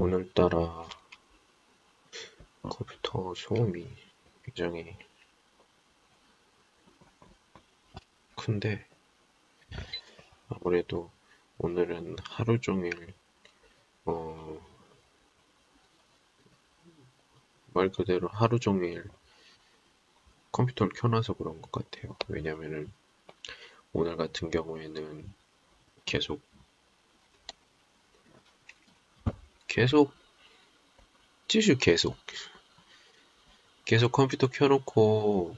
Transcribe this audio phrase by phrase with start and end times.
[0.00, 0.88] 오늘따라
[2.62, 3.86] 컴퓨터 소음이
[4.44, 4.96] 굉장히
[8.34, 8.88] 큰데
[10.48, 11.10] 아무래도
[11.58, 13.12] 오늘은 하루 종일
[14.06, 14.58] 어,
[17.74, 19.04] 말 그대로 하루 종일
[20.50, 22.16] 컴퓨터를 켜놔서 그런 것 같아요.
[22.26, 22.90] 왜냐면은
[23.92, 25.30] 오늘 같은 경우에는
[26.06, 26.40] 계속
[29.69, 30.13] 계속
[31.47, 32.17] 继续 계속
[33.85, 35.55] 계속 컴퓨터 켜놓고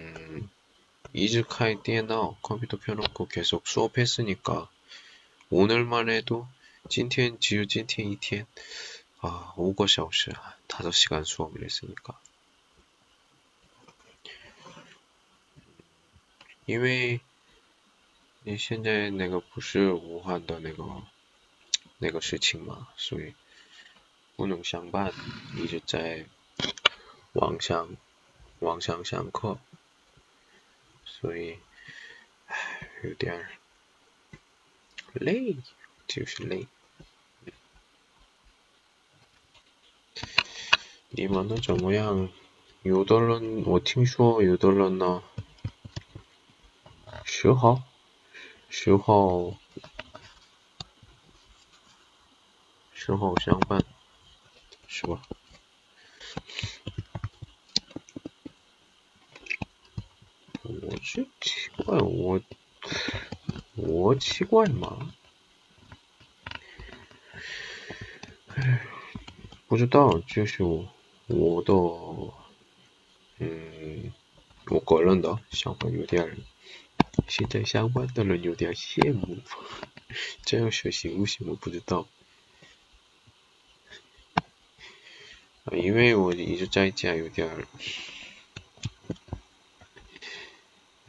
[0.00, 0.50] 음,
[1.12, 4.68] 이즈카이 띠에나 컴퓨터 켜놓고 계속 수업했으니까
[5.50, 6.46] 오늘만 해도
[6.88, 8.46] 今天只有今天一天
[9.20, 10.32] 아, 5个小时
[10.68, 12.20] 5시간 수업을 했으니까
[16.66, 17.20] 因为
[18.44, 20.84] 你现在那个不是武汉的那个
[21.99, 23.33] 那个事情嘛，所以
[24.35, 25.11] 不能上班，
[25.55, 26.25] 一直在
[27.33, 27.89] 网上
[28.59, 29.57] 网上上课，
[31.05, 31.57] 所以
[32.45, 33.47] 唉有点
[35.13, 35.57] 累，
[36.07, 36.67] 就是累。
[41.09, 42.29] 你们呢怎么样？
[42.83, 45.23] 有的人我听说有的人呢，
[47.25, 47.81] 学好，
[48.69, 49.57] 学好。
[53.07, 53.85] 正好相伴，
[54.85, 55.21] 是吧？
[60.63, 62.41] 我是奇怪，我
[63.75, 65.13] 我奇怪吗？
[68.49, 68.85] 唉，
[69.67, 70.61] 不知道，就是
[71.27, 71.73] 我的，
[73.39, 74.11] 嗯，
[74.65, 76.35] 我个人的想法有点，
[77.29, 79.37] 现在相关的人有点羡慕，
[80.43, 81.47] 这样学行不行？
[81.47, 82.05] 我不知道。
[85.73, 87.67] 因为我一直在家，有点儿，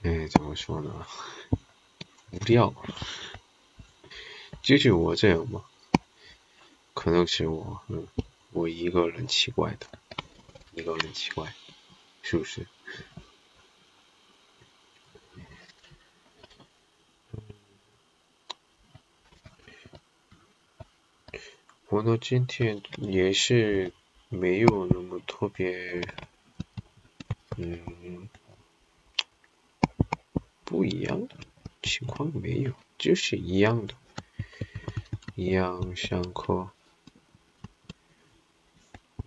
[0.02, 1.06] 哎，怎么说呢？
[2.32, 2.74] 无聊，
[4.60, 5.64] 就是我这样嘛。
[6.92, 8.06] 可能是我，嗯，
[8.50, 9.86] 我一个人奇怪的，
[10.72, 11.54] 一个人奇怪，
[12.22, 12.66] 是不是？
[21.88, 23.92] 我呢，今天也是。
[24.30, 26.06] 没有那么特别，
[27.56, 28.28] 嗯，
[30.64, 31.34] 不一样的
[31.82, 33.94] 情况没有，就是一样的，
[35.34, 36.70] 一样上课，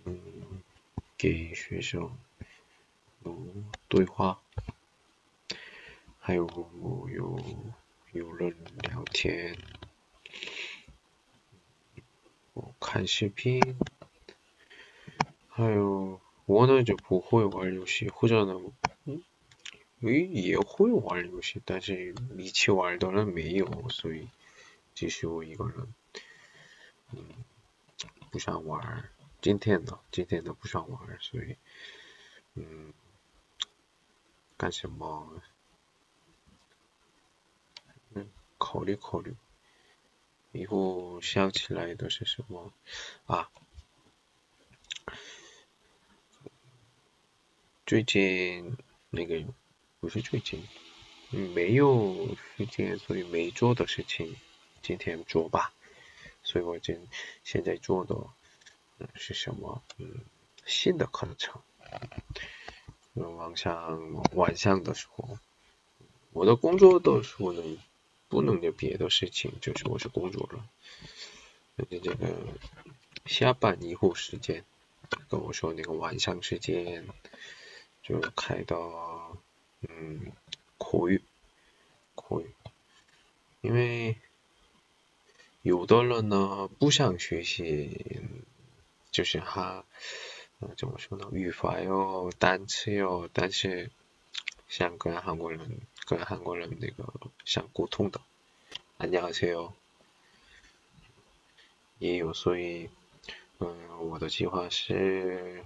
[0.04, 0.62] 嗯，
[1.18, 2.08] 给学生
[3.24, 4.40] 嗯对话，
[6.20, 6.46] 还有
[7.12, 7.38] 有
[8.12, 9.56] 有人聊天，
[12.52, 13.76] 我看视频。
[15.54, 18.58] 还有我呢就不会玩游戏，或者呢，
[19.04, 19.22] 嗯，
[20.00, 24.28] 诶也会玩游戏，但是一起玩的人没有，所以
[24.94, 25.94] 只是我一个人，
[27.12, 27.22] 嗯，
[28.30, 29.10] 不想玩，
[29.42, 31.56] 今天的今天的不想玩，所以，
[32.54, 32.92] 嗯，
[34.56, 35.42] 干什么？
[38.14, 38.26] 嗯，
[38.56, 39.34] 考虑考虑，
[40.52, 42.72] 以后想起来的是什么
[43.26, 43.50] 啊？
[47.92, 48.78] 最近
[49.10, 49.44] 那个
[50.00, 50.66] 不是最近，
[51.28, 54.34] 没有时间，所以没做的事情
[54.80, 55.74] 今天做吧。
[56.42, 57.06] 所以我今
[57.44, 58.16] 现在做的
[59.14, 59.82] 是什么？
[59.98, 60.08] 嗯，
[60.64, 61.60] 新的课程。
[63.12, 65.38] 晚上晚上的时候，
[66.32, 67.62] 我的工作的时候呢，
[68.30, 70.66] 不能有别的事情，就是我是工作了。
[71.90, 72.16] 这个
[73.26, 74.64] 下班以后时间，
[75.28, 77.06] 跟我说那个晚上时间。
[78.03, 79.37] 就开到
[79.81, 80.31] 嗯
[80.77, 81.21] 口语
[82.15, 82.55] 口语，
[83.61, 84.15] 因为
[85.61, 88.21] 有的人呢不想学习，
[89.11, 89.83] 就是他
[90.77, 93.91] 怎么说呢语法哟单词哟，但是
[94.69, 97.13] 想跟韩国人跟韩国人那个
[97.43, 98.21] 想沟通的，
[98.97, 99.73] 안녕하세 요，
[101.99, 102.89] 也有所以
[103.59, 105.65] 嗯我的计划是。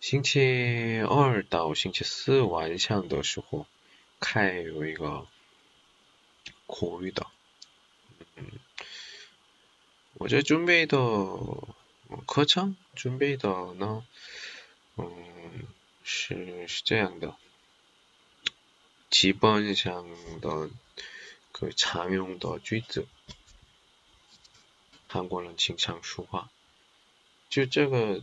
[0.00, 3.66] 星期二到星期四晚上的时候
[4.20, 5.26] 开有一个
[6.66, 7.26] 口语的，
[8.36, 8.44] 嗯，
[10.14, 10.96] 我这准备的
[12.26, 14.06] 课程准备的呢，
[14.96, 15.66] 嗯，
[16.04, 17.36] 是是这样的，
[19.10, 20.06] 基本上
[20.40, 20.70] 的
[21.50, 23.06] 个常用的句子，
[25.08, 26.50] 韩国人经常说话，
[27.50, 28.22] 就这个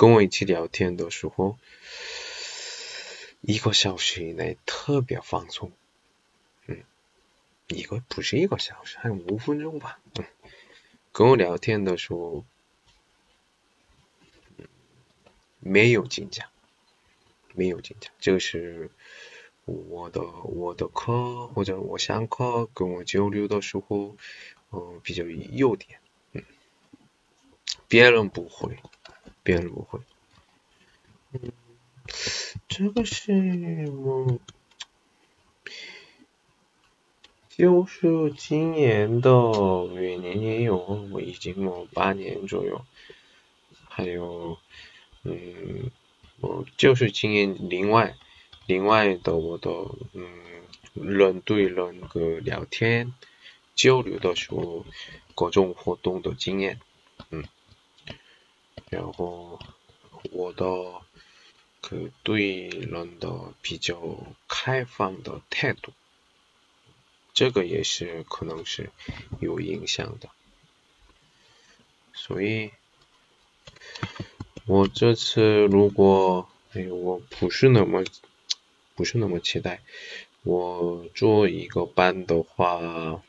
[0.00, 1.58] 跟我一起聊天的时候，
[3.42, 5.72] 一个小时以内特别放松，
[6.64, 6.82] 嗯，
[7.68, 10.24] 一个不是一个小时，还有五分钟吧，嗯，
[11.12, 12.46] 跟我聊天的时候，
[14.56, 14.66] 嗯
[15.58, 16.48] 没有紧张，
[17.52, 18.90] 没有紧张，就是。
[19.66, 24.16] 我的我的课或者我上课跟我交流的时候，
[24.72, 26.00] 嗯，比较优点，
[26.32, 26.42] 嗯，
[27.86, 28.76] 别人不会，
[29.42, 30.00] 别人不会，
[31.32, 31.52] 嗯，
[32.68, 34.38] 这个是我
[37.48, 39.30] 就是今年的
[39.88, 40.78] 每年也有，
[41.10, 42.84] 我已经有八年左右，
[43.88, 44.58] 还有，
[45.24, 45.90] 嗯，
[46.40, 48.16] 我就是经验另外。
[48.66, 49.70] 另外的我的
[50.12, 50.28] 嗯
[50.94, 53.12] 人对人个聊天
[53.74, 54.86] 交流的时候
[55.34, 56.78] 各种活动的经验，
[57.30, 57.42] 嗯，
[58.90, 59.58] 然后
[60.30, 60.66] 我的
[61.80, 63.98] 可对人的比较
[64.46, 65.92] 开放的态度，
[67.32, 68.90] 这个也是可能是
[69.40, 70.28] 有影响的，
[72.12, 72.72] 所以，
[74.66, 78.04] 我这次如果哎我不是那么。
[78.96, 79.80] 不是那么期待。
[80.42, 83.22] 我做一个班的话，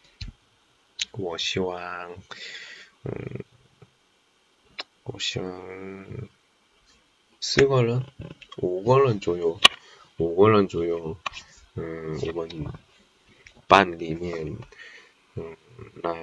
[1.11, 2.11] 我希望，
[3.03, 3.45] 嗯，
[5.03, 5.43] 我想
[7.39, 8.05] 四个人、
[8.57, 9.59] 五个人左右，
[10.17, 11.17] 五个人左右，
[11.73, 12.71] 嗯，我们
[13.67, 14.57] 班里面，
[15.33, 15.57] 嗯，
[16.03, 16.13] 来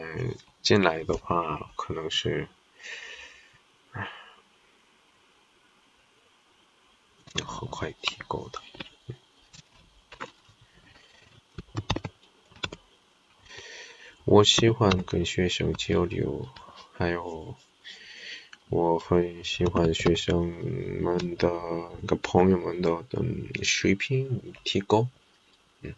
[0.62, 2.48] 进来的话，可能是，
[7.34, 8.62] 要很快提高的。
[14.24, 16.48] 我喜欢跟学生交流，
[16.92, 17.56] 还有
[18.70, 20.46] 我很喜欢学生
[21.00, 21.50] 们的
[22.06, 25.08] 个朋友们的嗯水平提高，
[25.80, 25.94] 嗯，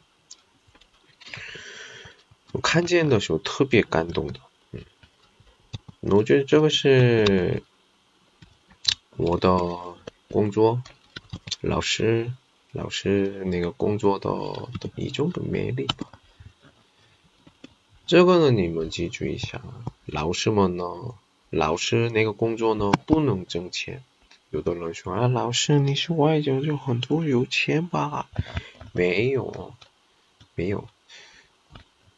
[2.52, 4.40] 我看见的时候特别感动的，
[4.70, 4.82] 嗯，
[6.00, 7.64] 我觉得这个是
[9.16, 9.58] 我的
[10.30, 10.80] 工作，
[11.60, 12.32] 老师
[12.70, 14.30] 老师那个工作的
[14.94, 16.06] 一种的魅力吧。
[18.06, 19.60] 这个呢，你们记住一下，
[20.06, 20.84] 老师们呢，
[21.49, 24.03] 老师那个工作呢不能挣钱。
[24.49, 28.29] 有的人说啊，老师你是外教就很多有钱吧？
[28.93, 29.73] 没有，
[30.55, 30.87] 没有。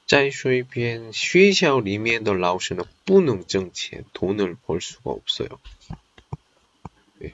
[0.05, 5.57] 在随便学校里面的老师呢不能挣钱，돈을벌수가없어 요。
[7.19, 7.33] 对，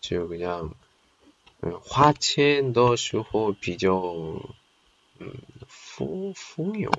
[0.00, 0.72] 就그냥
[1.60, 3.92] 嗯，花钱的时候比较
[5.18, 5.34] 嗯。
[5.66, 6.92] 富富有，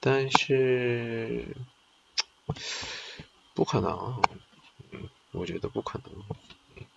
[0.00, 1.44] 但是
[3.53, 4.21] 不可能，
[4.91, 6.87] 嗯，我觉得不可能。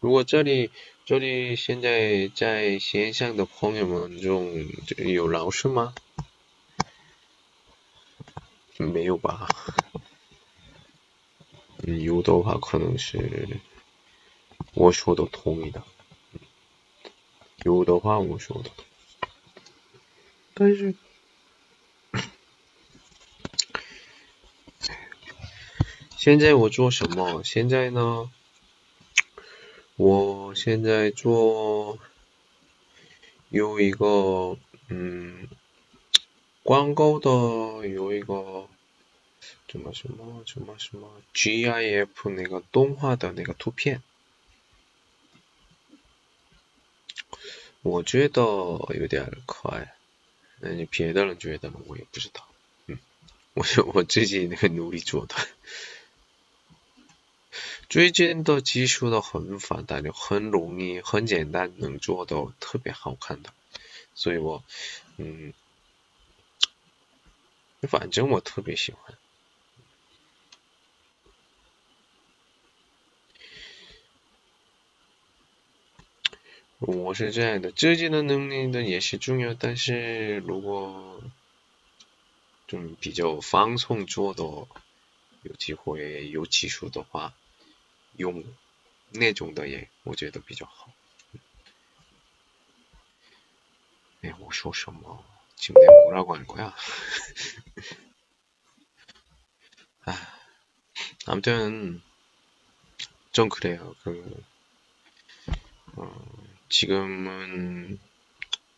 [0.00, 0.70] 如果这里
[1.04, 4.64] 这里现在在线上的朋友们中
[4.98, 5.94] 有老师吗？
[8.76, 9.48] 没有吧？
[11.82, 13.60] 有的话可能是
[14.74, 15.82] 我说的同意的，
[17.64, 18.70] 有的话我说的。
[20.54, 20.94] 但是，
[26.20, 27.44] 现在我做什么？
[27.44, 28.28] 现在呢？
[29.94, 31.96] 我现在做
[33.50, 34.58] 有一个
[34.88, 35.46] 嗯
[36.64, 38.68] 广告的，有一个
[39.68, 44.02] 什么什么什么什么 GIF 那个动画的那个图片，
[47.82, 49.94] 我觉得有点可爱。
[50.58, 51.76] 那你别的人觉得呢？
[51.86, 52.44] 我也不知道，
[52.86, 52.98] 嗯，
[53.54, 55.36] 我 我自己那个努力做的。
[57.88, 63.50] 最近的技术都很发达就，很容易、很简单，能做到特别好看的，
[64.14, 64.62] 所以我，
[65.16, 65.54] 嗯，
[67.88, 69.16] 反正我特别喜欢。
[76.80, 81.22] 我是这样的，自己的能力呢也是重要，但是如果
[82.66, 84.44] 就比较放松做的
[85.42, 87.32] 有机会有技术的话
[88.17, 88.43] 用
[89.11, 90.91] 那种的也我觉得比较好。
[94.21, 95.23] 哎，我说什么？
[95.63, 96.75] 지금내가뭐라고할거야
[100.05, 100.13] 아,
[101.27, 102.01] 아무튼
[103.31, 103.95] 좀 그래요.
[104.03, 104.43] 그
[105.95, 106.25] 어,
[106.69, 107.99] 지금은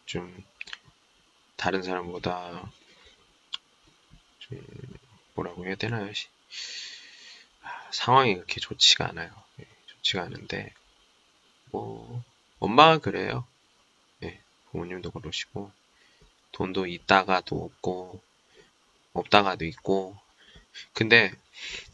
[0.05, 0.43] 좀
[1.55, 2.71] 다른 사람보다
[4.39, 4.62] 좀
[5.33, 6.12] 뭐라고 해야 되나요?
[7.70, 9.30] 아, 상황이 그렇게 좋지가 않아요.
[9.56, 10.72] 네, 좋지가 않은데
[11.72, 12.22] 뭐
[12.58, 13.44] 엄마가 그래요.
[14.20, 15.70] 네, 부모님도 그러시고
[16.52, 18.20] 돈도 있다가도 없고
[19.14, 20.16] 없다가도 있고
[20.94, 21.32] 근데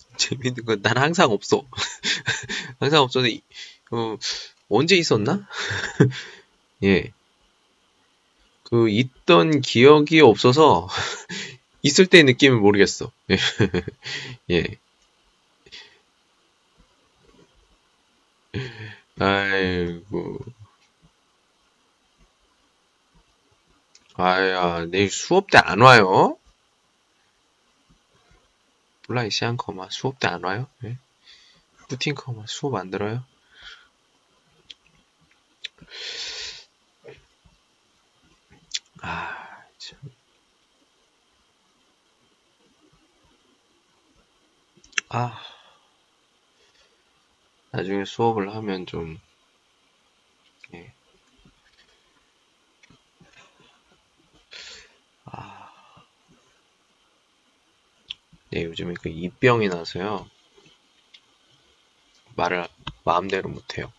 [0.18, 1.64] 재밌는 건 난 항상 없어
[2.80, 3.28] 항상 없어서
[3.92, 4.16] 어,
[4.70, 5.48] 언제 있었나?
[6.84, 7.12] 예.
[8.64, 10.88] 그 있던 기억이 없어서
[11.82, 13.12] 있을 때 느낌을 모르겠어.
[14.50, 14.64] 예.
[19.20, 20.38] 아이고.
[24.16, 26.36] 아야, 내일 수업 때 안 와요?
[29.08, 30.68] 몰라, 이시한 커마 수업 때 안 와요?
[30.84, 30.96] 예?
[31.88, 33.24] 부팅 커마 수업 안 들어요?
[39.02, 39.98] 아, 참.
[45.08, 45.45] 아.
[47.76, 49.18] 나중에 수업을 하면 좀,
[50.72, 50.94] 예.
[55.26, 55.70] 아.
[58.50, 60.26] 네, 요즘에 그 입병이 나서요.
[62.34, 62.66] 말을
[63.04, 63.92] 마음대로 못해요.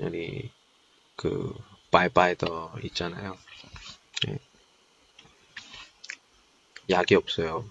[0.00, 0.50] 여기
[1.14, 1.54] 그
[1.92, 3.38] 바이바이더 있잖아요.
[4.26, 4.38] 네.
[6.90, 7.70] 약이 없어요.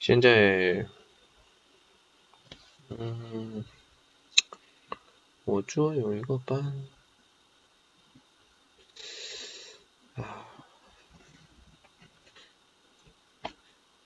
[0.00, 0.86] 现在，
[2.88, 3.62] 嗯，
[5.44, 6.88] 我这有一个班，
[10.14, 10.46] 啊。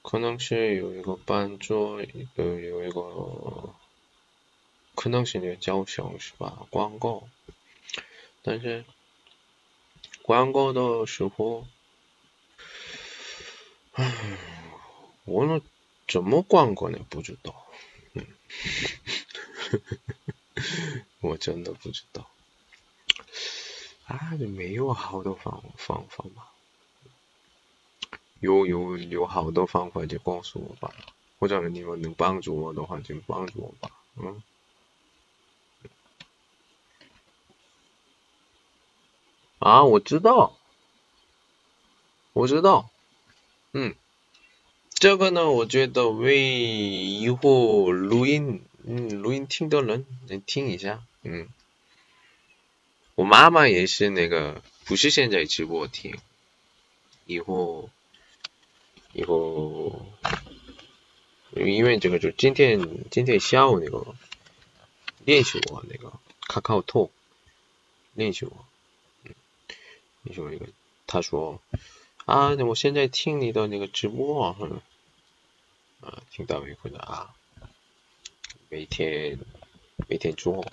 [0.02, 3.72] 可能是有一个班做一个有一个，
[4.96, 6.66] 可能是那个叫销是吧？
[6.70, 7.28] 广告，
[8.42, 8.84] 但是
[10.22, 11.66] 广告的时候，
[13.92, 14.38] 唉，
[15.24, 15.60] 我那
[16.06, 16.98] 怎么逛过呢？
[17.10, 17.54] 不知道，
[18.14, 18.26] 嗯，
[21.20, 22.26] 我真的不知道，
[24.06, 26.44] 啊，没有好多方方法吗？
[28.40, 30.94] 有有有好多方法就告诉我吧，
[31.38, 34.42] 或者你们能帮助我的话就帮助我吧，嗯。
[39.60, 40.52] 啊，我知道，
[42.34, 42.90] 我知道，
[43.72, 43.94] 嗯，
[45.04, 51.46] 这个呢，我觉得为以后录音，嗯，录音听的人能听一下，嗯。
[53.14, 56.16] 我妈妈也是那个，不是现在直播听，
[57.26, 57.90] 以后。
[59.12, 60.06] 以后，
[61.52, 64.06] 因为这个就今天今天下午那个
[65.26, 66.14] 练习过那个
[66.48, 67.10] 卡卡托
[68.14, 68.64] 练习过，
[69.24, 69.34] 嗯，
[70.22, 70.64] 练习过一个，
[71.06, 71.60] 他说
[72.24, 74.56] 啊，我现在听你的那个直播，啊，
[76.04, 77.34] 啊听到以后的啊，
[78.68, 79.38] 每天
[80.08, 80.66] 每天做，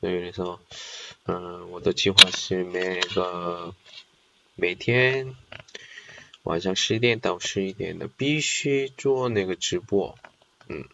[0.00, 0.60] 所以说，
[1.24, 3.74] 嗯，我的计划是每个
[4.54, 5.34] 每天。
[6.42, 10.18] 晚上十点到十一点的必须做那个直播，
[10.68, 10.88] 嗯，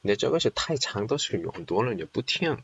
[0.00, 2.62] 那这个是太长的时候，很多人就不听，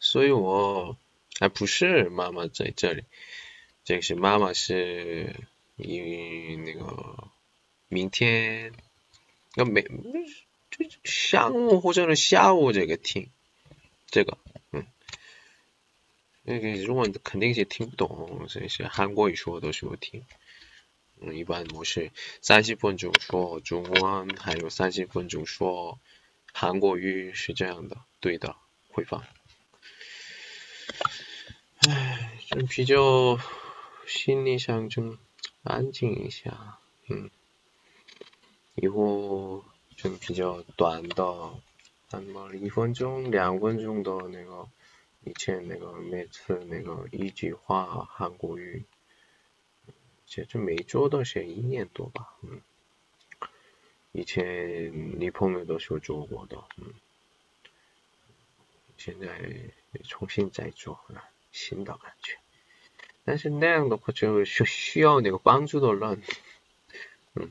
[0.00, 0.96] 所以我
[1.38, 3.04] 还不是妈妈在这里，
[3.84, 5.36] 这个是妈妈是
[5.76, 7.28] 因为那个
[7.90, 8.72] 明天
[9.56, 13.28] 那没就上午或者是下午这个听
[14.06, 14.38] 这个，
[14.70, 14.86] 嗯，
[16.42, 20.24] 那个如果你肯定是听不懂，所以是韩国语说的时候听。
[21.22, 25.98] 嗯，一般模式三十分钟说中文，还有三十分钟说
[26.52, 28.56] 韩国语是这样的，对的，
[28.88, 29.22] 会放。
[31.86, 33.38] 唉，就比较
[34.06, 35.18] 心理上就
[35.62, 36.78] 安静一下，
[37.10, 37.30] 嗯，
[38.74, 39.64] 以后
[39.96, 41.54] 就比较短的，
[42.10, 44.68] 那么一分钟、两分钟的那个，
[45.24, 48.84] 以前那个每次那个一句话韩国语，
[50.26, 52.60] 其实每周都写一年多吧，嗯，
[54.12, 56.94] 以前女朋友都是做过的，嗯，
[58.96, 59.28] 现在
[60.04, 60.98] 重新再做。
[61.52, 62.38] 新的感觉，
[63.24, 66.22] 但是那样的话就需需要那个帮助的人，
[67.34, 67.50] 嗯，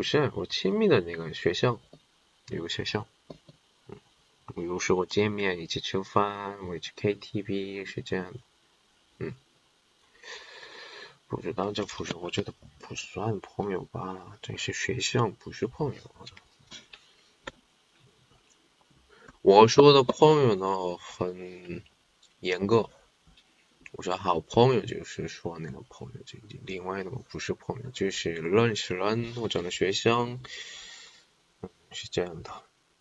[0.00, 1.78] 不是我亲密的那个学校，
[2.48, 3.06] 有个学校，
[3.86, 3.98] 嗯，
[4.64, 8.38] 有时候见面一起吃饭，我去 KTV 是这样的，
[9.18, 9.34] 嗯，
[11.28, 16.00] 不知道这不是，我觉得不算朋友吧，这是学校，不是朋友。
[19.42, 21.84] 我说的朋友呢，很
[22.38, 22.88] 严格。
[23.92, 30.40] 我说好朋友就是说那个朋友，就另外那个不是朋友，就是认识人或者学生，
[31.90, 32.50] 是这样的。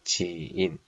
[0.04, 0.80] 基因，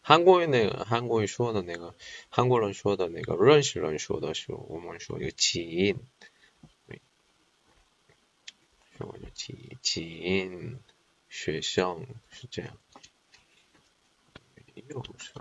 [0.00, 1.94] 韩国人那个韩国人说的那个
[2.30, 5.98] 韩国人说的那个认识人说的时候，我们说有基因，
[8.96, 10.80] 说有基基因
[11.28, 12.78] 学生是这样。
[14.88, 15.34] 又是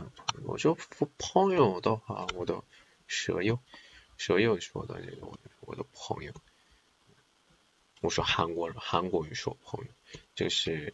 [0.44, 0.78] 我说
[1.18, 2.66] 朋友的话，我都。
[3.12, 3.60] 蛇友，
[4.18, 5.28] 蛇友说的这个，
[5.60, 6.34] 我的朋友，
[8.00, 9.92] 我说韩国人，韩国语说朋友，
[10.34, 10.94] 这是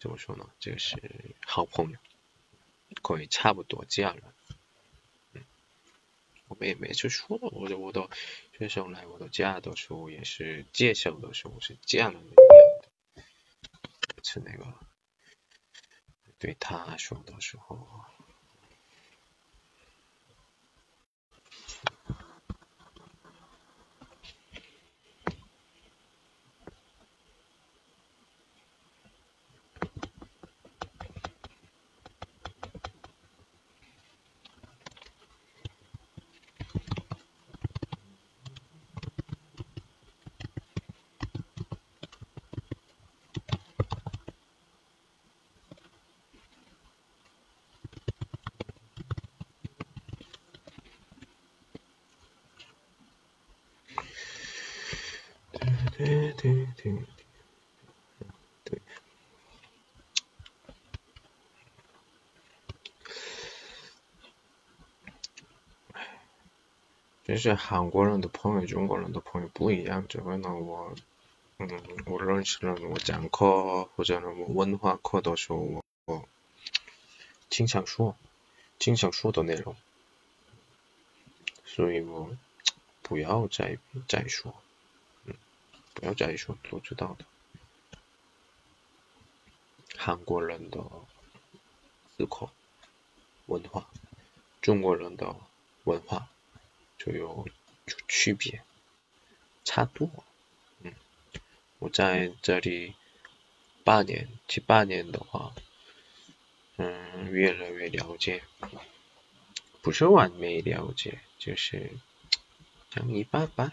[0.00, 0.48] 怎么说呢？
[0.58, 0.96] 这是
[1.44, 1.98] 好朋友，
[3.02, 4.22] 可以差不多家人。
[5.34, 5.44] 嗯，
[6.48, 8.08] 我们也没去说，我的我的
[8.56, 12.34] 学生来我的家的时候，也是介绍的时候是家人一样
[12.80, 13.22] 的，
[14.24, 14.74] 是那个
[16.38, 17.86] 对他说的时候。
[55.96, 56.92] 对对对，
[58.62, 58.80] 对，
[67.28, 70.06] 就是韩国人的朋友、中国人的朋友不一样。
[70.08, 70.94] 这个呢，我，
[71.58, 71.68] 嗯，
[72.06, 76.26] 我认识了我讲课或者我文化课的时候，我我
[77.50, 78.16] 经常说，
[78.78, 79.76] 经常说的内容，
[81.66, 82.34] 所以我
[83.02, 83.76] 不要再
[84.08, 84.54] 再说。
[85.26, 85.34] 嗯
[85.92, 87.26] 不要再说，都知道的。
[89.98, 90.82] 韩国人的
[92.16, 92.50] 思考
[93.44, 93.86] 文化，
[94.62, 95.36] 中国人的
[95.84, 96.30] 文化
[96.98, 97.48] 就有
[98.08, 98.62] 区别，
[99.64, 100.10] 差多。
[100.82, 100.92] 嗯，
[101.78, 102.94] 我在这里
[103.84, 105.54] 八年七八年的话，
[106.76, 108.42] 嗯，越来越了解，
[109.80, 111.92] 不是完美了解，就是
[112.90, 113.72] 讲一般般。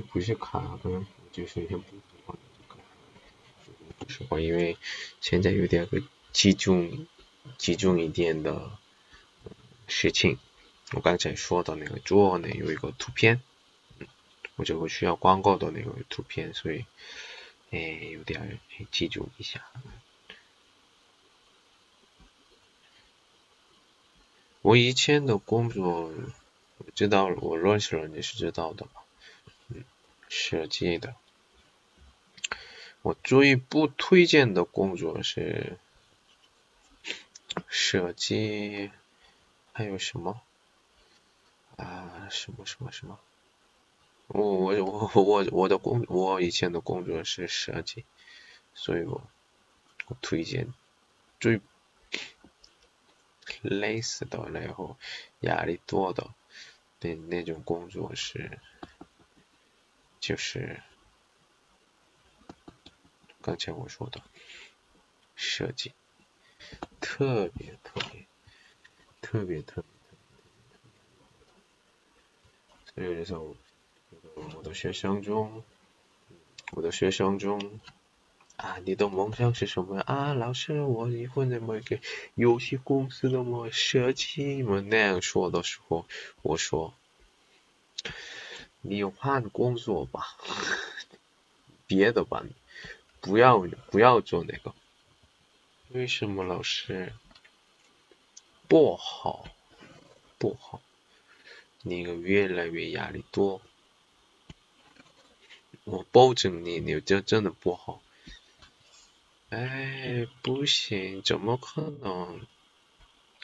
[0.00, 2.34] 不是不是卡，嗯，就是先不说话，
[3.98, 4.76] 不说话，因为
[5.20, 7.06] 现在有点个集中
[7.56, 8.70] 集中一点的
[9.86, 10.38] 事情。
[10.92, 13.42] 我刚才说的那个桌呢，有一个图片，
[14.56, 16.84] 我就会需要广告的那个图片，所以，
[17.70, 17.78] 哎，
[18.12, 18.58] 有点
[18.90, 19.62] 记住一下。
[24.62, 26.12] 我以前的工作。
[26.94, 29.02] 知道我认识了你是知道的吧？
[30.28, 31.14] 设计的。
[33.02, 35.78] 我最不推荐的工作是
[37.68, 38.90] 设计，
[39.72, 40.40] 还有什么？
[41.76, 43.18] 啊，什么什么什么？
[44.26, 48.04] 我我我我我的工我以前的工作是设计，
[48.74, 49.22] 所以我
[50.06, 50.72] 我推荐
[51.40, 51.60] 最。
[53.62, 54.96] 累死的，然后
[55.40, 56.30] 压力多的
[57.00, 58.60] 那那种工作是，
[60.20, 60.82] 就是
[63.40, 64.20] 刚才我说的
[65.36, 65.92] 设计，
[67.00, 68.26] 特别特别
[69.20, 69.90] 特别特别，
[72.94, 73.56] 所以有的时候
[74.56, 75.62] 我的学生中，
[76.72, 77.80] 我的学生中。
[78.56, 80.34] 啊，你的梦想是什么啊？
[80.34, 82.00] 老师，我以后怎么给
[82.34, 86.08] 游戏公司的么设计么那样说的时候，
[86.42, 86.92] 我说，
[88.88, 90.36] 你换工作吧，
[91.86, 92.42] 别的吧，
[93.20, 93.58] 不要
[93.90, 94.74] 不要做那个。
[95.88, 97.12] 为什么老师？
[98.66, 99.48] 不好，
[100.38, 100.82] 不好，
[101.82, 103.62] 那个越来越压力多，
[105.84, 108.02] 我保证你，你这真的不好。
[109.48, 112.46] 哎，不行，怎么可能？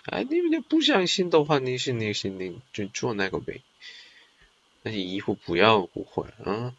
[0.04, 3.62] 哎，你们不相信的话，你是你是你就做那个呗。
[4.86, 6.76] 那你衣服不要不换啊！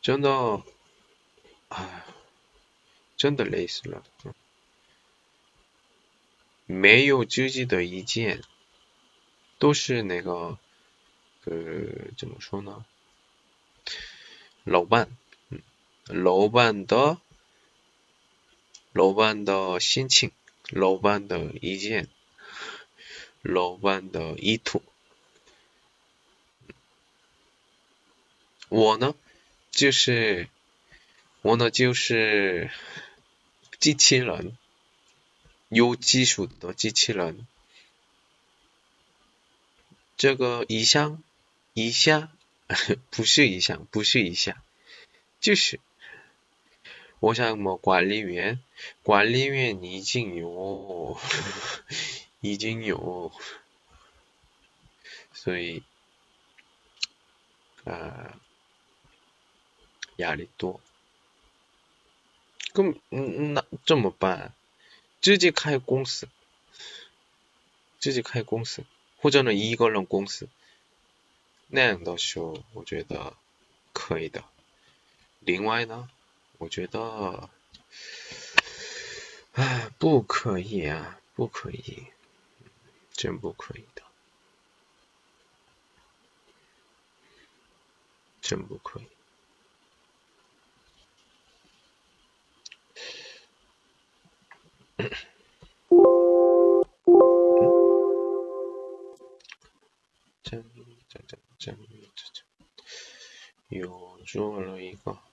[0.00, 0.62] 真的，
[1.68, 2.04] 哎，
[3.16, 4.04] 真的累死了。
[6.66, 8.40] 没有自己的意见，
[9.58, 10.56] 都是那个，
[11.46, 12.84] 呃，怎么说呢？
[14.62, 15.10] 老板，
[15.48, 15.60] 嗯，
[16.04, 17.20] 老板的，
[18.92, 20.30] 老板的心情，
[20.68, 22.08] 老板的意见，
[23.42, 24.82] 老板的意图。
[28.68, 29.14] 我呢，
[29.70, 30.48] 就是
[31.42, 32.70] 我呢，就是
[33.78, 34.56] 机器人，
[35.68, 37.46] 有技术的机器人。
[40.16, 41.22] 这个一项，
[41.74, 42.32] 一下。
[43.10, 44.56] 不是一项，不是一项，
[45.40, 45.80] 就是，
[47.18, 48.60] 我想么管理员，
[49.02, 51.18] 管理员已经有，
[52.40, 53.32] 已经有，
[55.32, 55.82] 所以，
[57.84, 58.38] 啊，
[60.16, 60.80] 压力多，
[62.72, 64.52] 咁，那怎么办？
[65.20, 66.28] 直接开公司，
[67.98, 68.84] 直接开公司，
[69.18, 70.48] 或者呢一个人公司。
[71.68, 73.34] 那样的时候，我觉得
[73.92, 74.44] 可以的。
[75.40, 76.08] 另外呢，
[76.58, 77.50] 我觉得，
[79.52, 82.06] 哎，不可以啊，不可以，
[83.20, 84.10] 젠부크레이다.
[88.40, 89.08] 젠부크레이.
[95.90, 96.06] 뭐
[97.60, 97.60] 그러니까.
[97.60, 97.72] 뭐 음?
[100.42, 100.64] 짠,
[101.08, 102.44] 짠, 짠, 짠, 짠.
[103.72, 105.29] 요주얼로이가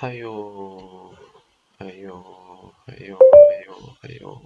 [0.00, 1.14] 还有
[1.76, 4.42] 还有还有还有还有。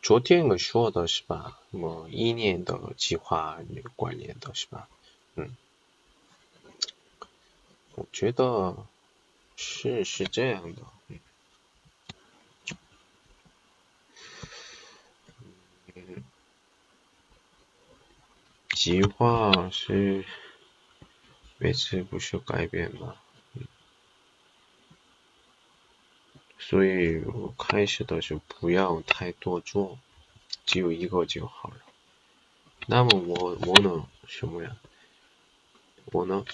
[0.00, 1.60] 昨天我说的是吧？
[1.70, 4.88] 我一年的计划那个观念的是吧？
[5.34, 5.54] 嗯，
[7.98, 8.86] 我觉得
[9.56, 10.82] 是是这样的。
[15.96, 16.22] 嗯，
[18.70, 20.24] 计划是
[21.58, 23.16] 每次不需要改变吗？
[26.60, 29.98] 所以我开始的时候不要太多做，
[30.64, 31.76] 只有一个就好了。
[32.86, 34.76] 那么我我呢什么呀？
[36.12, 36.44] 我呢？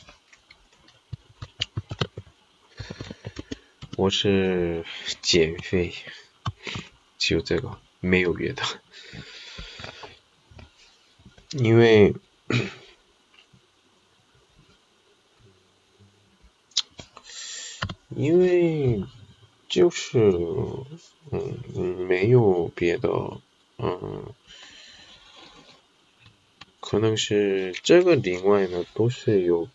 [3.96, 4.84] 我是
[5.22, 5.92] 减肥，
[7.18, 8.62] 就这个没有别的，
[11.50, 12.14] 因为
[18.10, 19.04] 因为。
[19.66, 20.20] 就是，
[21.32, 23.08] 嗯，没有别的，
[23.76, 24.32] 嗯，
[26.78, 29.68] 可可能是这个另外呢都是有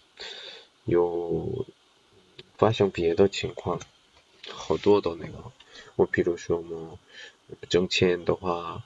[0.86, 1.66] 有
[2.56, 3.82] 发生别的情况，
[4.52, 5.52] 好多都那个，
[5.96, 7.00] 我比如说嘛，
[7.70, 8.84] 挣钱的话，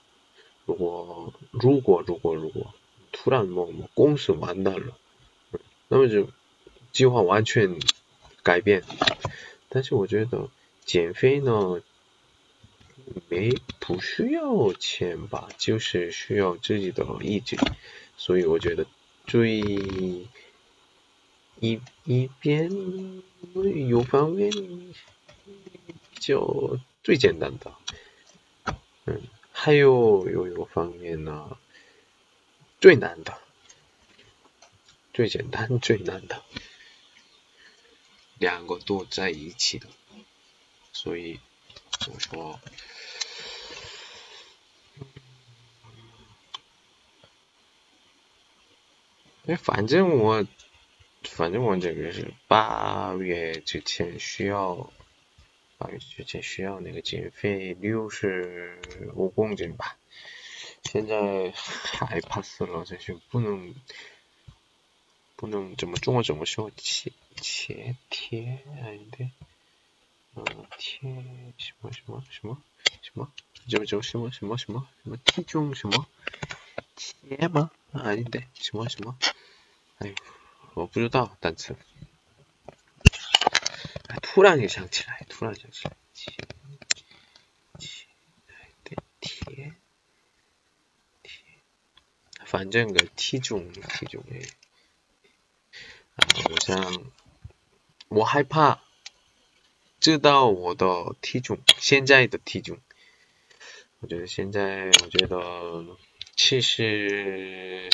[0.66, 2.74] 如果如果如果如果
[3.12, 4.98] 突然某某公司完蛋了，
[5.88, 6.28] 那么就
[6.92, 7.78] 计划完全
[8.42, 8.84] 改变。
[9.70, 10.50] 但是我觉得
[10.86, 11.82] 减肥呢，
[13.30, 17.58] 没不需要钱吧，就是需要自己的意志。
[18.18, 18.86] 所以我觉得
[19.26, 19.60] 最
[21.60, 22.72] 一一边
[23.88, 24.52] 有方面
[26.26, 27.76] 就最简单的，
[29.04, 31.58] 嗯，还有有一个方面呢
[32.80, 33.38] 最难的，
[35.14, 36.42] 最简单最难的，
[38.40, 39.88] 两个都在一起的，
[40.94, 41.42] 所以
[42.08, 42.58] 我说。
[49.46, 50.48] 哎，反正我，
[51.24, 54.90] 反正我这个是八月之前需要，
[55.78, 58.80] 八月之前需要那个减肥六十
[59.16, 59.98] 五公斤吧。
[60.84, 63.74] 现在害怕死了，这是不能，
[65.36, 69.32] 不能怎么做怎么说，切切贴哎对，
[70.36, 70.46] 嗯
[70.78, 71.10] 贴
[71.58, 72.62] 什么什么什么
[73.02, 73.32] 什么，
[73.70, 76.06] 怎么什么什么什么什么体重什么
[76.96, 77.72] 切吗？
[77.92, 79.18] 啊，对，什么什么？
[80.00, 80.14] 哎，
[80.74, 81.76] 我不知道单词。
[84.34, 86.34] 突然就想起来，突然想起来，铁
[88.84, 89.74] 铁铁
[91.22, 91.32] 铁，
[92.44, 94.42] 反正个体重体重哎，
[96.50, 97.06] 我想
[98.08, 98.82] 我害怕
[100.00, 102.80] 知道我的体重，现在的体重，
[104.00, 105.96] 我觉得现在我觉得
[106.36, 107.88] 七十。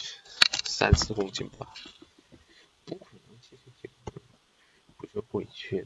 [0.63, 1.73] 三四公斤吧，
[2.85, 4.21] 不可能，其实这个
[4.95, 5.85] 不是会去。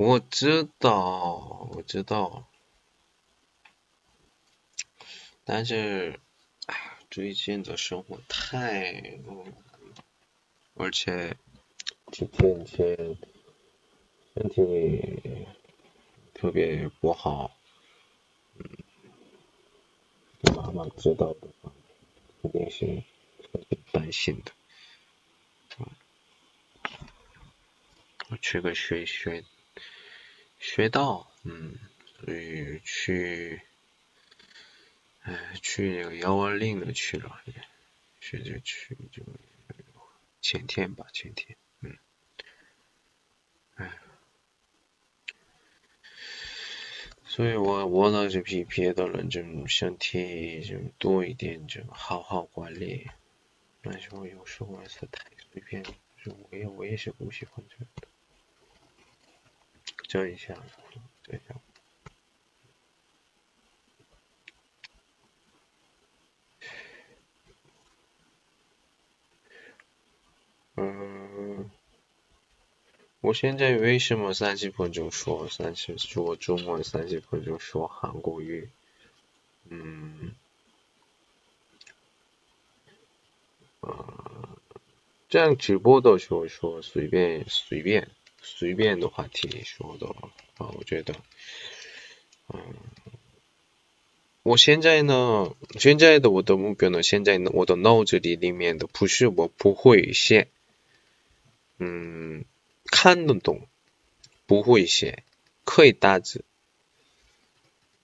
[0.00, 2.46] 我知道，我知道，
[5.44, 6.20] 但是，
[7.10, 9.18] 最近的生活太
[10.74, 11.36] 而且
[12.12, 12.96] 几天前。
[14.34, 15.02] 身体
[16.32, 17.50] 特别不好，
[18.54, 18.64] 嗯，
[20.54, 21.72] 妈妈知道的话，
[22.40, 23.02] 肯定是
[23.90, 24.52] 担心的。
[28.28, 29.42] 我去个学学
[30.58, 31.74] 学到，嗯，
[32.20, 33.60] 所以去，
[35.22, 37.54] 哎，去那个幺二零的去了，也
[38.20, 39.22] 学着去就
[40.40, 41.96] 前天吧，前天，嗯，
[43.76, 43.98] 哎。
[47.24, 53.08] 所以我我呢就比别的人就身体就多一点，就好好管理。
[53.82, 58.08] 但是我有时候也是太随便，就我也我也是不喜欢这个。
[60.08, 60.54] 这一下，
[61.22, 61.54] 讲一下。
[70.76, 71.70] 嗯。
[73.20, 78.70] 我现在为什么三十分钟说三十说中文，三十分钟说韩国语？
[79.68, 80.34] 嗯，
[83.80, 84.56] 啊，
[85.28, 88.08] 这样直播的时候说随便随便
[88.56, 90.06] 随便的话题说的
[90.56, 91.14] 啊，我觉得，
[92.52, 92.60] 嗯，
[94.42, 100.48] 我现在呢，现在的我的目标呢，现在，我的脑子里里面的不是我不会写，
[101.78, 102.44] 嗯。
[102.90, 103.68] 看得懂，
[104.46, 105.22] 不会写，
[105.64, 106.42] 可以打字。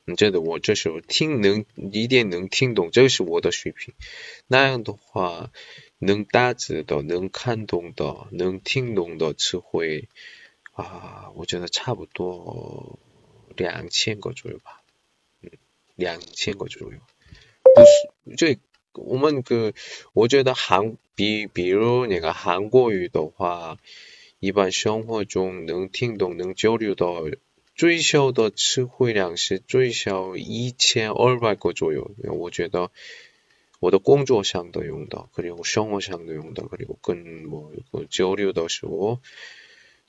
[0.04, 3.94] 你觉得我这时候听能一点能听懂，这是我的水平。
[4.46, 5.50] 那样的话，
[5.98, 10.08] 能打字的、能看懂的、能听懂的词汇
[10.72, 12.98] 啊，我觉得差不多
[13.56, 14.82] 两千个左右吧。
[15.42, 15.50] 嗯，
[15.94, 16.98] 两千个左右。
[17.74, 18.58] 不是，这
[18.92, 19.72] 我们个
[20.12, 23.78] 我觉得韩比比如那个韩国语的话，
[24.40, 27.24] 一般生活中能听懂能交流到
[27.74, 32.12] 最小的词汇量是最少一千二百个左右。
[32.18, 32.90] 我觉得
[33.84, 39.20] 我的工作上的用的，可能生活上的用的，可能跟我交流的时候，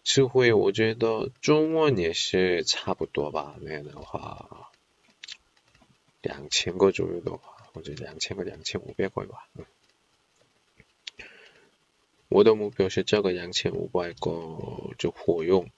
[0.05, 3.57] 词汇我觉得中文也是差不多吧。
[3.59, 4.71] 那样的话，
[6.21, 7.51] 两千个左右的话。
[7.73, 9.49] 或者两千个、两千五百个吧。
[12.29, 15.69] 我的目标是这个两千五百个就活用，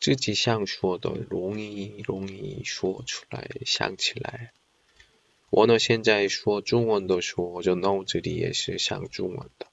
[0.00, 4.54] 自己想说的容易容易说出来、想起来。
[5.56, 9.68] 我呢现在说中文的时候，我就脑子里也是想中文的，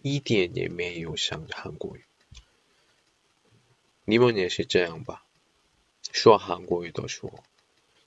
[0.00, 2.04] 一点也没有想韩国语。
[4.04, 5.24] 你们也是这样吧？
[6.12, 7.42] 说韩国语的时候。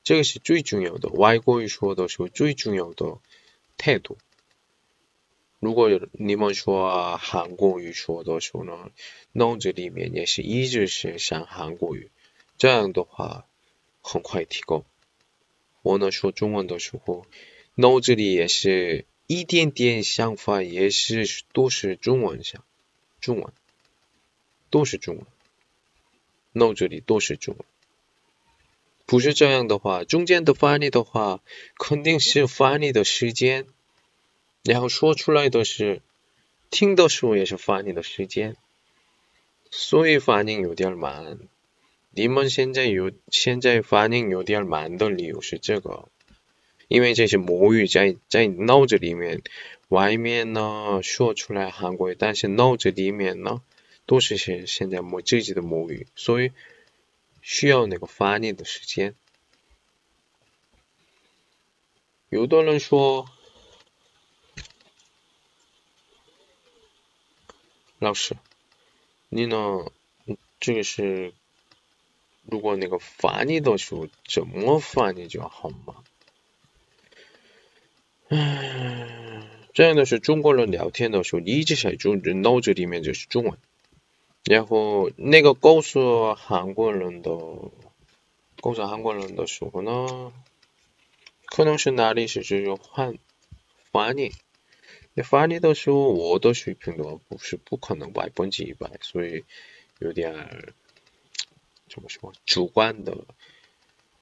[0.02, 3.18] 这个是最重要的，外国语说的时候最重要的
[3.76, 4.18] 态度。
[5.60, 8.92] 如果你们说韩国语说的时候呢，
[9.34, 12.12] 脑子里面也是一直是想韩国语，
[12.58, 13.46] 这样的话
[14.02, 14.86] 很快提高。
[15.82, 17.26] 我呢说中文的时候，
[17.76, 22.64] 脑子里也是一点点想法，也是都是中文想，
[23.22, 23.54] 中文。
[24.72, 25.26] 都是中文，
[26.52, 27.66] 脑子里都是中文。
[29.08, 31.42] 不是这样的话，中间的翻译的话，
[31.80, 33.66] 肯定是翻译的时间，
[34.62, 36.04] 然后说出来的是
[36.70, 38.58] 听的时候也是翻译的时间，
[39.72, 41.40] 所以反应有点慢。
[42.20, 46.10] 你们现在有现在反应有点慢的理由是这个，
[46.90, 49.42] 因为这是母语在在脑子里面，
[49.88, 53.62] 外面呢说出来韩国语，但是脑子里面呢
[54.06, 56.52] 都是现现在母自己的母语，所以。
[57.42, 59.16] 需要那个翻译的时间。
[62.28, 63.30] 有的人说，
[67.98, 68.36] 老师，
[69.30, 69.86] 你呢？
[70.60, 71.34] 这个是，
[72.50, 75.96] 如果那个翻译的时候怎么翻译就好嘛？
[78.30, 79.42] 唉，
[79.74, 83.58] 这样的是中国人聊天的时候，一直在中脑子里面就是中文。
[84.46, 87.32] 然后那个告诉韩国人的，
[88.62, 90.32] 告诉韩国人的时候呢，
[91.46, 93.18] 可能是哪里是这种翻
[93.92, 94.32] 翻译，
[95.14, 99.44] 那翻译的时候我的水平的话不是不可能百分之一百，所以
[100.00, 100.74] 有点
[101.90, 103.26] 怎么说主观的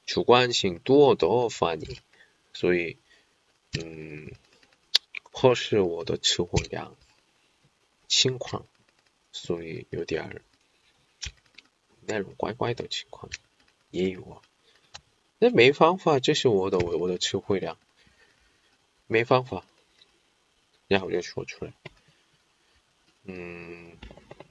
[0.05, 1.97] 主观性多的翻译，
[2.53, 2.97] 所以
[3.73, 4.31] 嗯，
[5.31, 6.95] 或是我的词汇量
[8.07, 8.65] 情况。
[9.33, 10.41] 所以有点儿
[12.07, 13.29] 那种怪怪的情况
[13.91, 14.41] 也有啊，
[15.37, 17.77] 那没方法，这是我的我我的词汇量，
[19.05, 19.63] 没方法，
[20.87, 21.73] 然后就说出来。
[23.25, 23.95] 嗯，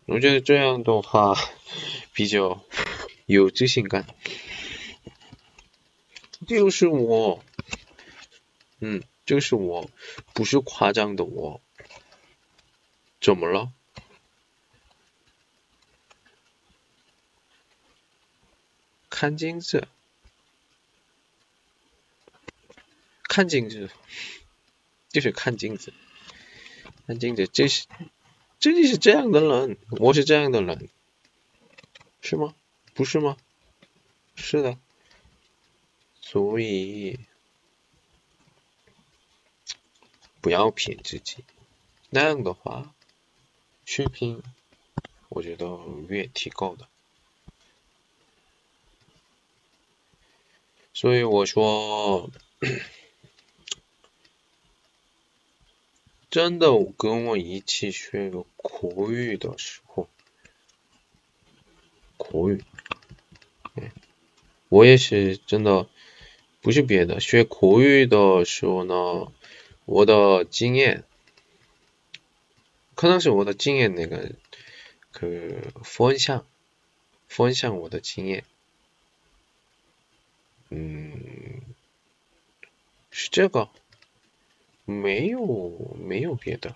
[0.04, 1.34] 我觉得这样的话
[2.14, 2.62] 比较
[3.26, 4.06] 有自信感，
[6.46, 7.44] 就是我，
[8.78, 9.90] 嗯，就是我，
[10.32, 11.60] 不是夸张的我，
[13.20, 13.72] 怎么了？
[19.10, 19.88] 看镜子，
[23.24, 23.90] 看镜子，
[25.08, 25.92] 就是看镜子，
[27.08, 27.86] 看镜子，这是，
[28.60, 30.88] 这就是这样的人，我是这样的人，
[32.20, 32.54] 是吗？
[32.96, 33.36] 不是吗？
[34.34, 34.78] 是的，
[36.22, 37.20] 所以
[40.40, 41.44] 不要骗自己，
[42.08, 42.94] 那样的话，
[43.84, 44.42] 去拼
[45.28, 45.78] 我觉得
[46.08, 46.88] 越提高的。
[50.94, 52.30] 所以我说，
[56.30, 60.08] 真的跟我一起学个口语的时候，
[62.16, 62.64] 口语，
[64.68, 65.86] 我也是真的，
[66.60, 69.32] 不是别的，学口语的时候呢，
[69.84, 71.04] 我的经验，
[72.94, 74.32] 可能是我的经验那个，
[75.12, 76.44] 个分享，
[77.28, 78.44] 分享我的经验。
[80.70, 81.12] 嗯，
[83.10, 83.68] 是这个，
[84.84, 86.74] 没有没有别的，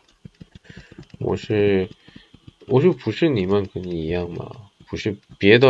[1.19, 1.91] 我是
[2.69, 5.69] 我就不是你们跟你一样嘛，不是别的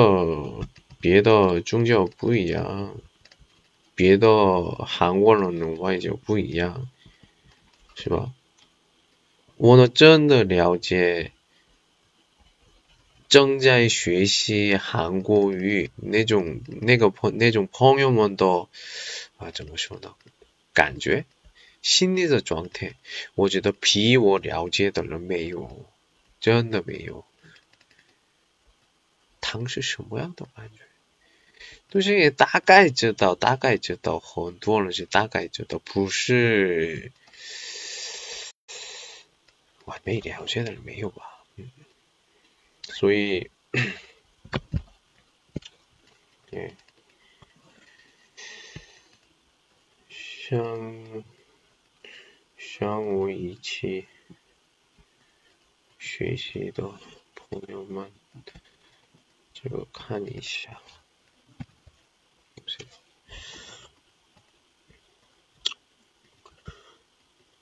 [1.00, 2.96] 别的宗教不一样，
[3.94, 6.88] 别的韩国人的外教不一样，
[7.94, 8.32] 是吧？
[9.56, 11.32] 我呢真的了解。
[13.28, 18.66] 正在学习韩国语那种那个朋那种朋友们的
[19.36, 20.16] 啊怎么说呢？
[20.72, 21.24] 感觉
[21.80, 22.94] 心理的状态，
[23.36, 25.86] 我觉得比我了解的人没有，
[26.40, 27.24] 真的没有。
[29.40, 30.82] 糖是什么样的感觉？
[31.90, 37.10] 就是也大概知道，大概知道，很多人是大概知道，不是
[39.84, 41.44] 完美了解的人没有吧？
[41.56, 41.70] 嗯，
[42.84, 43.50] 所以，
[46.50, 46.74] 对，
[50.08, 51.24] 像。
[52.56, 54.06] 像我一起
[55.98, 56.90] 学习的
[57.34, 58.10] 朋友们，
[59.52, 60.80] 就看一下，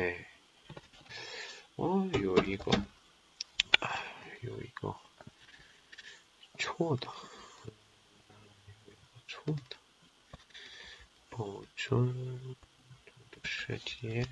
[0.00, 0.16] 네.
[1.76, 2.70] 어, 요, 이거.
[4.46, 4.98] 요, 이거.
[6.56, 7.12] 초다.
[9.26, 9.78] 초다.
[11.28, 12.56] 보존.
[13.42, 14.24] trzecie.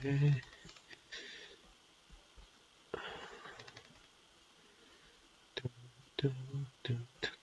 [5.54, 5.68] Tu,
[6.16, 6.32] tu,
[6.82, 7.37] tu, tu.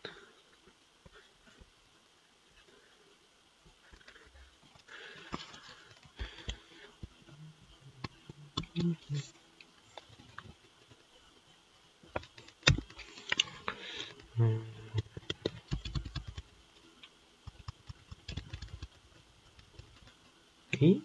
[8.76, 8.96] 嗯。
[20.80, 21.02] 诶，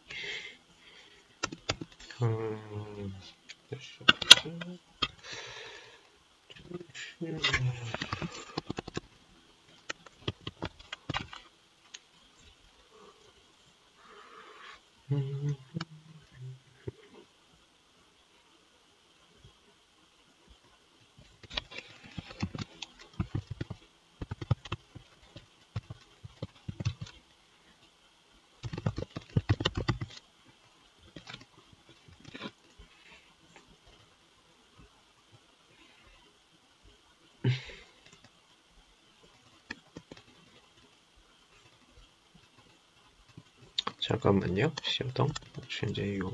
[44.11, 44.73] 잠깐만요.
[44.83, 45.31] 시동
[45.69, 46.27] 현재 요,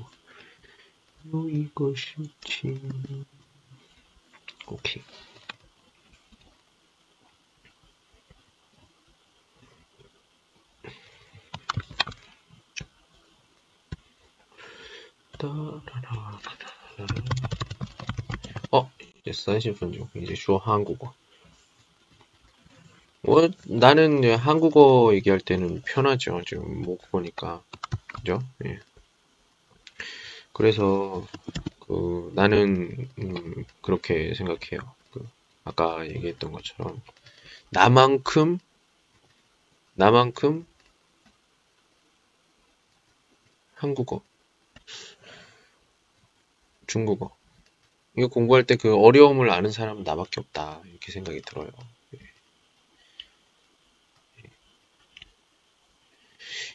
[1.30, 2.80] 요 이것이 진.
[4.66, 5.02] 오케이.
[18.72, 21.12] 어, 이제 30분 중 이제 주어 한국어.
[23.20, 26.40] 뭐, 나는 한국어 얘기할 때는 편하죠.
[26.46, 27.65] 지금 못 보니까.
[28.26, 28.40] 그죠?
[28.64, 28.80] 예.
[30.52, 31.24] 그래서,
[31.78, 34.80] 그, 나는, 음, 그렇게 생각해요.
[35.12, 35.24] 그,
[35.62, 37.00] 아까 얘기했던 것처럼,
[37.70, 38.58] 나만큼,
[39.94, 40.66] 나만큼,
[43.76, 44.22] 한국어,
[46.88, 47.30] 중국어.
[48.16, 50.82] 이거 공부할 때 그 어려움을 아는 사람은 나밖에 없다.
[50.86, 51.70] 이렇게 생각이 들어요.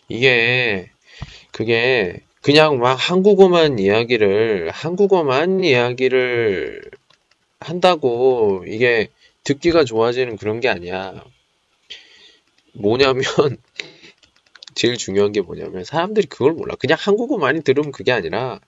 [0.07, 0.91] 이게
[1.51, 6.81] 그게 그냥 막 한국어만 이야기를 한국어만 이야기를
[7.59, 9.09] 한다고 이게
[9.43, 11.23] 듣기가 좋아지는 그런 게 아니야.
[12.73, 13.23] 뭐냐면
[14.73, 16.75] 제일 중요한 게 뭐냐면 사람들이 그걸 몰라.
[16.75, 18.59] 그냥 한국어 많이 들으면 그게 아니라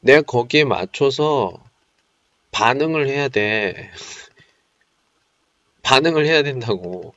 [0.00, 1.52] 내가 거기에 맞춰서
[2.52, 3.90] 반응을 해야 돼.
[5.82, 7.14] 반응을 해야 된다고.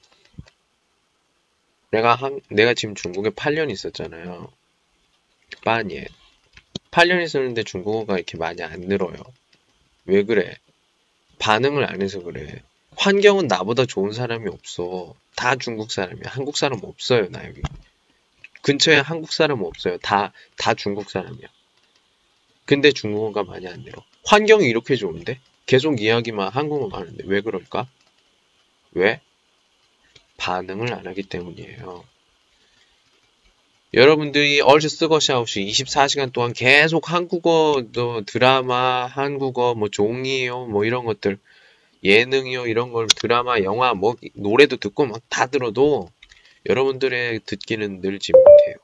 [1.98, 4.52] 내가 한, 내가 지금 중국에 8년 있었잖아요.
[5.66, 6.06] 빠니에.
[6.91, 9.16] 8년 있었는데 중국어가 이렇게 많이 안 늘어요.
[10.06, 10.58] 왜 그래?
[11.39, 12.62] 반응을 안 해서 그래.
[12.98, 15.16] 환경은 나보다 좋은 사람이 없어.
[15.36, 16.26] 다 중국 사람이야.
[16.28, 17.64] 한국 사람 없어요, 나 여기.
[18.62, 19.98] 근처에 한국 사람 없어요.
[19.98, 21.48] 다, 다 중국 사람이야.
[22.66, 24.04] 근데 중국어가 많이 안 늘어.
[24.24, 25.39] 환경이 이렇게 좋은데?
[25.66, 27.88] 계속 이야기만 한국어만 하는데 왜 그럴까?
[28.91, 29.20] 왜?
[30.38, 32.04] 반응을 안 하기 때문이에요.
[33.94, 37.84] 여러분들이 얼스 쓰거샤없이 24시간 동안 계속 한국어
[38.26, 41.40] 드라마, 한국어 뭐 종이요, 뭐 이런 것들
[42.04, 46.10] 예능이요 이런 걸 드라마, 영화, 뭐 노래도 듣고 막 다 들어도
[46.68, 48.76] 여러분들의 듣기는 늘지 못해요.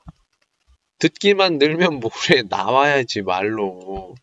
[0.99, 4.15] 듣기만 늘면 뭐래 나와야지 말로.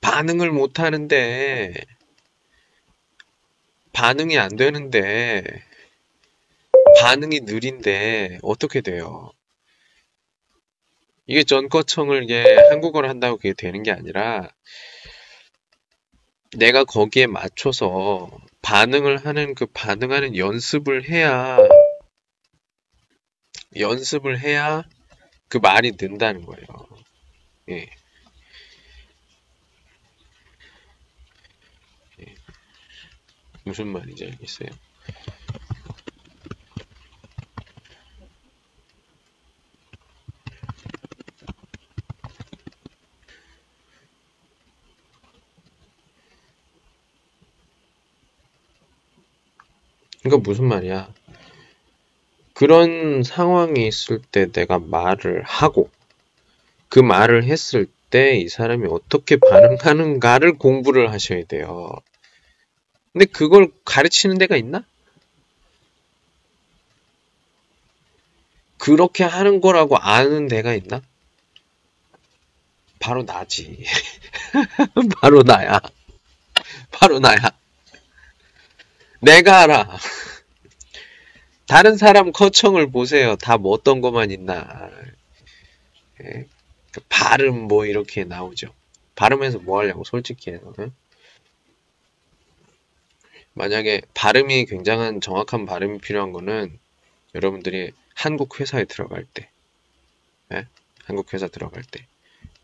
[0.00, 1.72] 반응을 못 하는데
[3.94, 5.42] 반응이 안 되는데
[7.00, 9.30] 반응이 느린데 어떻게 돼요?
[11.26, 14.50] 이게 전거청을 이게 한국어를 한다고 그게 되는 게 아니라
[16.56, 18.30] 내가 거기에 맞춰서
[18.62, 21.56] 반응을 하는 그 반응하는 연습을 해야
[23.76, 24.82] 연습을 해야
[25.48, 26.66] 그 말이 는다는 거예요.
[27.70, 27.74] 예.
[27.74, 28.03] 예.
[33.64, 34.68] 무슨 말인지 알겠어요?
[50.26, 51.12] 이거 무슨 말이야?
[52.54, 55.90] 그런 상황이 있을 때 내가 말을 하고
[56.88, 61.90] 그 말을 했을 때 이 사람이 어떻게 반응하는가를 공부를 하셔야 돼요.
[63.14, 64.84] 근데 그걸 가르치는 데가 있나?
[68.78, 71.02] 그렇게 하는 거라고 아는 데가 있나?
[72.98, 73.84] 바로 나지.
[75.20, 75.80] 바로 나야.
[76.90, 77.36] 바로 나야.
[79.20, 79.98] 내가 알아.
[81.66, 83.36] 다른 사람 커청을 보세요.
[83.36, 84.90] 다 뭐 어떤 것만 있나.
[86.22, 86.46] 예?
[86.92, 88.72] 그 발음 뭐 이렇게 나오죠.
[89.14, 90.72] 발음에서 뭐 하려고 솔직히 해서.
[90.80, 90.90] 예?
[93.54, 96.78] 만약에 발음이 굉장한 정확한 발음이 필요한 거는
[97.34, 99.48] 여러분들이 한국 회사에 들어갈 때,
[100.52, 100.66] 예?
[101.04, 102.06] 한국 회사 들어갈 때,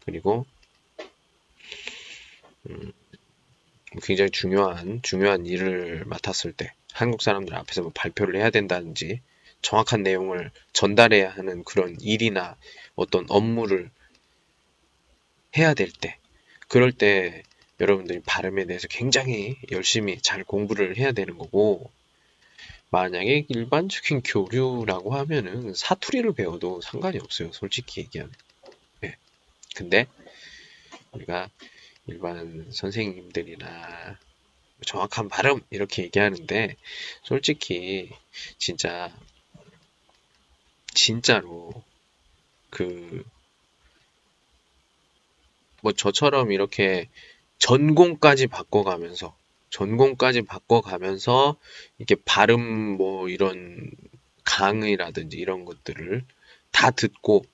[0.05, 0.47] 그리고
[2.69, 2.93] 음,
[4.03, 9.21] 굉장히 중요한 중요한 일을 맡았을 때 한국 사람들 앞에서 뭐 발표를 해야 된다든지
[9.63, 12.57] 정확한 내용을 전달해야 하는 그런 일이나
[12.95, 13.91] 어떤 업무를
[15.57, 16.19] 해야 될 때,
[16.69, 17.43] 그럴 때
[17.81, 21.91] 여러분들이 발음에 대해서 굉장히 열심히 잘 공부를 해야 되는 거고,
[22.91, 27.53] 만약에 일반적인 교류라고 하면은 사투리를 배워도 상관이 없어요.
[27.53, 28.33] 솔직히 얘기하면.
[29.01, 29.17] 네.
[29.75, 30.07] 근데
[31.13, 31.49] 우리가
[32.07, 34.19] 일반 선생님들이나
[34.85, 36.75] 정확한 발음 이렇게 얘기하는데
[37.23, 38.11] 솔직히
[38.59, 39.15] 진짜
[40.95, 41.73] 진짜로
[42.71, 43.25] 그
[45.83, 47.09] 뭐 저처럼 이렇게
[47.61, 49.37] 전공까지 바꿔가면서
[49.71, 51.57] 전공까지 바꿔가면서
[51.99, 52.61] 이렇게 발음
[52.97, 53.91] 뭐 이런
[54.45, 56.25] 강의라든지 이런 것들을
[56.73, 57.45] 다 듣고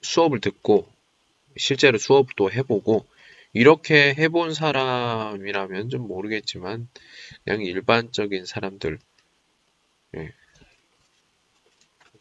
[0.00, 0.90] 수업을 듣고
[1.56, 3.06] 실제로 수업도 해보고
[3.52, 6.88] 이렇게 해본 사람이라면 좀 모르겠지만
[7.44, 8.98] 그냥 일반적인 사람들
[10.16, 10.32] 예.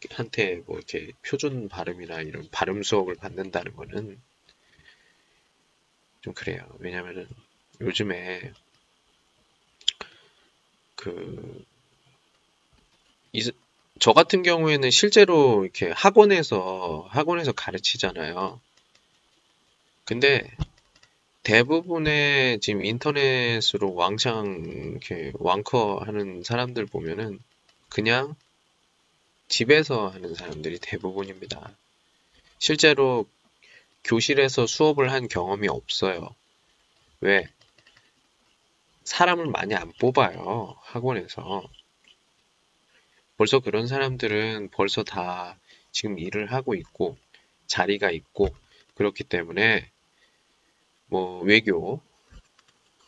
[0.09, 4.19] 한테 뭐 이렇게 표준 발음이나 이런 발음 수업을 받는다는 거는
[6.21, 6.65] 좀 그래요.
[6.79, 7.27] 왜냐면은
[7.81, 8.53] 요즘에
[10.95, 11.65] 그,
[13.33, 13.51] 이,
[13.99, 18.59] 저 같은 경우에는 실제로 이렇게 학원에서, 학원에서 가르치잖아요.
[20.05, 20.49] 근데
[21.43, 27.39] 대부분의 지금 인터넷으로 왕창 이렇게 왕커 하는 사람들 보면은
[27.89, 28.35] 그냥
[29.47, 31.71] 집에서 하는 사람들이 대부분입니다.
[32.59, 33.25] 실제로
[34.03, 36.35] 교실에서 수업을 한 경험이 없어요.
[37.19, 37.47] 왜?
[39.03, 40.75] 사람을 많이 안 뽑아요.
[40.81, 41.63] 학원에서.
[43.37, 45.57] 벌써 그런 사람들은 벌써 다
[45.91, 47.17] 지금 일을 하고 있고,
[47.67, 48.49] 자리가 있고,
[48.95, 49.89] 그렇기 때문에,
[51.07, 52.01] 뭐, 외교,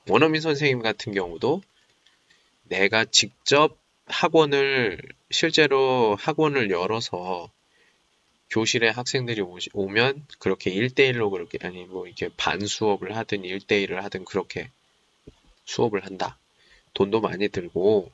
[0.10, 1.62] 원어민 선생님 같은 경우도
[2.64, 5.00] 내가 직접 학원을,
[5.32, 7.50] 실제로 학원을 열어서
[8.54, 9.42] 교실에 학생들이
[9.74, 14.70] 오, 면 그렇게 1대1로 그렇게 아니 뭐 이렇게 반 수업을 하든 1대1을 하든 그렇게
[15.66, 16.38] 수업을 한다.
[16.94, 18.12] 돈도 많이 들고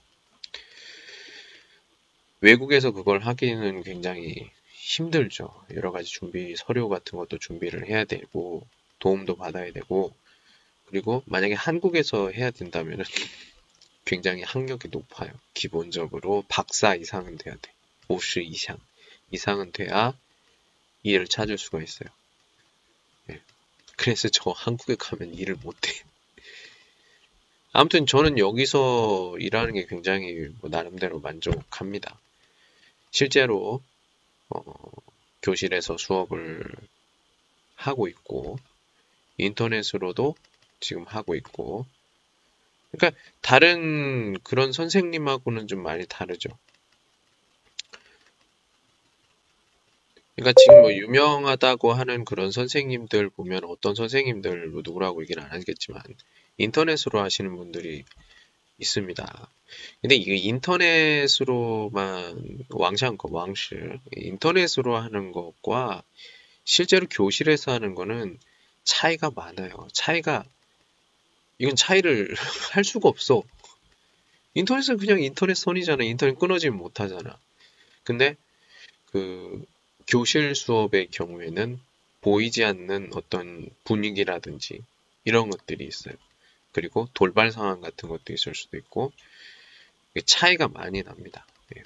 [2.40, 5.54] 외국에서 그걸 하기는 굉장히 힘들죠.
[5.76, 8.66] 여러 가지 준비 서류 같은 것도 준비를 해야 되고
[9.00, 10.16] 도움도 받아야 되고
[10.86, 13.04] 그리고 만약에 한국에서 해야 된다면
[14.06, 15.34] 굉장히 학력이 높아요.
[15.54, 17.74] 기본적으로 박사 이상은 돼야 돼.
[18.08, 18.78] 50 이상
[19.32, 20.14] 이상은 돼야
[21.04, 22.10] 일을 찾을 수가 있어요.
[23.28, 23.42] 네.
[23.98, 25.92] 그래서 저 한국에 가면 일을 못해.
[27.72, 32.20] 아무튼 저는 여기서 일하는 게 굉장히 뭐 나름대로 만족합니다.
[33.12, 33.82] 실제로
[34.50, 34.64] 어,
[35.42, 36.64] 교실에서 수업을
[37.76, 38.58] 하고 있고
[39.38, 40.36] 인터넷으로도
[40.80, 41.86] 지금 하고 있고
[42.92, 46.50] 그러니까 다른 그런 선생님하고는 좀 많이 다르죠.
[50.40, 56.02] 그러니까 지금 뭐 유명하다고 하는 그런 선생님들 보면 어떤 선생님들 뭐 누구라고 얘기는 안 하겠지만
[56.58, 58.06] 인터넷으로 하시는 분들이
[58.78, 59.52] 있습니다.
[60.02, 61.44] 근데 이게 인터넷으로만
[62.70, 63.76] 왕샹거 왕시
[64.16, 66.04] 인터넷으로 하는 것과
[66.64, 68.40] 실제로 교실에서 하는 거는
[68.86, 69.90] 차이가 많아요.
[69.92, 70.46] 차이가
[71.58, 72.34] 이건 차이를
[72.72, 73.44] 할 수가 없어.
[74.54, 76.06] 인터넷은 그냥 인터넷 선이잖아.
[76.06, 77.38] 인터넷 끊어지면 못 하잖아.
[78.06, 78.38] 근데
[79.08, 79.66] 그
[80.10, 81.80] 교실 수업의 경우에는
[82.22, 84.84] 보이지 않는 어떤 분위기라든지
[85.24, 86.16] 이런 것들이 있어요.
[86.74, 89.14] 그리고 돌발 상황 같은 것도 있을 수도 있고
[90.26, 91.46] 차이가 많이 납니다.
[91.78, 91.84] 예.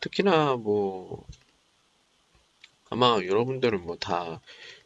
[0.00, 1.26] 특히나 뭐
[2.88, 4.40] 아마 여러분들은 뭐 다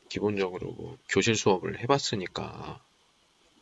[0.08, 2.82] 기본적으로 뭐 교실 수업을 해봤으니까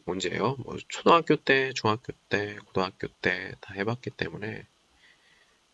[0.07, 0.57] 언제요?
[0.61, 4.67] 뭐 초등학교 때, 중학교 때, 고등학교 때 다 해봤기 때문에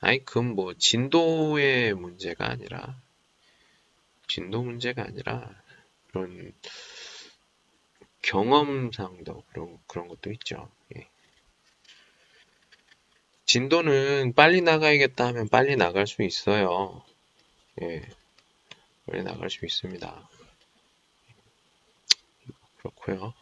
[0.01, 3.01] 아니 그건 뭐 진도의 문제가 아니라
[4.29, 5.51] 진도 문제가 아니라
[6.09, 6.53] 그런
[8.23, 10.71] 경험상도 그런 그런 것도 있죠.
[10.97, 11.09] 예.
[13.47, 17.03] 진도는 빨리 나가야겠다 하면 빨리 나갈 수 있어요.
[17.83, 18.07] 예.
[19.07, 20.29] 빨리 나갈 수 있습니다.
[22.79, 23.33] 그렇고요.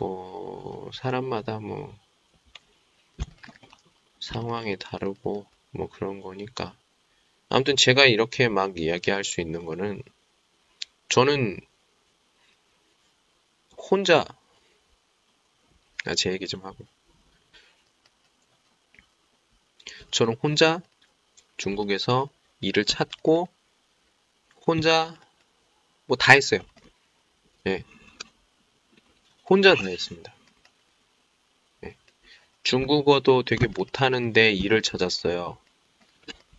[0.00, 1.94] 뭐 사람마다 뭐
[4.18, 6.74] 상황이 다르고 뭐 그런 거니까
[7.50, 10.02] 아무튼 제가 이렇게 막 이야기할 수 있는 거는
[11.10, 11.60] 저는
[13.76, 14.24] 혼자
[16.06, 16.86] 아, 제 얘기 좀 하고
[20.10, 20.80] 저는 혼자
[21.58, 22.28] 중국에서
[22.60, 23.48] 일을 찾고
[24.66, 25.18] 혼자
[26.06, 26.60] 뭐 다 했어요.
[27.66, 27.84] 예.
[29.50, 30.32] 혼자 다 했습니다.
[31.84, 31.96] 예.
[32.62, 35.58] 중국어도 되게 못하는데 일을 찾았어요.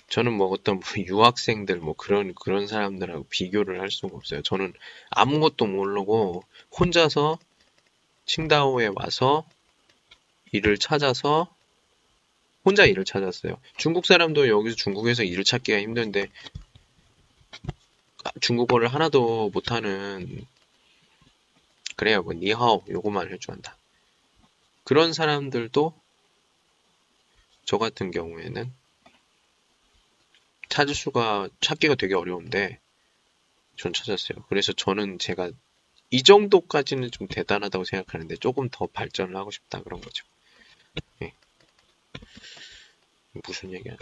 [0.10, 4.42] 저는 뭐 어떤 뭐 유학생들 뭐 그런 그런 사람들하고 비교를 할 수가 없어요.
[4.42, 4.74] 저는
[5.10, 6.44] 아무것도 모르고
[6.78, 7.40] 혼자서
[8.26, 9.46] 칭다오에 와서
[10.52, 11.48] 일을 찾아서
[12.66, 13.58] 혼자 일을 찾았어요.
[13.78, 16.28] 중국 사람도 여기서 중국에서 일을 찾기가 힘든데
[18.42, 20.46] 중국어를 하나도 못하는
[21.96, 22.24] 그래요.
[22.24, 23.78] 뭐 니하오 요거만 안다.
[24.84, 25.94] 그런 사람들도
[27.66, 28.74] 저 같은 경우에는
[30.70, 32.80] 찾을 수가 찾기가 되게 어려운데
[33.78, 34.44] 전 찾았어요.
[34.48, 35.52] 그래서 저는 제가
[36.10, 40.26] 이 정도까지는 좀 대단하다고 생각하는데 조금 더 발전을 하고 싶다 그런 거죠.
[41.20, 41.34] 네.
[43.46, 43.96] 무슨 얘기야?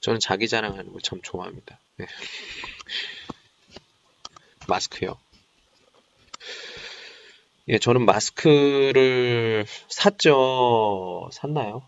[0.00, 1.78] 저는 자기 자랑하는 거참 좋아합니다.
[1.96, 2.06] 네.
[4.68, 5.18] 마스크요.
[7.68, 11.30] 예, 저는 마스크를 샀죠.
[11.32, 11.82] 샀나요?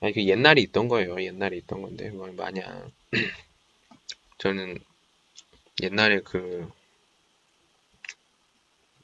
[0.00, 1.22] 아, 이게 옛날에 있던 거예요.
[1.22, 2.90] 옛날에 있던 건데, 뭐, 마냥.
[4.38, 4.78] 저는
[5.82, 6.68] 옛날에 그,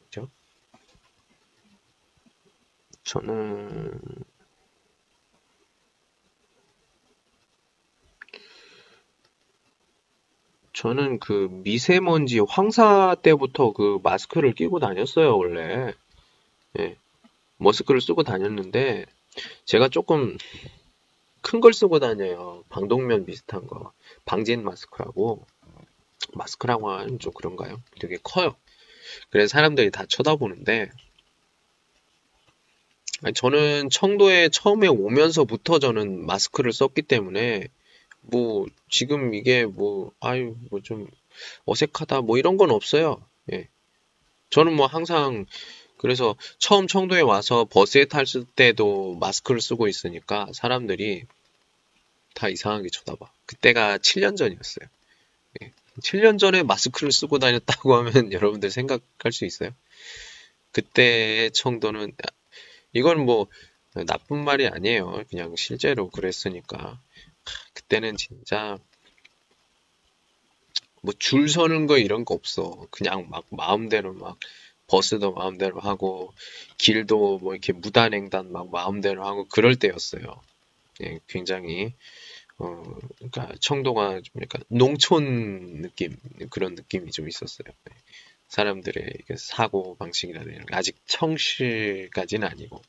[0.01, 0.29] 뭐죠?
[3.05, 4.01] 저는,
[10.73, 15.95] 저는 그 미세먼지 황사 때부터 그 마스크를 끼고 다녔어요, 원래.
[16.79, 16.97] 예.
[17.59, 19.07] 머스크를 쓰고 다녔는데,
[19.65, 20.37] 제가 조금
[21.43, 22.65] 큰 걸 쓰고 다녀요.
[22.69, 23.93] 방독면 비슷한 거.
[24.25, 25.47] 방진 마스크하고,
[26.35, 27.81] 마스크라고 하면 좀 그런가요?
[28.01, 28.55] 되게 커요.
[29.31, 30.91] 그래서 사람들이 다 쳐다보는데,
[33.35, 37.69] 저는 청도에 처음에 오면서부터 저는 마스크를 썼기 때문에,
[38.23, 41.07] 뭐, 지금 이게 뭐, 아유, 뭐 좀
[41.65, 43.23] 어색하다, 뭐 이런 건 없어요.
[43.53, 43.69] 예.
[44.51, 45.47] 저는 뭐 항상,
[46.01, 51.27] 그래서 처음 청도에 와서 버스에 탔을 때도 마스크를 쓰고 있으니까 사람들이
[52.33, 53.31] 다 이상하게 쳐다봐.
[53.45, 54.89] 그때가 7년 전이었어요.
[55.63, 55.73] 예.
[56.01, 59.73] 7년 전에 마스크를 쓰고 다녔다고 하면 여러분들 생각할 수 있어요?
[60.73, 62.13] 그때 청도는,
[62.95, 63.47] 이건 뭐,
[64.07, 65.25] 나쁜 말이 아니에요.
[65.29, 66.99] 그냥 실제로 그랬으니까.
[67.75, 68.79] 그때는 진짜
[71.03, 72.87] 뭐 줄 서는 거 이런 거 없어.
[72.91, 74.39] 그냥 막 마음대로 막
[74.91, 76.35] 버스도 마음대로 하고
[76.77, 80.43] 길도 뭐 이렇게 무단횡단 막 마음대로 하고 그럴 때였어요.
[81.03, 81.95] 예, 굉장히
[82.59, 82.83] 어
[83.17, 86.17] 그러니까 청도가 좀 약간 농촌 느낌
[86.51, 87.69] 그런 느낌이 좀 있었어요.
[87.69, 87.95] 예.
[88.49, 92.83] 사람들의 사고 방식이라든지 아직 청실까지는 아니고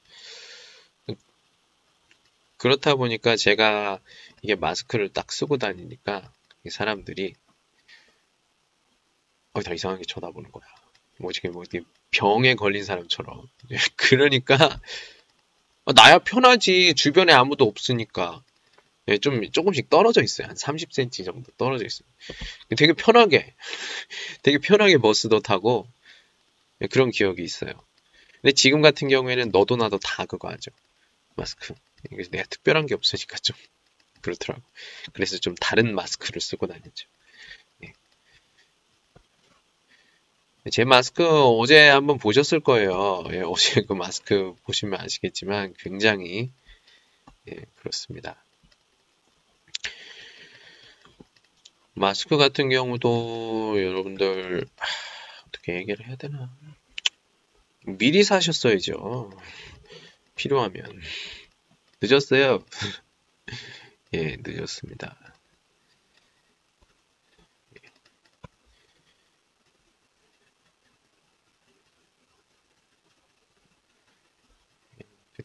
[2.58, 4.00] 그렇다 보니까 제가
[4.42, 6.32] 이게 마스크를 딱 쓰고 다니니까
[6.68, 7.36] 사람들이
[9.54, 10.81] 어, 다 이상하게 쳐다보는 거야.
[11.18, 11.64] 뭐 지금 뭐
[12.12, 13.48] 병에 걸린 사람처럼.
[13.96, 14.80] 그러니까
[15.86, 16.94] 어, 나야 편하지.
[16.94, 18.44] 주변에 아무도 없으니까.
[19.08, 20.48] 예, 좀 조금씩 떨어져 있어요.
[20.48, 22.08] 한 30cm 정도 떨어져 있어요.
[22.78, 23.54] 되게 편하게,
[24.44, 25.88] 되게 편하게 버스도 타고
[26.82, 27.74] 예, 그런 기억이 있어요.
[28.42, 30.72] 근데 지금 같은 경우에는 너도 나도 다 그거 하죠.
[31.36, 31.74] 마스크.
[32.32, 33.56] 내가 특별한 게 없으니까 좀
[34.22, 34.62] 그렇더라고.
[35.14, 37.08] 그래서 좀 다른 마스크를 쓰고 다녔죠.
[37.84, 37.94] 예.
[40.70, 43.24] 제 마스크 어제 한번 보셨을 거예요.
[43.32, 46.52] 예, 어제 그 마스크 보시면 아시겠지만 굉장히
[47.50, 48.44] 예, 그렇습니다.
[51.94, 54.88] 마스크 같은 경우도 여러분들 하,
[55.48, 56.56] 어떻게 얘기를 해야 되나?
[57.86, 59.32] 미리 사셨어야죠.
[60.36, 61.02] 필요하면.
[62.02, 62.64] 늦었어요.
[64.14, 65.18] 예 늦었습니다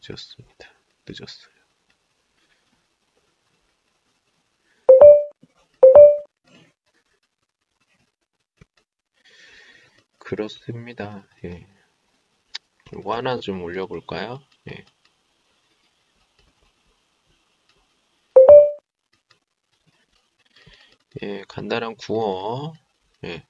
[0.01, 0.69] 늦었습니다
[1.07, 1.57] 늦었어요
[10.27, 11.25] 그렇습니다.
[11.45, 11.65] 예.
[12.91, 14.41] 이거 하나 좀 올려볼까요?
[14.69, 14.83] 예.
[21.23, 22.73] 예, 간단한 구어,
[23.23, 23.47] 예.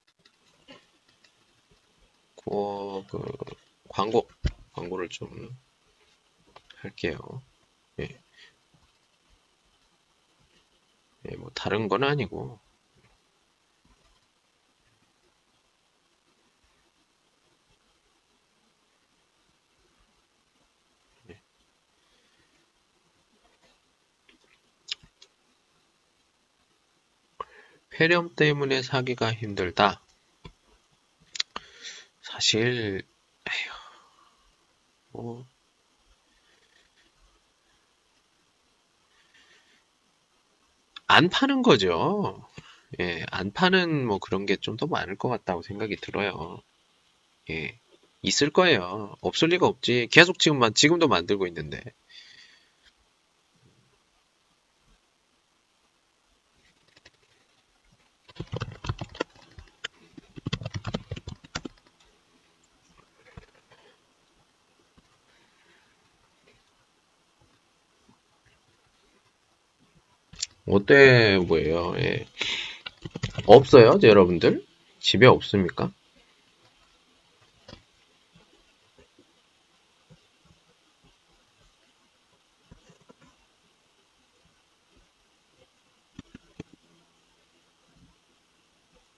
[2.35, 3.25] 구어, 그,
[3.89, 4.29] 광고,
[4.73, 5.57] 광고를 좀
[6.81, 7.41] 할게요.
[7.99, 8.21] 예.
[11.29, 12.59] 예, 뭐, 다른 건 아니고,
[27.97, 29.99] 폐렴 때문에 사기가 힘들다.
[32.21, 33.01] 사실,
[33.49, 33.71] 에휴,
[35.11, 35.45] 뭐,
[41.07, 42.45] 안 파는 거죠.
[42.99, 46.61] 예, 안 파는 뭐 그런 게 좀 더 많을 것 같다고 생각이 들어요.
[47.51, 47.79] 예,
[48.23, 49.15] 있을 거예요.
[49.21, 50.09] 없을 리가 없지.
[50.11, 51.81] 계속 지금, 지금도 만들고 있는데.
[70.67, 71.95] 어때 뭐예요?
[71.97, 72.27] 예.
[73.45, 74.65] 없어요, 여러분들?
[74.99, 75.91] 집에 없습니까?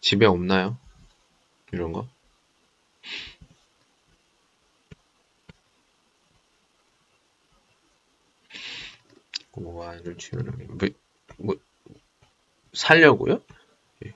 [0.01, 0.77] 집에 없나요?
[1.71, 2.07] 이런 거?
[9.51, 10.63] 고마를 지원하기.
[10.63, 10.77] 뭐,
[11.39, 11.55] 뭐
[12.73, 13.41] 살려고요?
[14.05, 14.13] 예.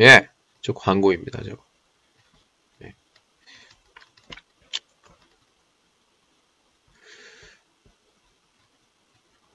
[0.00, 0.28] 예,
[0.60, 1.42] 저 광고입니다.
[1.42, 1.64] 저거.
[2.82, 2.94] 예.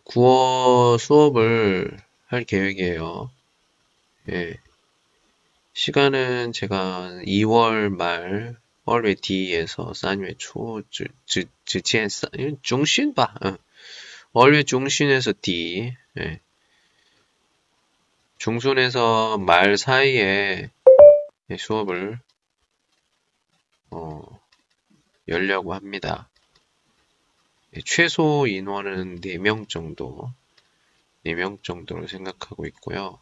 [0.04, 1.98] 구어 수업을
[2.28, 3.30] 할 계획이에요.
[4.30, 4.58] 예.
[5.74, 12.08] 시간은 제가 2월 말, 월의 뒤에서 3월 초, 주, 주, 주, 주,
[12.62, 13.34] 중, 신 봐.
[13.46, 13.58] 응.
[14.34, 16.40] 2월 중순에서 뒤, 예.
[18.38, 20.70] 중순에서 말 사이에
[21.50, 22.20] 예, 수업을
[23.92, 24.22] 어,
[25.28, 26.30] 열려고 합니다.
[27.76, 30.32] 예, 최소 인원은 4명 정도,
[31.26, 33.20] 4명 정도로 생각하고 있고요.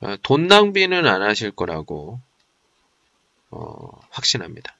[0.00, 2.20] 어, 돈 낭비는 안 하실 거라고
[3.50, 4.79] 어, 확신합니다.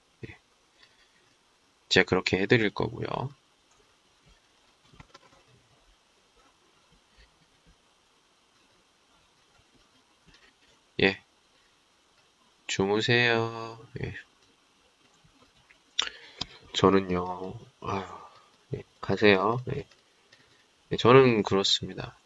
[1.91, 1.95] 예.
[1.95, 3.07] 제가 그렇게 해드릴 거고요.
[11.03, 11.21] 예.
[12.67, 13.79] 주무세요.
[14.03, 14.15] 예.
[16.73, 18.05] 저는요, 아유,
[18.75, 18.83] 예.
[19.01, 19.61] 가세요.
[19.75, 19.85] 예.
[20.93, 20.97] 예.
[20.97, 22.17] 저는 그렇습니다.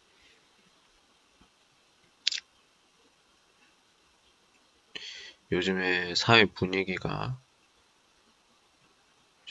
[5.51, 7.39] 요즘에 사회 분위기가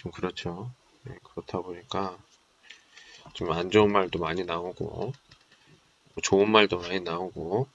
[0.04, 0.70] 좀 그렇죠.
[1.04, 2.18] 네, 그렇다 보니까
[3.32, 7.66] 좀 안 좋은 말도 많이 나오고 뭐 좋은 말도 많이 나오고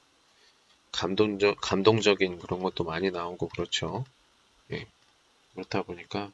[0.92, 4.06] 감동적 감동적인 그런 것도 많이 나오고 그렇죠.
[4.68, 4.86] 네,
[5.54, 6.32] 그렇다 보니까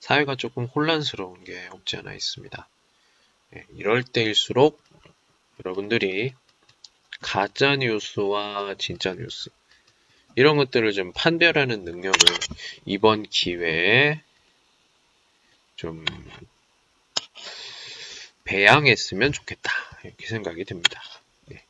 [0.00, 2.68] 사회가 조금 혼란스러운 게 없지 않아 있습니다.
[3.50, 4.80] 네, 이럴 때일수록
[5.64, 6.34] 여러분들이
[7.20, 9.50] 가짜 뉴스와 진짜 뉴스
[10.36, 12.20] 이런 것들을 좀 판별하는 능력을
[12.84, 14.22] 이번 기회에
[15.78, 16.04] 좀
[18.42, 19.70] 배양했으면 좋겠다
[20.02, 21.00] 이렇게 생각이 듭니다.
[21.46, 21.62] 네.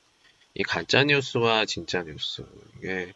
[0.54, 2.42] 이 가짜 뉴스와 진짜 뉴스
[2.78, 3.12] 이게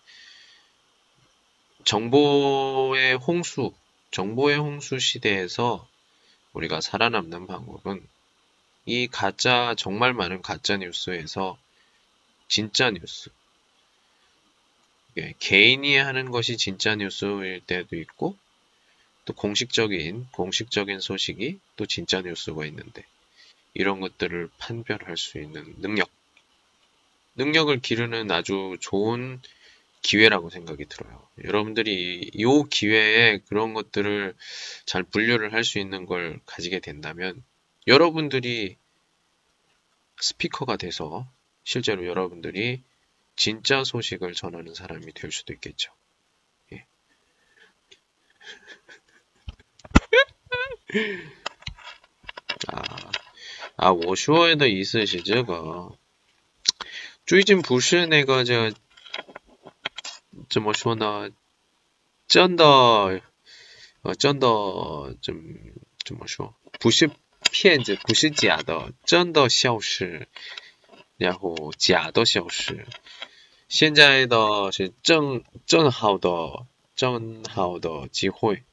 [1.84, 3.72] 정보의 홍수,
[4.11, 5.88] 정보의 홍수 시대에서
[6.53, 8.07] 우리가 살아남는 방법은
[8.84, 11.57] 이 가짜 정말 많은 가짜 뉴스에서
[12.49, 13.30] 진짜 뉴스
[15.16, 18.36] 예, 개인이 하는 것이 진짜 뉴스일 때도 있고
[19.24, 23.04] 또 공식적인 공식적인 소식이 또 진짜 뉴스가 있는데
[23.74, 26.10] 이런 것들을 판별할 수 있는 능력
[27.36, 29.40] 능력을 기르는 아주 좋은
[30.02, 31.26] 기회라고 생각이 들어요.
[31.44, 34.34] 여러분들이 이 기회에 그런 것들을
[34.84, 37.42] 잘 분류를 할 수 있는 걸 가지게 된다면
[37.86, 38.76] 여러분들이
[40.20, 41.26] 스피커가 돼서
[41.64, 42.82] 실제로 여러분들이
[43.36, 45.92] 진짜 소식을 전하는 사람이 될 수도 있겠죠.
[52.66, 53.11] 啊
[53.76, 55.97] 啊，我说的意思是这个，
[57.24, 58.74] 最近不是那个这
[60.51, 61.30] 怎么说呢？
[62.28, 62.64] 真的，
[64.03, 64.49] 呃，真的
[65.22, 65.34] 怎
[66.05, 66.55] 怎么说？
[66.78, 67.11] 不是
[67.51, 70.28] 骗子，不是假的，真的消失，
[71.16, 72.86] 然后假的消失。
[73.68, 78.64] 现在的是正正好的正好的机会，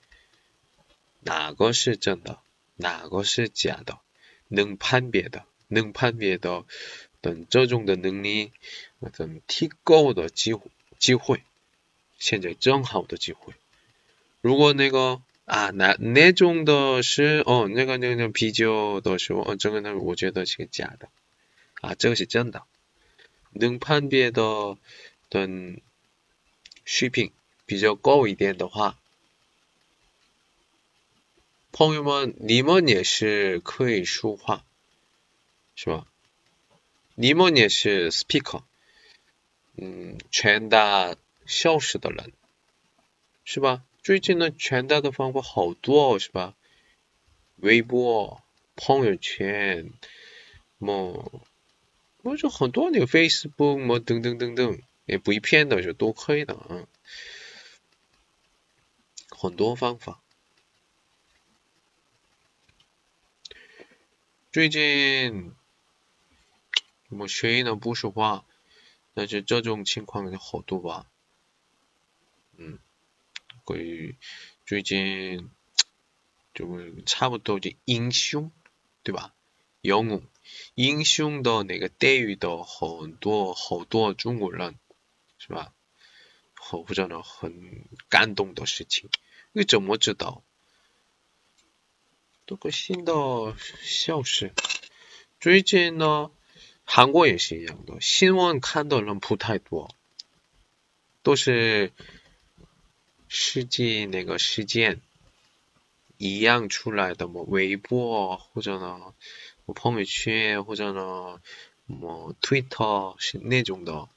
[1.21, 2.39] 哪个是真的，
[2.75, 3.99] 哪个是假的，
[4.47, 6.65] 能判别的，能判别的
[7.21, 8.51] 等这种的能力，
[9.17, 10.53] 等提高的机
[10.97, 11.43] 机会。
[12.17, 13.53] 现在正好的机会。
[14.41, 21.07] 如果那个啊，那那种的是哦，那个那个啤酒的时候，哦，这个呢，我觉得是个假的
[21.81, 22.63] 啊，这个是真的。
[23.51, 24.77] 能判别的
[25.29, 25.79] 等
[26.85, 27.31] 水平
[27.65, 28.98] 比较高一点的话，
[31.71, 34.65] 朋友们，你们也是可以说话，
[35.75, 36.07] 是吧？
[37.15, 38.63] 你们也是 speak，
[39.77, 41.15] 嗯，传达。
[41.45, 42.31] 消失的人，
[43.43, 43.83] 是吧？
[44.03, 46.53] 最近呢，传达的方法好多哦，是吧？
[47.55, 48.43] 微博、
[48.75, 49.91] 朋友圈，
[50.77, 51.41] 么，
[52.21, 56.85] 么就很多那个 Facebook 么等等等等，也不一片的就都可以的啊，
[59.29, 60.21] 很多方法。
[64.51, 65.53] 最近
[67.09, 68.45] 我谁呢不说话，
[69.13, 71.05] 但是这种情况有好多吧。
[72.57, 72.79] 嗯，
[73.63, 74.17] 关于
[74.65, 75.51] 最近
[76.55, 78.51] 就差不多就英雄，
[79.03, 79.35] 对吧？
[79.81, 80.23] 英雄，
[80.73, 84.79] 英雄的那个待遇的很多好多中国人，
[85.37, 85.75] 是吧？
[86.55, 89.11] 好或者呢很感动的事情，
[89.51, 90.43] 你怎么知道？
[92.49, 93.13] 这个新的
[93.83, 94.51] 消息，
[95.39, 96.31] 最近呢，
[96.83, 99.93] 韩国也是一样的，新闻看的人不太多，
[101.21, 101.93] 都是。
[103.27, 104.99] 实际那个事件
[106.17, 107.43] 一样出来的么？
[107.43, 109.13] 微博或者呢，
[109.65, 111.39] 我朋友圈或者呢，
[111.85, 114.09] 么 Twitter 是那种的，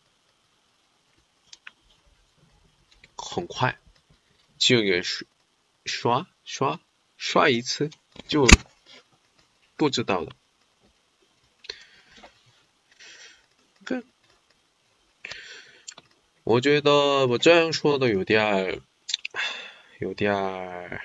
[3.15, 3.79] 很快
[4.57, 5.27] 就给刷
[5.85, 6.81] 刷刷
[7.19, 7.91] 刷一次
[8.27, 8.47] 就
[9.77, 10.37] 不知道了。
[16.45, 18.83] 我觉得我这样说的有点儿。
[19.99, 21.01] 有点儿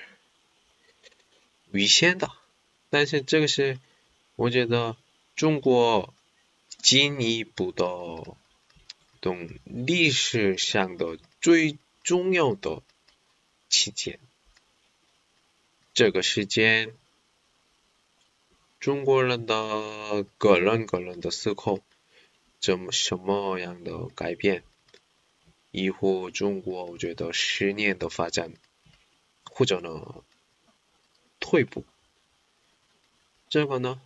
[1.70, 2.32] 危险的，
[2.90, 3.78] 但是这个是
[4.34, 4.96] 我觉得
[5.36, 6.12] 中国
[6.82, 7.86] 进一步的
[9.20, 12.82] 懂历史上的最重要的
[13.68, 14.18] 期间。
[15.98, 16.94] 这个时间，
[18.78, 21.80] 中国人的个人个人的思考
[22.60, 24.62] 怎么什么样的改变？
[25.72, 28.52] 以后中国我觉得十年的发展。
[29.42, 30.22] 或者呢，
[31.40, 31.84] 退步，
[33.48, 34.00] 这个呢，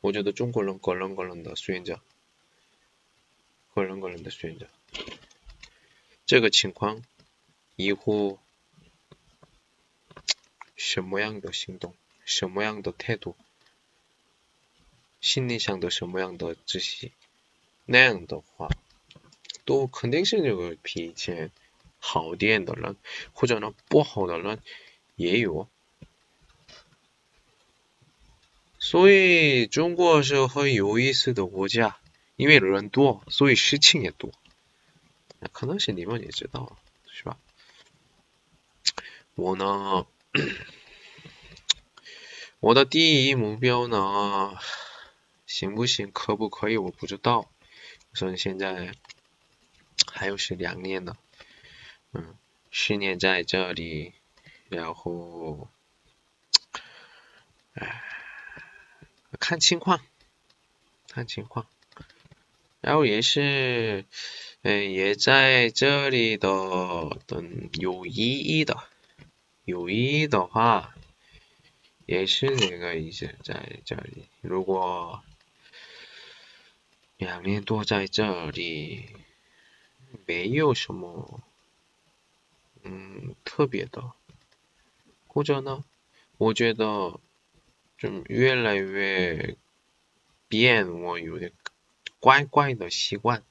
[0.00, 2.00] 我觉得中国人个人个人的选择，
[3.72, 4.66] 个人个人的选择，
[6.26, 7.04] 这个情况
[7.76, 8.40] 以后
[10.80, 13.36] 什么样的行动，什么样的态度，
[15.20, 17.12] 心理上的什么样的自信，
[17.84, 18.68] 那样的话，
[19.66, 21.50] 都肯定是那个比以前。
[22.02, 22.96] 好点的人，
[23.34, 24.62] 或者呢不好的人
[25.16, 25.68] 也有，
[28.78, 32.00] 所以中国是很有意思的国家，
[32.36, 34.32] 因为人多，所以事情也多。
[35.52, 36.78] 可能是你们也知道，
[37.12, 37.36] 是吧？
[39.34, 40.06] 我呢，
[42.60, 44.56] 我的第一目标呢，
[45.44, 47.50] 行不行，可不可以，我不知道。
[48.12, 48.94] 所以现在
[50.12, 51.16] 还有是两年呢，
[52.12, 52.36] 嗯，
[52.70, 54.12] 十年在这里，
[54.68, 55.68] 然后，
[57.74, 58.04] 哎，
[59.40, 60.00] 看情况，
[61.08, 61.66] 看情况，
[62.80, 64.04] 然后也是，
[64.62, 66.48] 嗯，也在这里的，
[67.26, 68.89] 等有意义的。
[69.64, 70.94] 有意义的话，
[72.06, 74.24] 也是那个意思在这里。
[74.40, 75.22] 如果
[77.16, 79.10] 两年多在这里，
[80.26, 81.40] 没有什么
[82.82, 84.12] 嗯特别的，
[85.28, 85.84] 或者呢，
[86.38, 87.20] 我觉得
[87.98, 89.56] 就越来越
[90.48, 91.52] 变，我有点
[92.18, 93.44] 怪怪的习惯。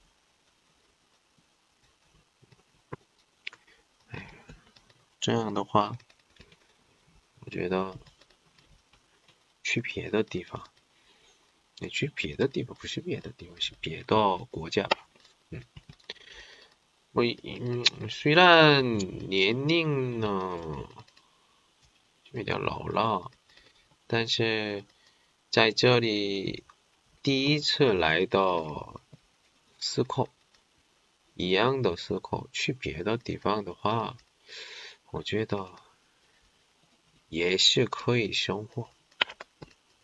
[5.19, 5.97] 这样的话。
[7.41, 7.97] 我觉得
[9.63, 10.69] 去别的地方，
[11.77, 14.87] 你去别的地方不是别的地方，是别的国家。
[15.49, 15.63] 嗯，
[17.11, 20.87] 我嗯虽然年龄呢
[22.31, 23.31] 有点老了，
[24.05, 24.83] 但是
[25.49, 26.65] 在这里
[27.23, 29.01] 第一次来到
[29.79, 30.27] 思考
[31.33, 34.17] 一样的思考，去别的地方的话，
[35.10, 35.76] 我觉得。
[37.34, 38.88] 也是可以生活，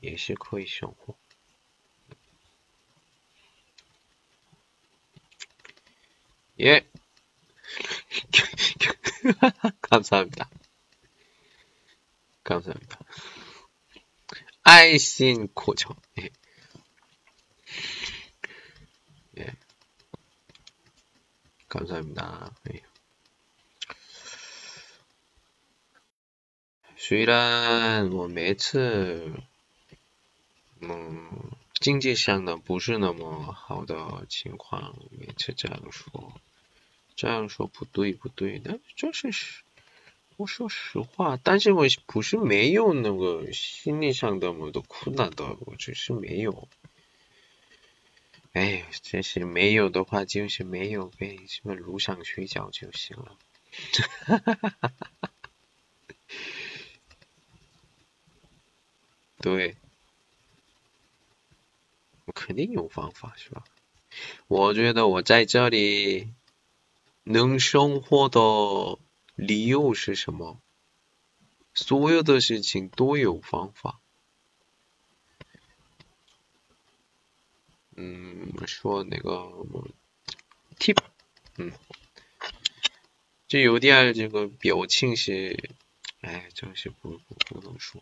[0.00, 1.16] 也是可以生活。
[6.58, 6.84] 예
[9.80, 10.50] 감사합니다
[12.42, 12.98] 감사합니다
[14.62, 16.32] 爱心扩张예
[19.38, 19.54] 예，
[21.68, 22.52] 감사합니다
[27.07, 29.31] 虽然我每次，
[30.79, 36.33] 嗯，经济上的不是那么好的情况，每次这样说，
[37.15, 39.61] 这样说不对不对，那这是
[40.35, 46.67] 我说实话，但是我不是没有那个心理上的么多困难的，我只是没有。
[48.53, 53.37] 哎，真是没有的话，就是没有呗，什么路上睡觉就行了。
[54.25, 55.31] 哈哈哈哈哈哈。
[59.45, 59.77] 对，
[62.25, 63.63] 我肯定有方法，是吧？
[64.47, 66.33] 我觉得我在这里
[67.21, 68.97] 能生活的
[69.35, 70.59] 理由是什么？
[71.75, 73.99] 所有的事情都有方法。
[77.95, 79.29] 嗯，说那个
[80.79, 80.97] tip，
[81.57, 81.71] 嗯，
[83.47, 85.69] 就有点这个表情是，
[86.21, 88.01] 哎，真是不不不能说。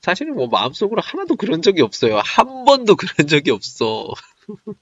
[0.00, 2.20] 사실 뭐 마음속으로 하나도 그런 적이 없어요.
[2.20, 4.08] 한 번도 그런 적이 없어.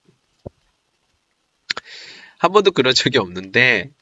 [2.38, 3.92] 한 번도 그런 적이 없는데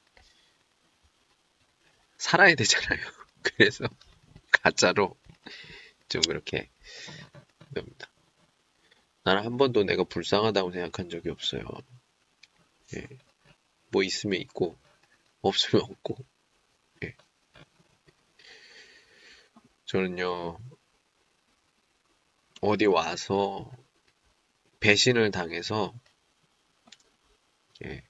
[2.19, 3.01] 살아야 되잖아요.
[3.43, 3.87] 그래서
[4.51, 5.17] 가짜로
[6.11, 6.69] 좀 그렇게
[7.75, 8.09] 됩니다.
[9.23, 11.63] 나는 한 번도 내가 불쌍하다고 생각한 적이 없어요.
[12.97, 13.07] 예.
[13.89, 14.77] 뭐 있으면 있고
[15.43, 16.17] 없으면 없고.
[17.05, 17.15] 예.
[19.87, 20.59] 저는요,
[22.61, 23.71] 어디 와서
[24.81, 25.95] 배신을 당해서,
[27.85, 28.03] 예.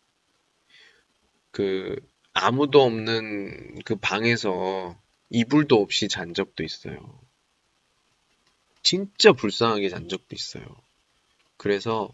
[1.51, 1.97] 그,
[2.33, 4.97] 아무도 없는 그 방에서
[5.31, 7.20] 이불도 없이 잔 적도 있어요.
[8.83, 10.64] 진짜 불쌍하게 잔 적도 있어요.
[11.57, 12.11] 그래서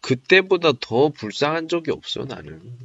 [0.00, 2.78] 그때보다 더 불쌍한 적이 없어, 나는.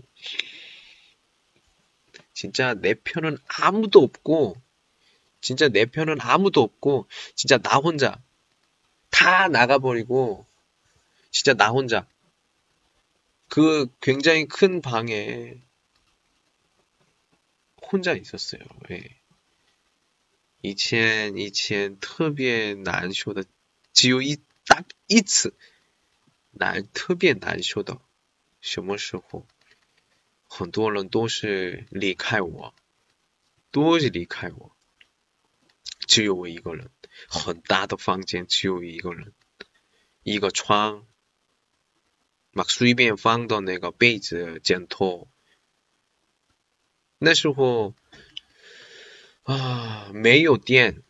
[2.40, 4.56] 진짜 내 편은 아무도 없고,
[5.40, 8.20] 진짜 내 편은 아무도 없고, 진짜 나 혼자
[9.10, 10.46] 다 나가버리고,
[11.30, 12.06] 진짜 나 혼자
[13.48, 15.54] 그 굉장히 큰 방에
[17.82, 18.60] 혼자 있었어요.
[18.90, 19.16] 예.
[20.62, 23.44] 以前以前特别难受的，
[23.92, 25.54] 只有一大一次
[26.50, 28.00] 难特别难受的，
[28.60, 29.46] 什么时候？
[30.53, 32.75] 很多人都是离开我，
[33.71, 34.75] 都是离开我，
[36.07, 36.91] 只有我一个人。
[37.29, 39.33] 很大的房间只有一个人，
[40.23, 41.07] 一个床，
[42.51, 45.29] 把随便放的那个被子、枕头。
[47.17, 47.95] 那时候
[49.43, 51.01] 啊，没有电，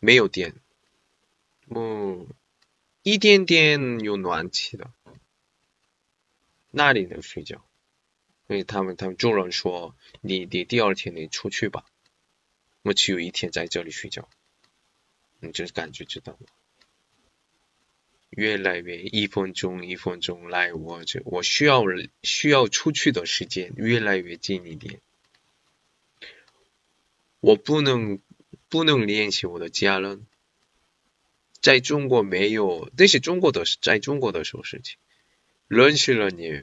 [0.00, 0.56] 没有电，
[1.68, 2.26] 嗯，
[3.04, 4.90] 一点点有暖气的，
[6.72, 7.64] 那里能睡觉？
[8.48, 11.84] 所以他们他们众人说：“你你第二天你出去吧，
[12.82, 14.28] 我只有一天在这里睡觉。”
[15.40, 16.48] 你这感觉知道吗？
[18.30, 21.82] 越来越一分钟一分钟来，我这我需要
[22.22, 25.00] 需要出去的时间越来越近一点。
[27.40, 28.20] 我不能
[28.68, 30.26] 不能联系我的家人，
[31.60, 34.96] 在中国没有，那是中国的，在中国的时候事情，
[35.68, 36.62] 认识了你。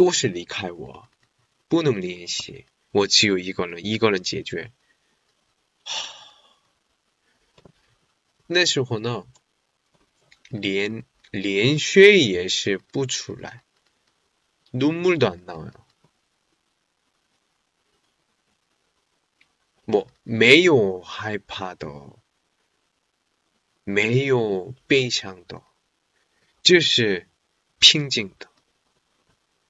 [0.00, 1.08] 都是离开我，
[1.68, 4.72] 不能联系，我只有一个人，一个人解决。
[8.46, 9.26] 那时候呢，
[10.48, 13.64] 连连血也是不出来，
[14.72, 15.86] 눈물도안나와 요。
[19.86, 21.88] 我没有害怕的，
[23.84, 25.62] 没有悲伤的，
[26.62, 27.28] 就是
[27.78, 28.49] 平静的。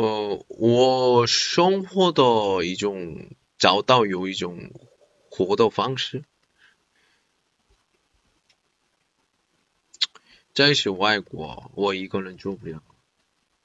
[0.00, 4.70] 呃，我生活的一种找到有一种
[5.28, 6.22] 活的方式，
[10.54, 12.80] 真是外国，我一个人做不了，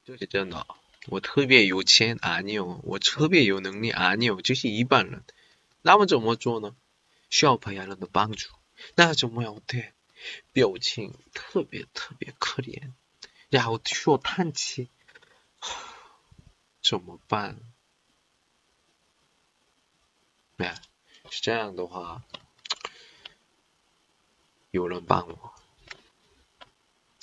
[0.04, 0.66] 这是真的。
[1.06, 5.22] 我特别有钱啊，你有，我特别有能力啊，你有，这是一般人。
[5.82, 6.74] 那么怎么做呢？
[7.30, 8.48] 需要别人的帮助。
[8.96, 9.62] 那怎么样？
[9.68, 9.92] 对，
[10.52, 12.90] 表情特别特别可怜，
[13.50, 14.88] 然后说叹气。
[16.84, 17.58] 怎么办？
[20.58, 20.74] 哎，
[21.30, 22.22] 是这样的话，
[24.70, 25.54] 有人帮我。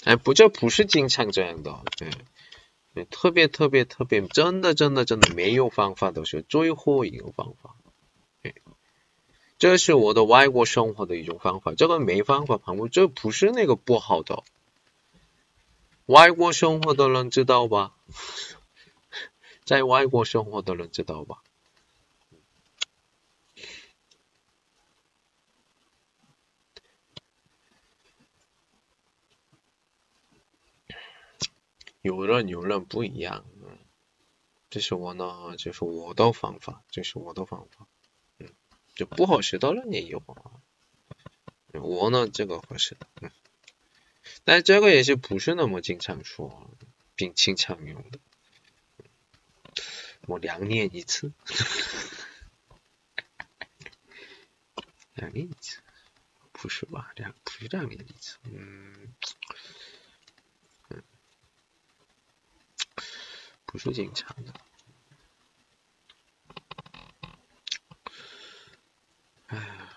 [0.04, 7.76] 哎，不，这不是经常这样的，对，特别特别特别，真的真的真的没有方法的是最后一个方法。
[9.60, 14.44] 这是我的外国生活的一种方法，这个没方法旁这不是那个不好的。
[16.08, 17.94] 外国生活的人知道吧？
[19.72, 21.42] 在外国生活的人知道吧？
[32.02, 33.78] 有人有人不一样，嗯，
[34.70, 37.88] 这是我呢，就是我的方法，这是我的方法，
[38.40, 38.50] 嗯，
[38.94, 40.22] 就不合适的人也有，
[41.72, 43.32] 我呢这个合适的，嗯，
[44.44, 46.70] 但这个也是不是那么经常说，
[47.16, 48.20] 并经常用的。
[50.28, 51.32] 我两年一次，
[55.16, 55.80] 两年一次，
[56.52, 57.12] 不是吧？
[57.16, 59.14] 两不是两年一次，嗯，
[60.90, 61.04] 嗯，
[63.66, 64.54] 不是经常的。
[69.48, 69.90] 哎呀，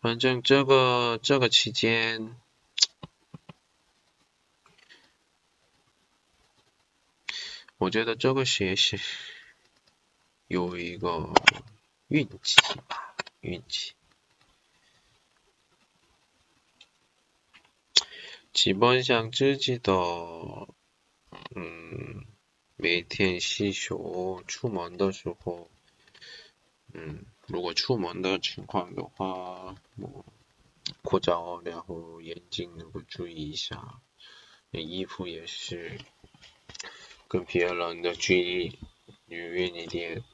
[0.00, 2.36] 反正这个这个期间。
[7.80, 8.98] 我觉得这个学习
[10.46, 11.32] 有一个
[12.08, 13.94] 运气吧，运气。
[18.52, 19.94] 基本上自己的，
[21.54, 22.26] 嗯，
[22.76, 25.70] 每天洗手，出门的时候，
[26.92, 30.26] 嗯，如果出门的情况的话，我
[31.02, 34.02] 口罩，然后眼睛能够注意一下，
[34.70, 35.98] 衣服也是。
[37.30, 38.78] 跟别人的距离
[39.28, 40.24] 远一点，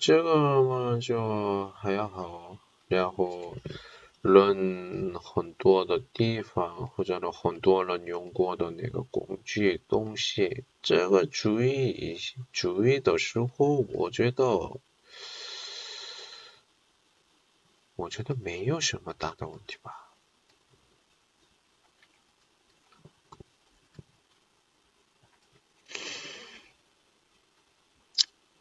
[0.00, 2.58] 这个嘛就还好。
[2.88, 3.56] 然后
[4.20, 12.18] 人很多的地方或者呢很多人用过的那个工具东西，这个注意
[12.52, 14.80] 注意的时候，我觉得
[17.94, 20.03] 我觉得没有什么大的问题吧。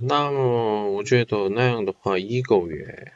[0.00, 3.12] 那么我觉得那样的话，一个月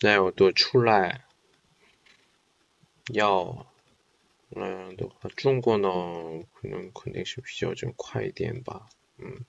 [0.00, 1.24] 那样的出来
[3.12, 3.66] 要
[4.48, 5.88] 那样的话，中国呢
[6.54, 8.88] 可能肯定是比较就快一点吧，
[9.18, 9.44] 嗯，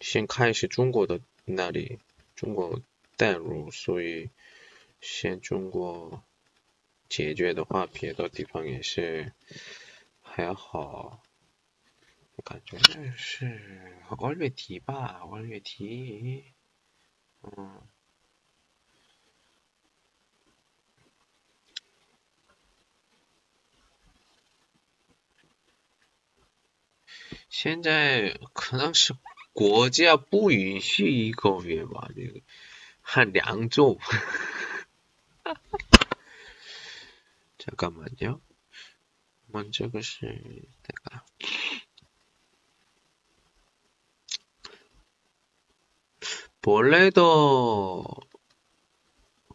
[0.00, 1.98] 先开始中国的那里，
[2.36, 2.80] 中国
[3.16, 4.30] 带入，所以
[5.00, 6.22] 先中国
[7.08, 9.32] 解决的话，别的地方也是
[10.20, 11.22] 还好。
[12.44, 12.78] 感觉
[13.16, 16.44] 是二月底吧，二月底，
[17.42, 17.82] 嗯，
[27.48, 29.14] 现在可能是
[29.52, 32.40] 国家不允许一个月吧，这个
[33.00, 33.98] 还两周，
[37.56, 38.40] 这干嘛呢？
[39.46, 40.66] 我们这个是
[46.62, 47.10] 不累。
[47.10, 47.20] 的，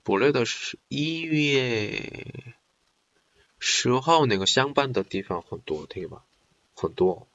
[0.03, 2.43] 不累的是一月
[3.59, 6.25] 十号那个上班的地方很多，对吧？
[6.75, 7.25] 很多。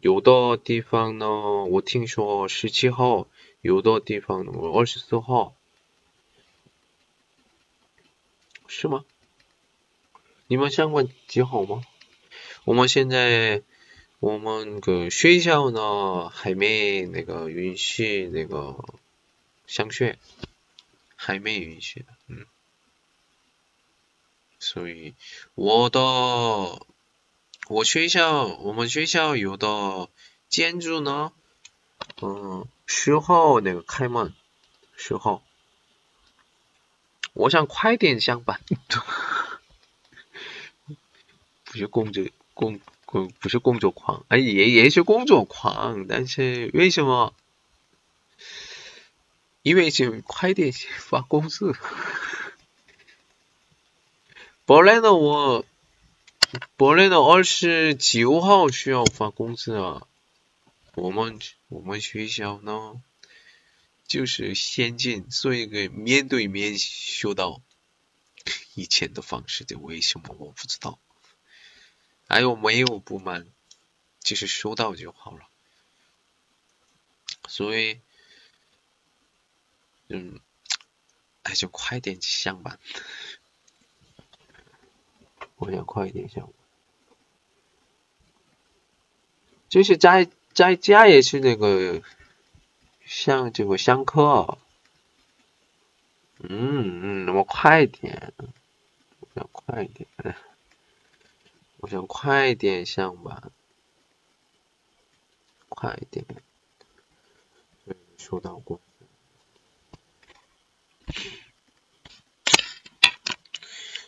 [0.00, 3.28] 有的地方呢，我听说十七号；
[3.60, 5.54] 有的地方呢，二十四号。
[8.66, 9.04] 是吗？
[10.46, 11.82] 你们上班几号吗？
[12.64, 13.62] 我们现在。
[14.20, 18.84] 我们个学校呢还没那个允许那个
[19.68, 20.18] 上学，
[21.14, 22.44] 还没允许，嗯，
[24.58, 25.14] 所以
[25.54, 26.00] 我的
[27.68, 30.08] 我学校我们学校有的
[30.48, 31.32] 建筑呢，
[32.20, 34.34] 嗯，十号那个开门，
[34.96, 35.44] 十号，
[37.34, 38.60] 我想快点上班，
[41.62, 42.80] 不是工作工。
[43.10, 47.34] 工不是工作狂，哎，也也是工作狂，但是为什么？
[49.62, 51.74] 因为是快点发工资。
[54.66, 55.64] 本来呢，我
[56.76, 60.06] 本来呢二十九号需要发工资啊。
[60.94, 63.00] 我们我们学校呢，
[64.06, 67.62] 就是先进，所以个面对面学到
[68.74, 70.98] 以前的方式，这为什么我不知道。
[72.28, 73.46] 还有没有不满，
[74.20, 75.48] 就是收到就好了。
[77.48, 78.00] 所以，
[80.08, 80.38] 嗯，
[81.42, 82.78] 那就快点上吧。
[85.56, 86.52] 我想快一点上。
[89.70, 92.02] 就是在在家也是那个，
[93.06, 94.58] 像这个上课。
[96.40, 98.34] 嗯嗯，我快点，
[99.20, 100.06] 我要快点。
[101.80, 103.52] 我想快点上班，
[105.68, 106.26] 快点，
[108.18, 109.06] 收到工资，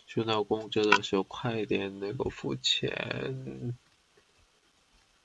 [0.05, 3.77] 收到工资的时候快点那个付钱，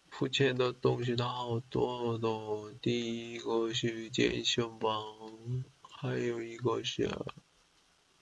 [0.09, 7.11] 付钱的东西都好多的，第一个是健身房，还有一个是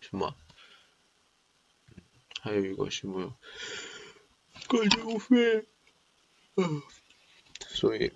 [0.01, 0.35] 什么？
[2.41, 3.37] 还有一个什么？
[4.69, 5.67] 感觉费，
[6.57, 6.83] 嗯，
[7.69, 8.13] 所以，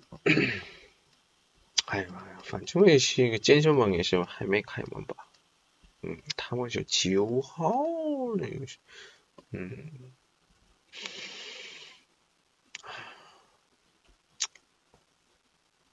[1.85, 5.15] 哎呀妈呀，反正也是一个健身房，也是还没开门吧？
[6.01, 7.73] 嗯，他们是九号
[8.37, 8.77] 那个是，
[9.51, 10.13] 嗯，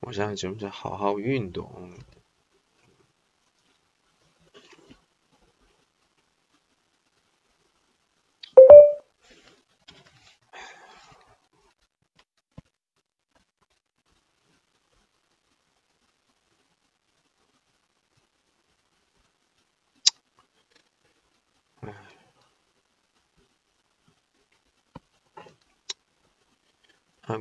[0.01, 1.93] 我现在就是好好运动。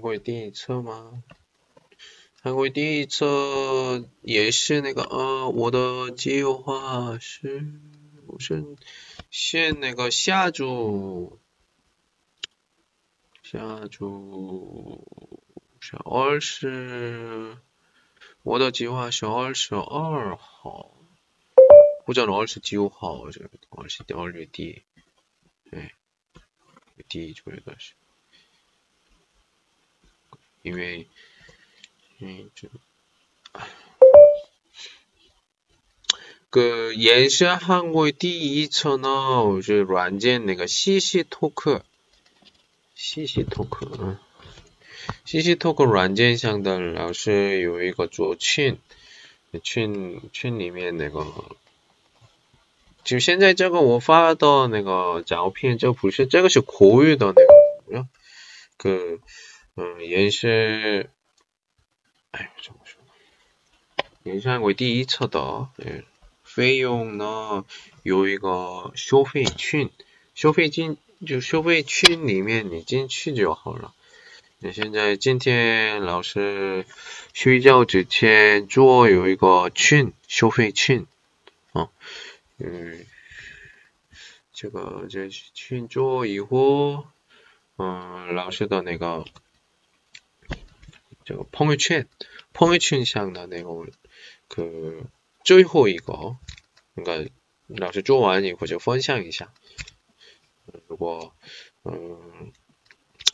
[0.05, 1.23] 韩国有电车吗？
[2.43, 7.65] 韩国第一册也是那个呃，我的计划是
[8.27, 8.63] 我是
[9.31, 11.39] 先那个下周
[13.41, 15.03] 下周
[15.79, 17.57] 是二十，
[18.43, 20.95] 我的计划是二十二号，
[22.05, 24.83] 或者二十九号，这个二十二月底，
[25.71, 25.95] 哎，
[27.09, 27.95] 第一左右的是，
[30.65, 31.07] 因为。
[32.17, 32.69] 因为，这
[36.49, 39.09] 个延伸韩国第一册呢，
[39.57, 41.83] 就是软件那个西西托克，
[42.95, 44.17] 西西托克，
[45.25, 48.77] 西西托克软件上的老师有一个做群，
[49.61, 51.25] 群群里面那个，
[53.03, 57.43] 就现在这个我发的那个照片，这不是这个是口语的那
[57.99, 58.07] 个，
[58.77, 59.19] 个
[59.75, 61.09] 嗯也是。
[62.31, 63.01] 哎，怎么说？
[64.23, 65.69] 延伸为第一册的，
[66.43, 67.63] 费用呢
[68.03, 69.89] 有一个消费群，
[70.33, 73.93] 消费进就消费群里面你进去就好了。
[74.59, 76.85] 那现在今天老师
[77.33, 81.05] 睡觉之前做有一个群，消费群
[81.71, 81.89] 啊，
[82.57, 83.05] 嗯，
[84.53, 87.05] 这个这群做以后，
[87.77, 89.25] 嗯，老师的那个。
[91.25, 92.07] 这个朋友圈，
[92.53, 93.69] 朋友圈上的那个
[94.47, 94.63] 可
[95.43, 96.37] 最后一个，
[96.93, 97.29] 那个
[97.67, 99.51] 老师做完以后就分享一下。
[100.87, 101.35] 如果
[101.83, 102.53] 嗯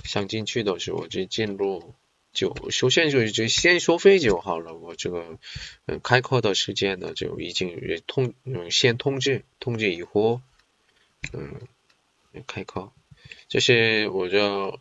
[0.05, 1.93] 想进去的时候就进入，
[2.31, 4.73] 就首先就就先收费就好了。
[4.73, 5.38] 我这个
[5.85, 10.41] 嗯开课的时间呢就已经通嗯先通知，通知以后
[11.34, 11.61] 嗯
[12.47, 12.91] 开课。
[13.48, 14.80] 这是我就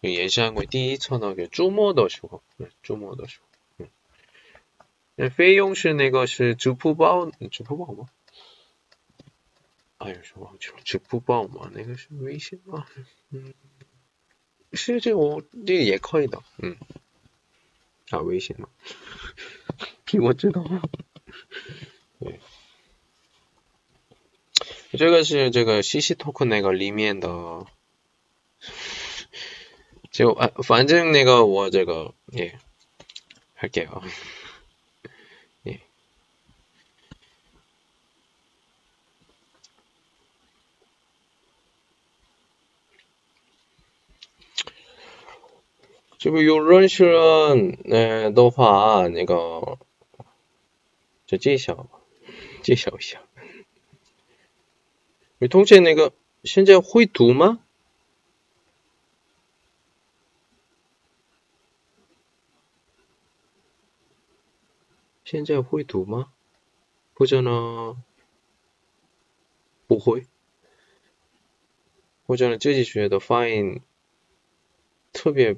[0.00, 2.42] 延伸过第一册那个周末的时候，
[2.82, 3.40] 周末的时
[3.78, 3.86] 候，
[5.16, 8.08] 嗯，费用是那个是支付宝，支付宝吗？
[9.98, 11.70] 哎呀，是忘记了，支付宝吗？
[11.74, 12.86] 那个是微信吗？
[13.30, 13.52] 嗯，
[14.72, 16.76] 是这我这个也可以的，嗯，
[18.10, 18.68] 啊，微信吗？
[20.04, 20.64] 比我知道，
[22.20, 22.38] 对，
[24.92, 27.66] 这个是这个西西托克那个里面的。
[30.11, 32.53] 제가 아, 그 완전 내가 와 제가 예
[33.55, 33.89] 할게요.
[35.67, 35.79] 예.
[46.17, 49.35] 지금 요런 실은 네, 너화 내가
[51.27, 51.87] 저 지셔
[52.63, 53.21] 지셔 시야.
[55.49, 56.09] 통째 내가
[56.45, 57.57] 현재 호이 두마
[65.29, 66.33] 现在会读吗？
[67.13, 68.03] 或者呢？
[69.85, 70.25] 不会？
[72.25, 72.57] 或者呢？
[72.57, 73.83] 自己学的发音
[75.13, 75.55] 特别，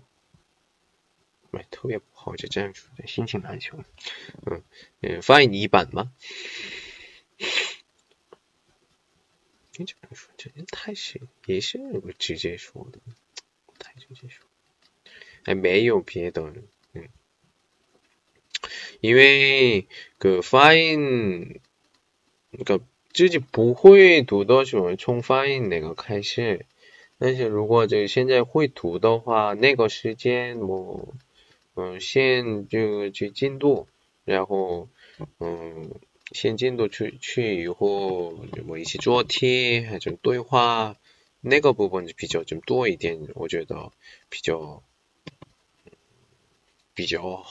[1.51, 3.81] 没特别不好，就这样说，心情难受。
[4.45, 4.61] 嗯
[4.99, 6.11] 嗯，发音一般吗？
[9.77, 12.99] 你这样说，这太是也是我直接说的，
[13.79, 14.45] 太直接说。
[15.45, 16.61] 哎，没有别的了。
[19.00, 19.86] 因为
[20.18, 21.60] 그发音
[22.52, 22.80] 그러니까
[23.12, 26.66] 自己不会读的时候从发音那个开始，
[27.18, 31.14] 但是如果这现在会读的话，那个时间뭐
[31.74, 33.88] 嗯先就去进度，
[34.24, 34.88] 然后
[35.38, 35.90] 嗯
[36.32, 38.32] 先进度去去以后
[38.66, 40.96] 뭐一起做题还是对话，
[41.40, 43.92] 那个部分比较좀多一点，我觉得
[44.28, 44.82] 比较
[46.94, 47.44] 比较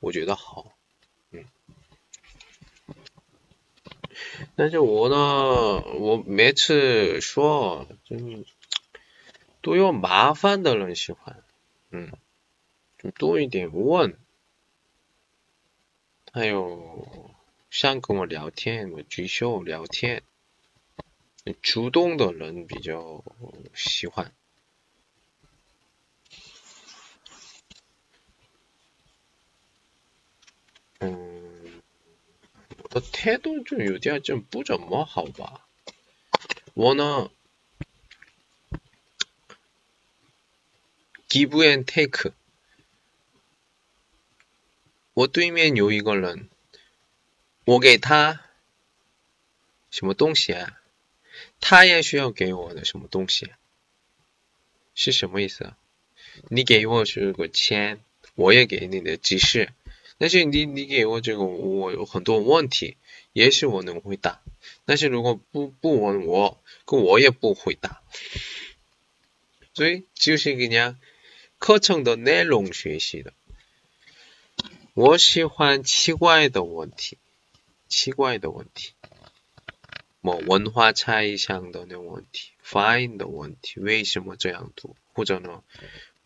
[0.00, 0.72] 我觉得好。
[4.55, 8.45] 但是我呢，我每次说，就是
[9.61, 11.43] 都有麻烦的人喜欢，
[11.91, 12.11] 嗯，
[12.97, 14.17] 就多一点问，
[16.31, 17.33] 还有
[17.69, 20.23] 想跟我聊天，我举手聊天，
[21.61, 23.23] 主动的人比较
[23.73, 24.33] 喜欢，
[30.99, 31.34] 嗯。
[32.95, 35.67] 的态度就有点就不怎么好吧。
[36.73, 37.29] 我呢
[41.27, 42.33] ，give and take。
[45.13, 46.49] 我对面有一个人，
[47.65, 48.45] 我给他
[49.91, 50.81] 什么东西啊？
[51.59, 53.51] 他也需要给我的什么东西？
[54.93, 55.77] 是什么意思啊？
[56.49, 58.01] 你给我是个钱，
[58.35, 59.73] 我也给你的指示。
[60.17, 62.97] 但是你你给我这个我有很多问题，
[63.33, 64.41] 也许我能回答。
[64.85, 68.01] 但是如果不不问我，我也不回答。
[69.73, 70.97] 所以就是人家
[71.57, 73.33] 课程的内容学习的。
[74.93, 77.17] 我喜欢奇怪的问题，
[77.89, 78.93] 奇怪的问题，
[80.21, 84.95] 么文化差异上的那问题，发音的问题，为什么这样读？
[85.11, 85.61] 或者呢，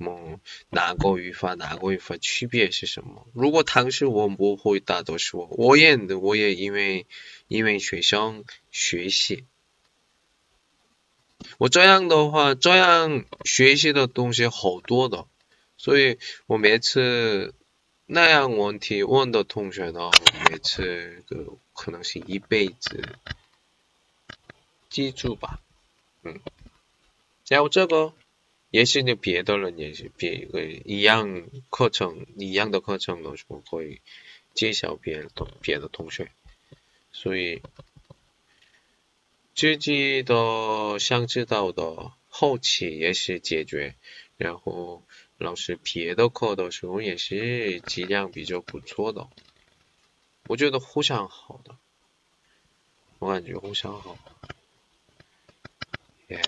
[0.04, 0.40] 么
[0.70, 3.28] 哪个语法哪个语法区别是什么？
[3.34, 7.06] 如果当时我不会，大多数，我也我也因为
[7.48, 9.46] 因为学生学习，
[11.58, 15.28] 我这样的话，这样学习的东西好多的，
[15.78, 16.18] 所以
[16.48, 17.54] 我每次。
[18.12, 20.10] 那样问题问的同学呢，
[20.50, 23.06] 每次都可能是一辈子。
[24.90, 25.60] 记住吧，
[26.24, 26.40] 嗯，
[27.48, 28.16] 然后这个
[28.70, 34.02] 也是你别的人也是别个一样课程一样的课程的时候会
[34.54, 36.32] 介绍别的别的同学，
[37.12, 37.62] 所以
[39.56, 43.96] 自己的想知道的后期也是解决，
[44.38, 45.04] 然后。
[45.42, 49.30] 老师别的课的时候也是质量比较不错的，
[50.48, 51.78] 我觉得互相好的，
[53.20, 54.18] 我感觉互相好，
[56.28, 56.42] 耶，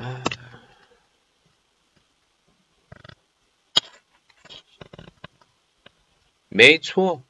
[0.00, 0.22] 啊，
[6.48, 7.29] 没错。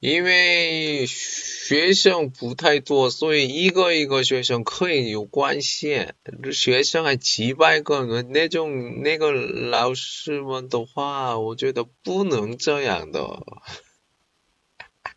[0.00, 6.12] 因为学生不太多，所以一个一个学生可以有关系。
[6.52, 13.44] 学生还几百个人，那种那个老师们的话，我觉得不能这样的，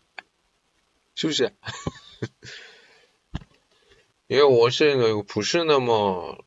[1.13, 1.53] 是不是？
[4.25, 6.43] 因为我是不是那么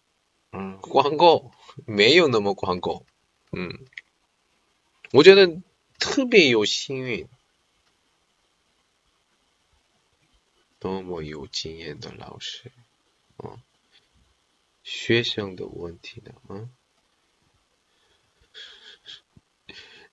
[0.50, 1.52] 嗯广告，
[1.86, 3.04] 没有那么广告，
[3.52, 3.78] 嗯，
[5.12, 5.60] 我觉得
[6.00, 7.28] 特别有幸运。
[10.84, 12.70] 多么有经验的老师，
[13.38, 13.56] 啊，
[14.82, 16.34] 学生的问题呢？
[16.46, 16.68] 啊，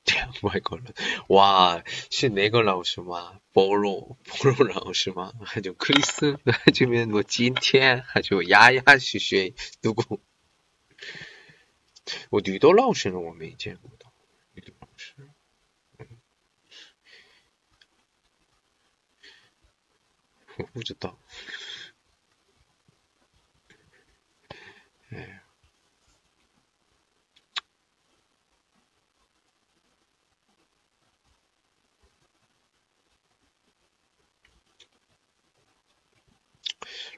[0.06, 0.93] 两百个人，
[1.27, 3.41] 哇，是哪个老师吗？
[3.52, 5.34] 菠萝，菠萝老师吗？
[5.43, 6.39] 还有克里斯，
[6.73, 9.53] 这边我今天还有丫丫是谁？
[9.81, 10.22] 如果
[12.30, 13.19] 我女的老师呢？
[13.19, 13.91] 我没见过
[20.60, 21.18] 我不知道，
[25.10, 25.43] 哎，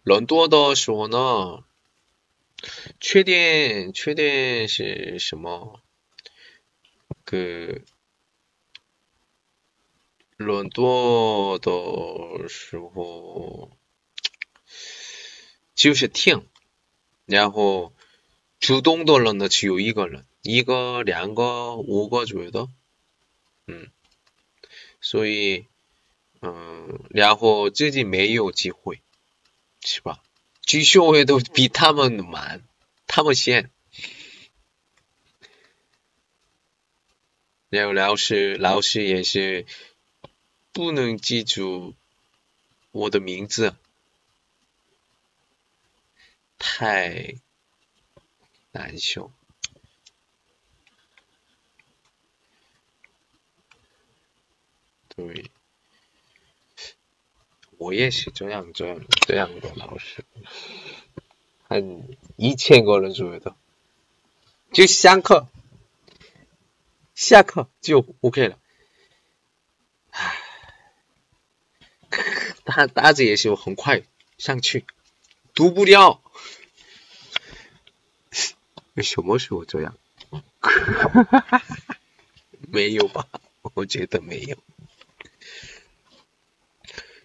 [0.02, 1.64] 人多的时候呢，
[2.98, 5.80] 缺点缺点是什么？
[7.24, 7.80] 个。
[10.38, 13.72] 人多的时候
[15.76, 16.47] 就是听，
[17.26, 17.93] 然后
[18.60, 22.68] 主动的人呢只有一个人，一个、两个、五个左右的，
[23.68, 23.91] 嗯，
[25.01, 25.68] 所以，
[26.41, 29.01] 嗯，然后自己没有机会，
[29.81, 30.23] 是吧？
[30.61, 32.64] 举手会都比他们慢，
[33.05, 33.69] 他们先，
[37.69, 39.68] 然后老师，老师也是。
[40.73, 41.93] 不能记住
[42.91, 43.75] 我的名字，
[46.57, 47.35] 太
[48.71, 49.31] 难受。
[55.09, 55.51] 对，
[57.77, 60.25] 我也是这样这样这样的老师，
[61.67, 63.55] 很一千个人左右的，
[64.71, 65.47] 就下课，
[67.13, 68.57] 下课就 OK 了。
[72.65, 74.03] 他大字也是很快
[74.38, 74.85] 上去，
[75.53, 76.22] 读不掉。
[78.98, 79.98] 什么时候这样？
[82.68, 83.27] 没有吧？
[83.73, 84.57] 我觉得没有，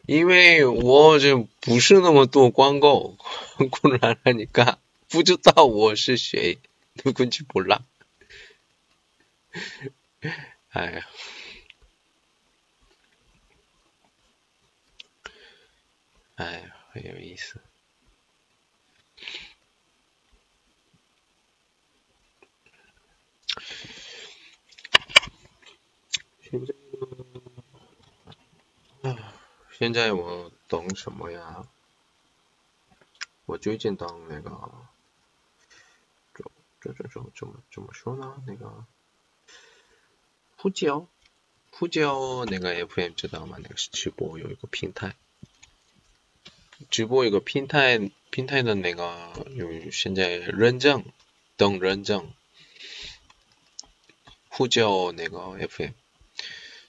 [0.06, 3.16] 因为我就不是那么多广告，
[3.56, 4.78] 不然让你看，
[5.08, 6.58] 不知道我是谁，
[7.02, 7.84] 根本就不让。
[10.70, 11.06] 哎呀。
[16.38, 17.60] 哎，很有意思。
[26.40, 26.72] 现在，
[29.02, 29.34] 啊，
[29.72, 31.66] 现在我懂什么呀？
[33.46, 34.86] 我最近当那个，
[36.34, 36.44] 怎
[36.80, 38.40] 怎怎怎怎么怎么说呢？
[38.46, 38.84] 那个
[40.56, 41.08] 呼叫，
[41.72, 43.58] 呼叫那个 FM 知道吗？
[43.60, 45.16] 那个是直播有一个平台。
[46.89, 51.05] 直播一个平台，平台的那个有现在认证，
[51.55, 52.33] 等认证，
[54.49, 55.91] 呼叫那个 FM，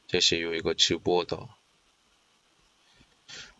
[0.09, 1.49] 这是有一个直播的。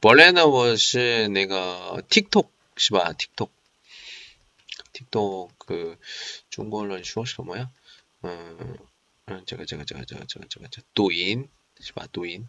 [0.01, 3.15] 本来呢，我是那个 TikTok 是吧？
[4.93, 5.97] TikTok，TikTok 个
[6.51, 7.71] 中国人说什么呀？
[8.21, 8.79] 嗯
[9.27, 11.49] 嗯，这个这个这个这个这个这个这抖音
[11.81, 12.07] 是吧？
[12.13, 12.49] 抖音，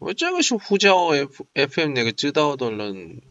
[0.00, 3.22] 我这个是呼叫 F FM 那个知道的人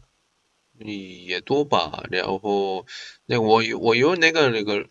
[0.78, 2.06] 也多吧？
[2.10, 2.86] 然后
[3.26, 4.88] 那我有我有那个那个。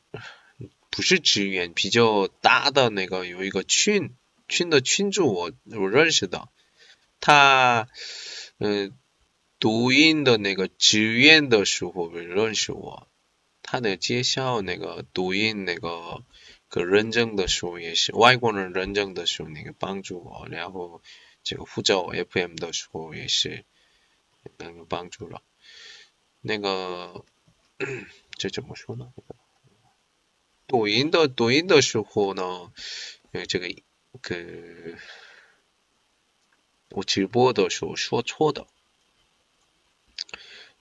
[0.91, 4.15] 不是职员，比较大的那个有一个群，
[4.49, 6.49] 群的群主我我认识的，
[7.21, 7.87] 他
[8.57, 8.91] 嗯
[9.59, 13.07] 读音的那个职员的时候认识我，
[13.61, 16.23] 他的介绍那个读音那个
[16.67, 21.01] 个认证的时候也是外国人认证的时候那个帮助我，然后
[21.43, 23.65] 这个护照 FM 的时候也是
[24.57, 25.41] 那个帮助了，
[26.41, 27.25] 那个
[28.37, 29.11] 这怎么说呢？
[30.67, 32.71] 抖音的抖音的时候呢，
[33.31, 33.67] 因为，这个
[34.21, 34.37] 个
[36.89, 38.67] 我直播的时候说错的，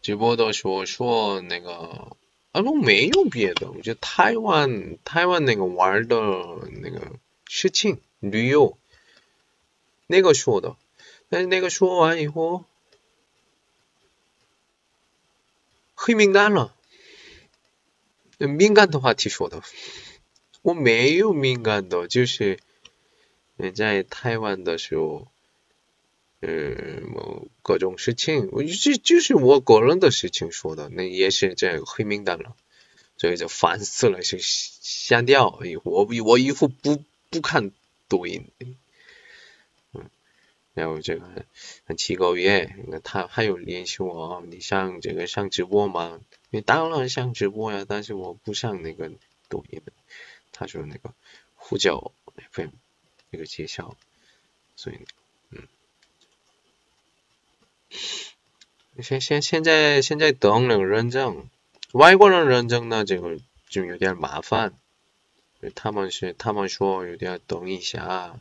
[0.03, 2.17] 直播的时候说那个
[2.53, 6.17] 啊，我没有别的，我觉得台湾台湾那个玩的
[6.83, 8.79] 那个事情旅游
[10.09, 10.77] 那个说的，
[11.29, 12.65] 但是那个说完以后
[15.95, 16.75] 黑名单了。
[18.39, 19.63] 敏感的话题说的，
[20.63, 22.59] 我没有敏感的，就是
[23.75, 25.27] 在台湾的时候，
[26.41, 32.57] 嗯，某各种事情，我就就是我个人的事情说的，那也是在黑名单了，
[33.17, 35.59] 所以就烦死了，就删掉。
[35.85, 37.73] 我我以后不不看
[38.09, 38.47] 抖音。
[40.79, 41.45] 然后这个
[41.97, 42.73] 几个月，
[43.03, 46.21] 他还有联系我，你上这个上直播吗？
[46.51, 49.11] 你当然上直播呀，但是我不上那个
[49.49, 49.93] 抖音的。
[50.53, 51.13] 他说那个
[51.57, 52.13] 呼叫
[52.53, 52.69] FM
[53.31, 53.97] 那个介绍，
[54.77, 54.99] 所以
[55.51, 55.67] 嗯，
[59.03, 61.49] 现现现在现在等那个认证，
[61.91, 63.37] 外国人认证呢，这个
[63.69, 64.79] 就有点麻烦，
[65.75, 68.39] 他们是他们说有点等一下。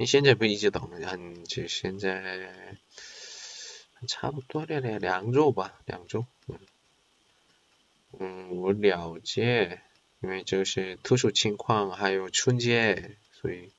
[0.00, 2.76] 你现在不一直等了，很就现在
[4.06, 6.24] 差不多了两两周吧，两周。
[8.16, 9.82] 嗯，我了解，
[10.20, 13.72] 因为这是特殊情况，还有春节，所以，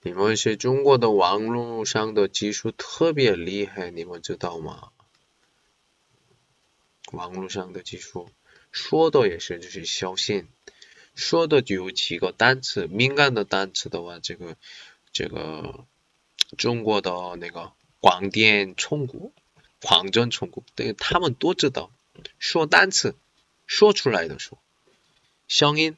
[0.00, 4.90] 你们是中国的网络上的技术特别厉害，你们知道吗？
[7.12, 8.30] 网络上的技术
[8.70, 10.48] 说的也是，就是小心。
[11.14, 14.56] 说的就有几个单词，敏感的单词的话，这个
[15.12, 15.84] 这个
[16.56, 19.32] 中国的那个广电重工、
[19.80, 21.90] 广电重工，对，他们都知道。
[22.38, 23.14] 说单词
[23.66, 24.58] 说出来的时候，
[25.48, 25.96] 声音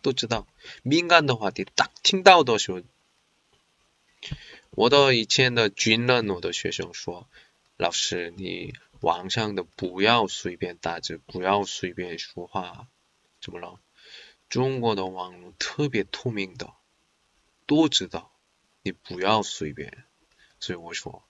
[0.00, 0.46] 都知道。
[0.82, 2.82] 敏感的话题，当听到的时候，
[4.70, 7.28] 我的以前的军人，我的学生说，
[7.76, 12.86] 老师，你网上的不要随便打字，不要随便说话，
[13.40, 13.78] 怎么了？
[14.52, 16.74] 中国的网络特别透明的，
[17.64, 18.30] 都知道，
[18.82, 20.04] 你不要随便。
[20.60, 21.24] 所以我说，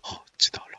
[0.00, 0.78] 好，知道了。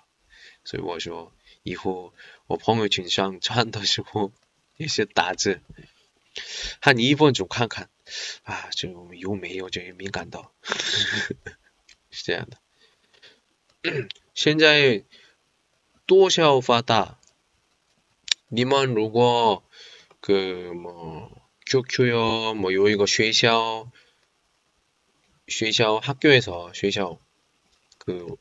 [0.64, 2.14] 所以我说，以后
[2.48, 4.32] 我朋友圈上传的时候，
[4.78, 5.62] 也是打字，
[6.80, 7.90] 看你一分钟看看，
[8.44, 10.50] 啊，这有没有这些敏感的？
[12.10, 12.58] 是这样的。
[14.34, 15.04] 现在
[16.06, 17.20] 多少发达？
[18.48, 19.66] 你们如果
[20.22, 20.74] 个
[21.71, 21.71] 么？
[21.71, 23.91] QQ요, 뭐, 요, 이거, 学校,
[25.49, 27.19] 学校, 학교에서, 学校,
[27.99, 28.39] 그,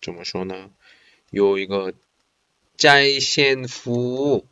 [0.00, 0.70] 怎么说呢?
[1.34, 1.92] 요, 이거,
[2.76, 4.46] 在线服务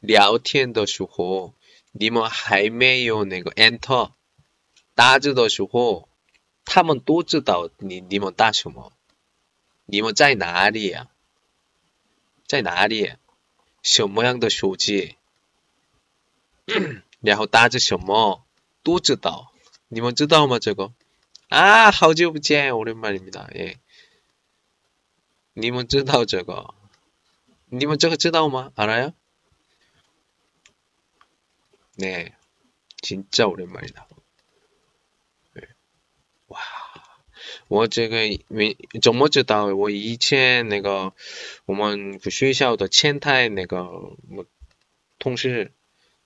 [0.00, 1.54] 聊天的时候，
[1.92, 4.12] 你们还没有那个 enter
[4.94, 6.08] 打字的时候，
[6.64, 8.92] 他们都知道你你们打什么，
[10.14, 10.96] 在哪里？
[12.46, 13.12] 在哪里？
[13.82, 15.16] 什么样的手机？
[17.20, 18.44] 然后打着什么
[18.82, 19.52] 都知道，
[19.88, 20.58] 你们知道吗？
[20.58, 20.92] 这个
[21.48, 23.46] 啊，好久不见，오랜만입니 다。
[23.54, 23.76] 哎，
[25.52, 26.74] 你们知道这个？
[27.68, 28.72] 你们这个知道吗？
[28.74, 29.12] 알아 요？
[31.98, 32.32] 네,
[33.02, 34.06] 진짜 오랜만이다.
[35.54, 35.68] 네.
[36.48, 36.58] 와,
[37.68, 38.16] 我这个，
[38.48, 39.66] 我怎么知道？
[39.66, 41.12] 我以前那个
[41.66, 44.46] 我们学校的前台那个我
[45.18, 45.72] 同事，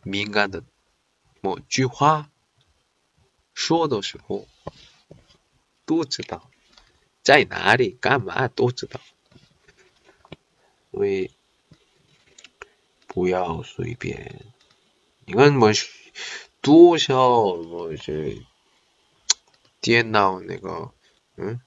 [0.02, 0.64] 敏感的
[1.40, 2.30] 某句话
[3.54, 4.46] 说的时候
[5.84, 6.50] 都知道，
[7.22, 9.00] 在哪里干嘛都知道，
[10.90, 11.30] 所以
[13.06, 14.44] 不要随便，
[15.24, 15.72] 你看么？
[16.62, 18.42] 多少我这
[19.80, 20.92] 电脑那个
[21.36, 21.58] 嗯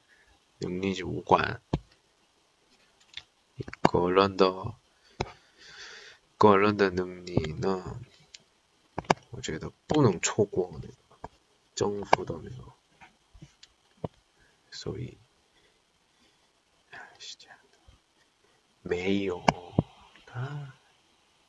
[0.60, 1.64] 能力就无关，
[3.82, 4.76] 个人的
[6.38, 8.00] 个人的能力呢，
[9.36, 10.94] 我觉得不能错过那个
[11.76, 14.08] 政府的那个，
[14.72, 15.18] 所以
[17.18, 17.78] 是这样的，
[18.84, 19.40] 没有
[20.32, 20.76] 啊，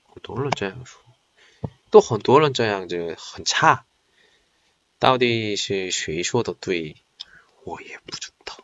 [0.04, 1.02] 好多人这样说。
[1.90, 3.86] 都很多人这样就很差，
[4.98, 6.96] 到底是谁说的对，
[7.62, 8.63] 我也不知道。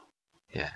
[0.55, 0.71] 예.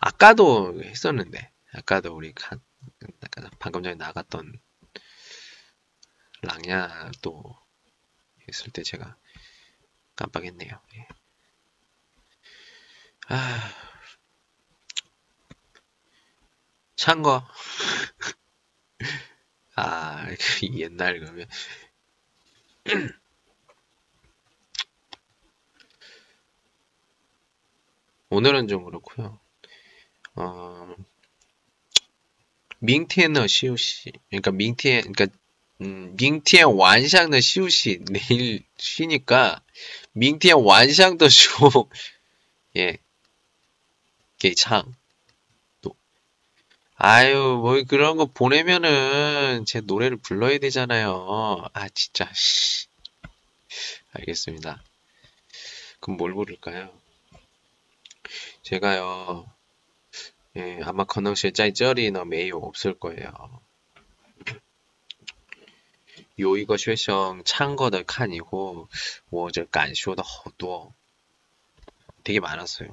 [0.00, 2.56] 아까도 했었는데, 아까도 우리 가,
[3.58, 4.60] 방금 전에 나갔던
[6.42, 7.56] 랑야 또
[8.48, 9.16] 했을 때 제가
[10.16, 10.70] 깜빡했네요.
[10.96, 11.08] 예.
[13.28, 13.74] 아.
[16.96, 17.46] 찬 거.
[19.76, 20.26] 아,
[20.78, 21.48] 옛날 그러면.
[28.28, 29.40] 오늘은 좀 그렇고요.
[30.34, 30.94] 어,
[32.80, 34.12] 밍티엔의 시우씨.
[34.28, 35.26] 그러니까 밍티엔, 그러니까
[35.80, 39.62] 음, 밍티엔 완샹의 시우씨 내일 쉬니까
[40.12, 41.90] 밍티엔 완샹도 쉬고
[42.76, 42.98] 예,
[44.38, 44.94] 게창.
[47.06, 51.66] 아유, 뭐 그런 거 보내면은 제 노래를 불러야 되잖아요.
[51.74, 52.86] 아, 진짜, 씨.
[54.14, 54.82] 알겠습니다.
[56.00, 56.88] 그럼 뭘 부를까요?
[58.62, 59.44] 제가요,
[60.56, 63.30] 예, 아마 건너시에 짜이쩌리너 메이오 없을 거예요.
[66.40, 68.88] 요 이거 쉐션 창거들 칸이고,
[69.28, 70.94] 워저 간쇼더 허도
[72.22, 72.88] 되게 많았어요.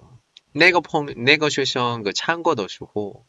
[0.52, 3.26] 내거 펌 내거 쉐션 그 창거도 쇼고,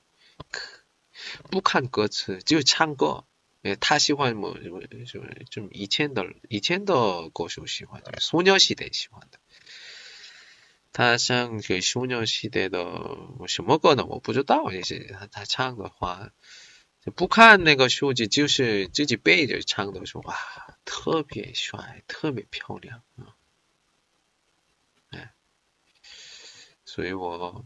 [1.50, 3.26] 不看歌词就唱歌。
[3.68, 9.20] 예, 타 시환 뭐, 뭐 좀, 좀 이첸더 이첸더 거쇼 시환 소녀시대 시환
[10.94, 12.80] 他像그 소녀시대的
[13.48, 16.32] 什么歌呢我不知道也是他他唱的话
[17.04, 20.36] 就不看那个数字就是自己背着唱的时候哇
[20.86, 23.36] 特别帅特别漂亮啊
[26.86, 27.66] 所以我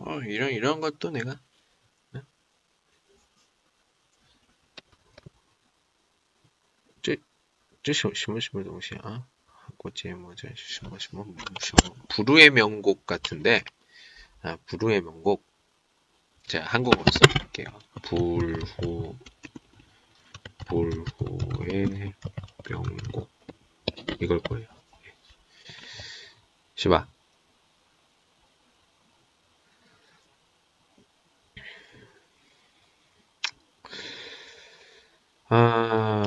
[0.00, 1.38] 어, 이런, 이런 것도 내가,
[2.12, 2.22] 네?
[7.02, 7.18] 这,
[7.82, 9.26] 这什什么什么东西啊?
[9.46, 11.24] 한국节目, 这什么什么
[11.60, 13.62] 什么 부르의 명곡 같은데,
[14.42, 15.44] 아, 부르의 명곡.
[16.46, 17.66] 제가 한국어로 써볼게요.
[18.02, 19.16] 불후,
[20.66, 22.12] 불후의
[22.68, 23.30] 명곡.
[24.20, 24.66] 이걸 거예요.
[26.74, 27.06] 是吧?
[35.49, 36.23] 아,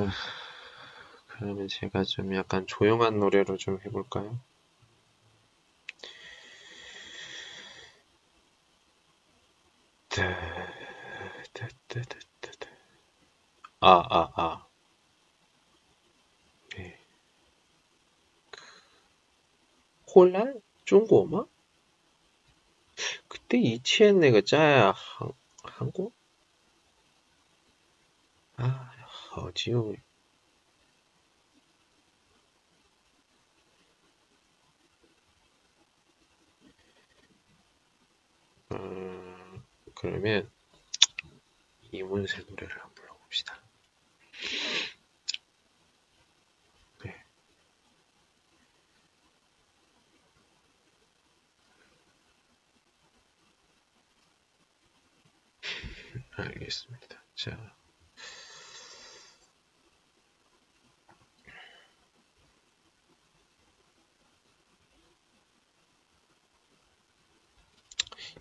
[1.27, 4.39] 그러면 제가 좀 약간 조용한 노래로 좀 해볼까요?
[13.81, 14.69] 아, 아, 아.
[16.77, 16.99] 네.
[20.13, 20.61] 홀란?
[20.85, 21.47] 중국어?
[23.29, 25.31] 그때 이치엔 내가 짜야 한,
[25.63, 26.13] 한국?
[28.57, 28.91] 아,
[29.31, 29.95] 好久
[38.73, 39.63] 음,
[39.95, 40.51] 그러면
[41.93, 43.63] 이문세 노래를 한번 불러봅시다.
[47.05, 47.25] 네.
[56.37, 57.23] 알겠습니다.
[57.35, 57.78] 자.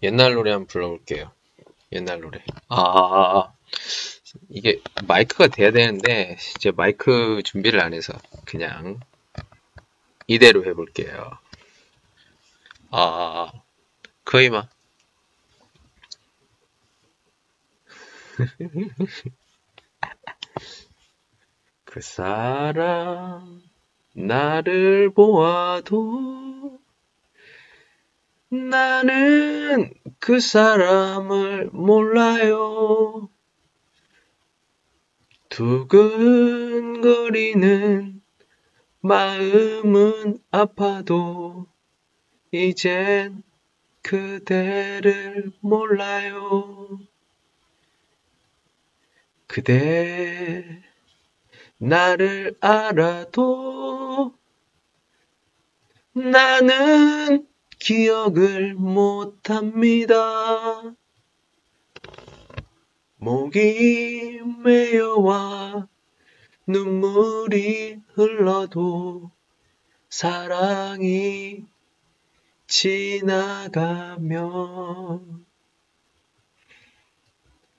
[0.04, 1.32] 옛날 노래 한번 불러볼게요.
[1.92, 2.44] 옛날 노래.
[2.68, 3.54] 아, 아, 아,
[4.50, 8.14] 이게 마이크가 돼야 되는데 이제 마이크 준비를 안 해서
[8.46, 9.00] 그냥
[10.28, 11.32] 이대로 해볼게요.
[12.92, 13.52] 아,
[14.26, 14.68] 거의마.
[21.86, 23.64] 그 사람
[24.14, 26.80] 나를 보아도
[28.50, 33.30] 나는 그 사람을 몰라요.
[35.50, 36.62] 두근거리는
[39.02, 41.68] 마음은 아파도
[42.52, 43.44] 이젠
[44.02, 47.00] 그대를 몰라요.
[49.48, 50.84] 그대
[51.78, 54.34] 나를 알아도
[56.14, 57.48] 나는
[57.80, 60.16] 기억을 못합니다.
[63.18, 65.88] 목이 메어와
[66.68, 69.32] 눈물이 흘러도
[70.10, 71.66] 사랑이
[72.68, 74.28] 지나가면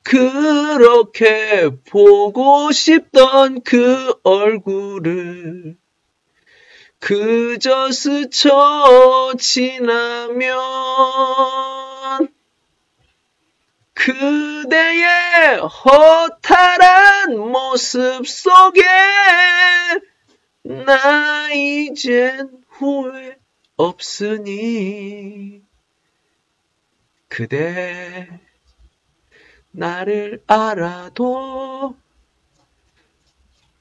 [0.03, 5.77] 그렇게 보고 싶던 그 얼굴을
[6.99, 10.59] 그저 스쳐 지나면
[13.95, 18.83] 그대의 허탈한 모습 속에
[20.62, 23.39] 나 이젠 후회
[23.77, 25.62] 없으니
[27.29, 28.29] 그대
[29.70, 31.97] 나를 알아도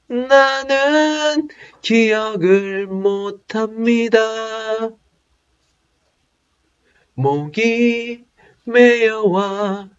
[0.08, 1.48] 나는
[1.82, 4.18] 기억을 못합니다.
[7.14, 8.24] 목이
[8.64, 9.90] 메여와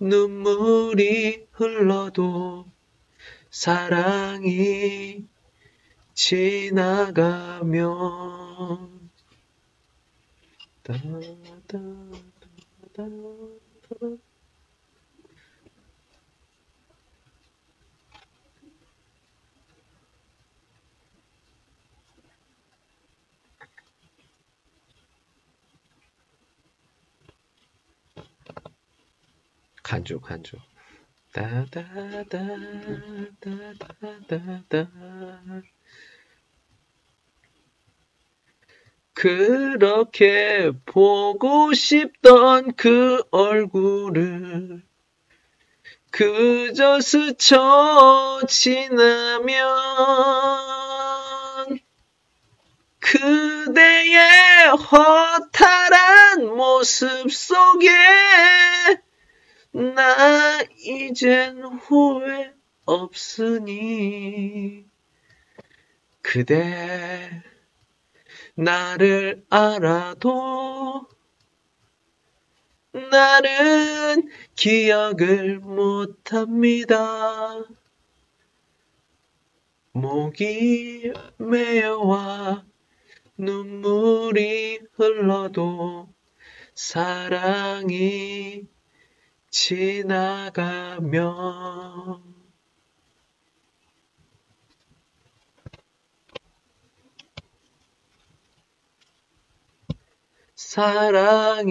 [0.00, 2.66] 눈물이 흘러도
[3.50, 5.24] 사랑이
[6.14, 7.76] 지나가면
[10.82, 11.96] 따다다다
[29.86, 30.56] 간주 간주.
[31.32, 32.32] 다다다다다다다.
[39.12, 44.82] 그렇게 보고 싶던 그 얼굴을
[46.10, 49.68] 그저 스쳐 지나면
[52.98, 57.88] 그대의 허탈한 모습 속에
[59.76, 62.54] 나 이젠 후회
[62.86, 64.86] 없으니
[66.22, 67.42] 그대
[68.54, 71.06] 나를 알아도
[72.92, 76.96] 나는 기억을 못합니다.
[79.92, 82.64] 목이 메어와
[83.36, 86.08] 눈물이 흘러도
[86.74, 88.74] 사랑이
[89.56, 91.16] 지나가면
[100.54, 101.64] 사랑이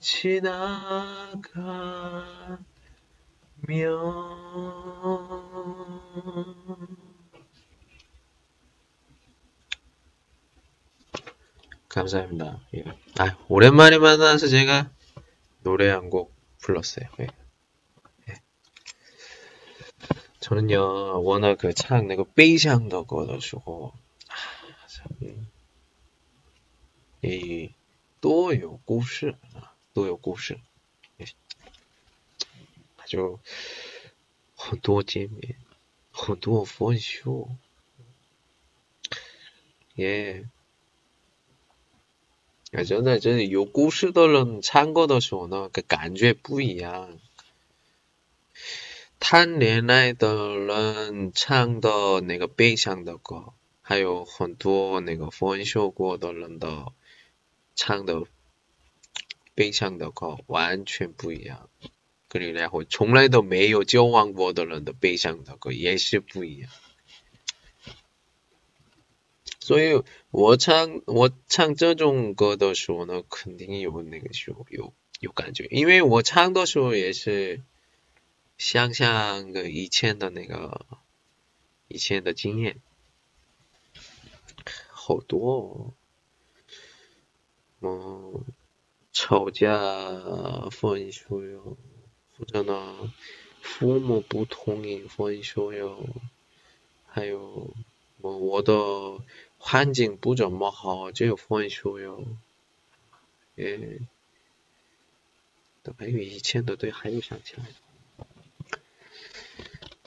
[0.00, 1.44] 지나가면
[11.90, 12.60] 감사합니다.
[12.74, 12.84] 예.
[13.18, 14.95] 아, 오랜만에 만나서 제가
[15.65, 17.07] 노래 한 곡 불렀어요.
[17.19, 17.27] 예.
[18.29, 18.35] 예.
[20.39, 23.93] 저는요, 워낙 그唱那个悲伤的歌的时候，
[24.27, 24.35] 啊，
[25.21, 25.47] 嗯。
[27.21, 27.71] 诶，
[28.19, 30.59] 多有故事啊，多有故事，
[33.05, 33.39] 就
[34.55, 35.55] 很多见面，
[36.11, 37.49] 很多分手，
[39.95, 40.49] 耶！
[42.76, 47.18] 啊，真的，真的有故事的人唱歌的时候呢，个感觉不一样。
[49.18, 56.86] 谈恋爱的人唱的那个悲伤的歌，还有很多那个分手过的人的。
[57.78, 58.22] 唱的
[59.54, 61.68] 悲伤的歌完全不一样，
[62.28, 66.70] 跟你然后从来都没有交往过的人的悲伤的歌也是不一样。
[69.66, 77.60] 所以我唱我唱这种歌的时候呢，肯定有那个时候有有感觉，因为我唱的时候也是
[78.58, 80.86] 想想个以前的那个
[81.88, 82.76] 以前的经验，
[84.88, 85.92] 好多。
[87.80, 88.44] 哦，嗯
[89.12, 91.76] 吵架分手哟，
[92.38, 93.12] 或者呢
[93.62, 96.06] 父母不同意分手哟，
[97.06, 97.74] 还有
[98.20, 98.72] 我我的
[99.58, 102.24] 环境不怎么好就有分手哟，
[103.56, 104.00] 诶，
[105.98, 107.64] 还有以前的对，还有想起来，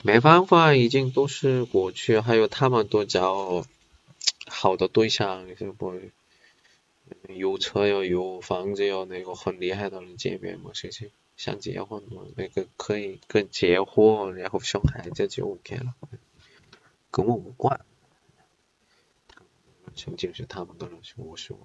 [0.02, 3.66] 没办法，已经都是过去，还有他们都找
[4.46, 5.94] 好的对象，是不？
[7.28, 15.94] 有车哟，有房子哟，那个很厉害的人见面嘛，谁谁想结婚嘛，那个可以跟结婚，然后生孩子就 OK 了，
[17.10, 17.84] 跟我无关。
[20.02, 21.58] 曾经是他们跟是我是我。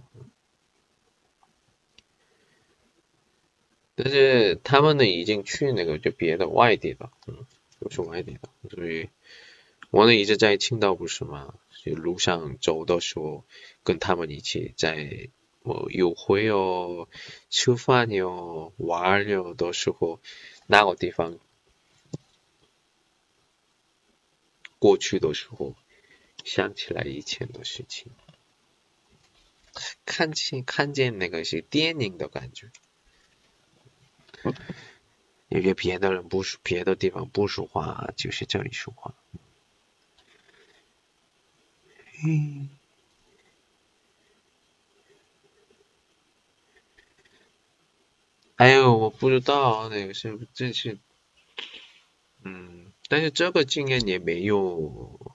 [3.96, 7.48] 但是他们呢已经去那个就别的外地了，嗯，
[7.80, 9.08] 都是外地的，所以
[9.90, 13.46] 我呢一直在青岛不是嘛，就路上走的时候
[13.86, 15.30] 跟他们一起在
[15.62, 17.08] 我有会哦，
[17.50, 20.20] 吃饭哟，玩哟的时候
[20.68, 21.40] 那个地方
[24.78, 25.74] 过去的时候
[26.44, 28.12] 想起来以前的事情。
[30.06, 32.72] 看见看见那个是电影的感觉，
[35.50, 39.14] 因为别的人不说，别的地方不说话，就是这里说话，
[42.26, 42.70] 嗯。
[48.58, 50.98] 还有我不知道那个是这是，
[52.42, 55.35] 嗯，但是这个经验也没有，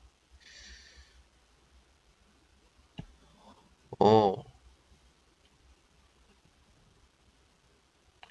[4.01, 4.45] 哦。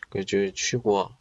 [0.08, 1.16] 感觉去过。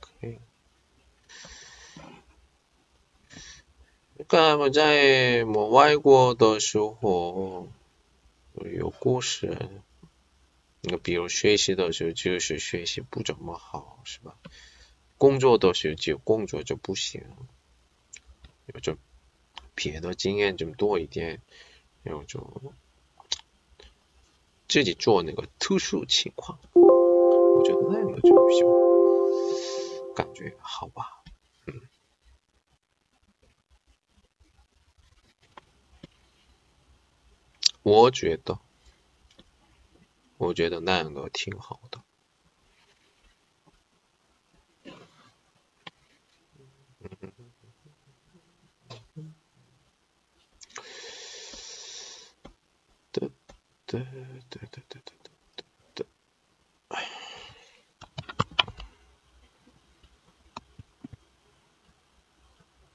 [0.00, 0.38] 可以。
[4.26, 7.68] 刚才我在某外国的时候
[8.54, 9.82] 有故事
[10.82, 14.36] 那比如学习的时候就是学习不怎么好是吧？
[15.18, 17.22] 工作的时候就工作就不行。
[18.74, 18.96] 有就
[19.74, 21.40] 别的经验就多一点，
[22.04, 22.74] 有就
[24.68, 26.58] 自己做那个特殊情况，
[27.52, 28.66] 我觉得那个就比较
[30.14, 31.24] 感觉好吧，
[31.66, 31.80] 嗯。
[37.82, 38.58] 我觉得，
[40.36, 42.02] 我觉得那样的挺好的。
[53.12, 53.28] 对
[53.90, 54.00] 对
[54.48, 55.64] 对对对对对
[55.94, 56.06] 对。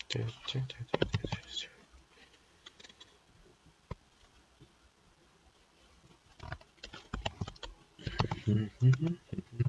[0.08, 1.70] 对对对对对。
[8.48, 9.66] 嗯嗯嗯嗯，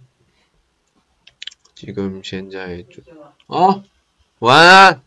[1.74, 3.02] 지금现在就
[3.48, 3.82] 哦，
[4.38, 5.02] 晚安。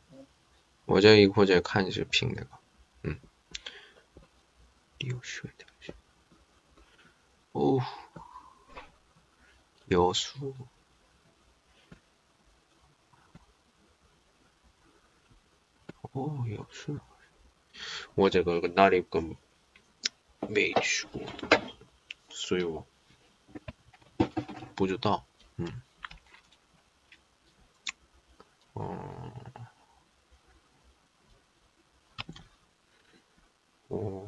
[0.86, 2.50] 我这一会儿在看视频那个，
[3.04, 3.20] 嗯，
[4.98, 5.50] 流水
[7.54, 7.80] 오우
[9.92, 10.54] 여수.
[16.14, 17.00] 오 여수.
[18.16, 19.36] 뭐 어제 그 날이 그
[20.48, 21.26] 메이주고
[22.30, 22.86] 수요.
[24.76, 25.26] 보조다.
[25.60, 25.66] 응.
[25.66, 25.84] 음.
[28.76, 29.34] 어...
[33.90, 34.28] 오...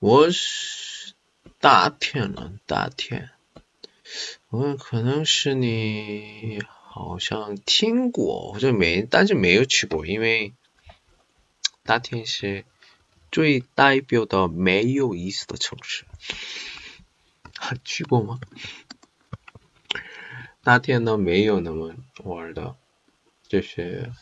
[0.00, 1.14] 我是
[1.58, 3.30] 大天了，大天，
[4.48, 10.54] 我可能是你好像听过，或者没，但是没有去过，因为
[11.82, 12.64] 大天是
[13.32, 16.04] 最代表的没有意思的城市，
[17.56, 18.38] 还 去过吗？
[20.62, 22.76] 大天呢没有那么玩的，
[23.48, 24.12] 就是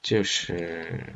[0.00, 1.12] 就是。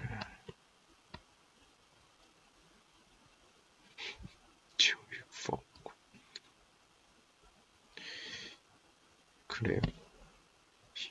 [9.64, 9.80] 그래요.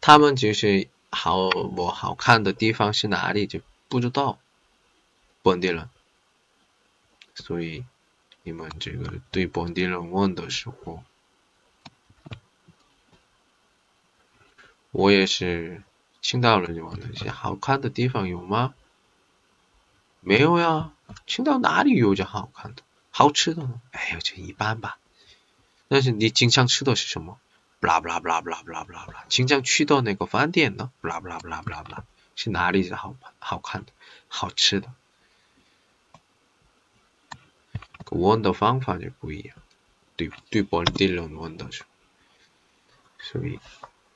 [0.00, 4.38] 他们就是好我好看的地方是哪里就不知道。
[5.42, 5.88] 本地人。
[7.34, 7.84] 所以
[8.42, 11.02] 你们这个对本地人问的时候。
[14.98, 15.82] 我也是
[16.22, 18.72] 青岛人，就问那些好看的地方有吗？
[20.20, 20.94] 没有呀，
[21.26, 23.78] 青岛哪里有这好看的、好吃的呢？
[23.90, 24.98] 哎呦，就一般吧。
[25.88, 27.38] 但是你经常吃的是什么？
[27.78, 30.90] 不啦不啦不啦不啦不啦不啦不啦，经常去到那个饭店呢？
[31.02, 32.04] 不啦不啦不啦不啦不啦，
[32.34, 33.92] 是哪里是好好看的、
[34.28, 34.90] 好吃的？
[38.08, 39.54] 问的方法就不一样，
[40.16, 41.84] 对对本地人问的是，
[43.18, 43.60] 所以。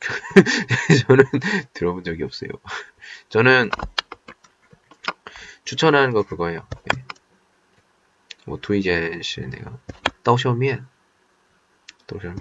[1.06, 1.24] 저는
[1.72, 2.50] 들어본 적이 없어요.
[3.28, 3.70] 저는
[5.64, 6.66] 추천하는 거 그거예요.
[6.92, 7.04] 네.
[8.46, 9.78] 뭐 투이젠 씨 내가
[10.24, 10.88] 떠셔면
[12.06, 12.38] 떠셔면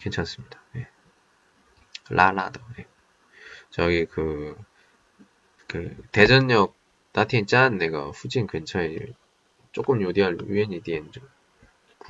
[0.00, 0.60] 괜찮습니다.
[0.72, 0.88] 네.
[2.08, 2.86] 라라도 네.
[3.70, 4.56] 저기 그,
[5.68, 6.76] 그 대전역
[7.12, 8.98] 따티엔 짠 내가 후진 근처에
[9.72, 11.28] 조금 요디할 유엔이디엔 좀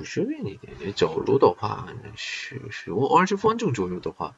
[0.00, 4.34] 不是远一点，走路的话，十五二十分钟左右的话，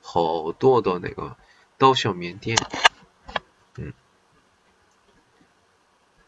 [0.00, 1.36] 好多的那个
[1.76, 2.56] 刀削面店，
[3.76, 3.92] 嗯，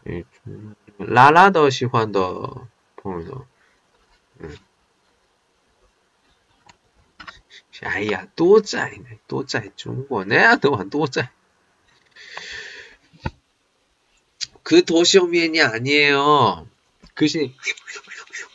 [0.04, 3.46] 음, 라라더 시환더 보면서,
[4.40, 4.56] 음.
[7.82, 11.30] 哎呀，多窄呢，多窄，中国那都很多窄。
[14.62, 16.68] 그 도시오면이 아니에요.
[17.14, 17.56] 그시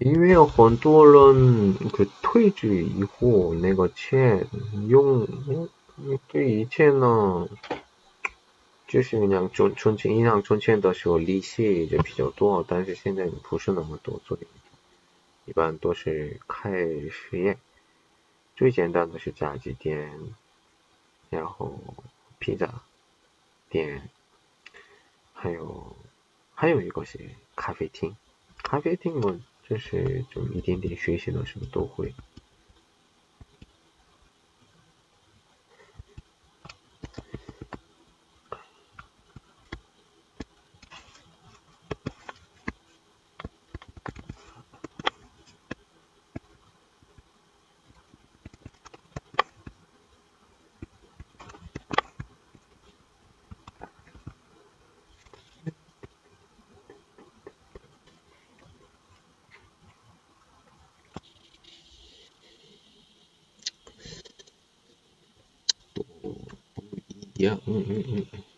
[0.00, 4.46] 因为很多人可退居以后那个钱
[4.88, 5.28] 用，
[6.26, 7.46] 这一切呢，
[8.88, 14.46] 就是银行存存钱，银行存钱的时候利息就比较多，但是现在不是那么多，所以
[15.44, 17.58] 一般都是开实验，
[18.56, 20.18] 最简单的是炸鸡店，
[21.28, 21.78] 然后
[22.38, 22.72] 披萨
[23.68, 24.08] 店，
[25.34, 25.94] 还有
[26.54, 27.20] 还有一个是
[27.54, 28.16] 咖啡厅，
[28.62, 29.38] 咖啡厅我。
[29.70, 32.12] 就是就一点点学习的什么都会。
[67.40, 68.49] 呀，嗯嗯嗯嗯。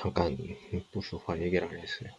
[0.00, 0.36] 잠깐
[0.92, 2.10] 부수화 얘기를 안 했어요.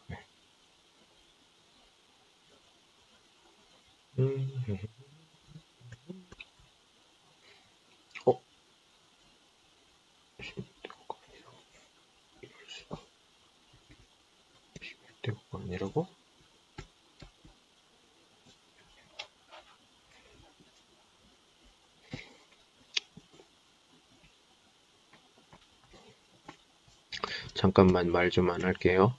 [27.62, 29.14] 잠깐만 말 좀 안 할게요.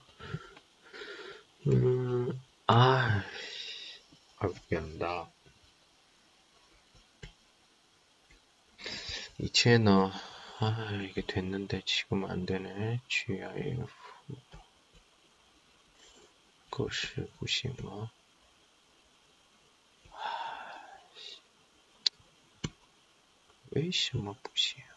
[1.66, 3.24] 음, 아,
[4.36, 5.30] 아, 미안다.
[9.38, 10.10] 이 채널,
[10.60, 13.00] 아, 이게 됐는데 지금 안 되네.
[13.08, 13.88] GIF.
[16.70, 17.06] 것이,
[17.40, 18.10] 것이 뭐.
[20.12, 20.18] 아,
[23.70, 24.93] 왜, 이씨, 뭐, 부시야.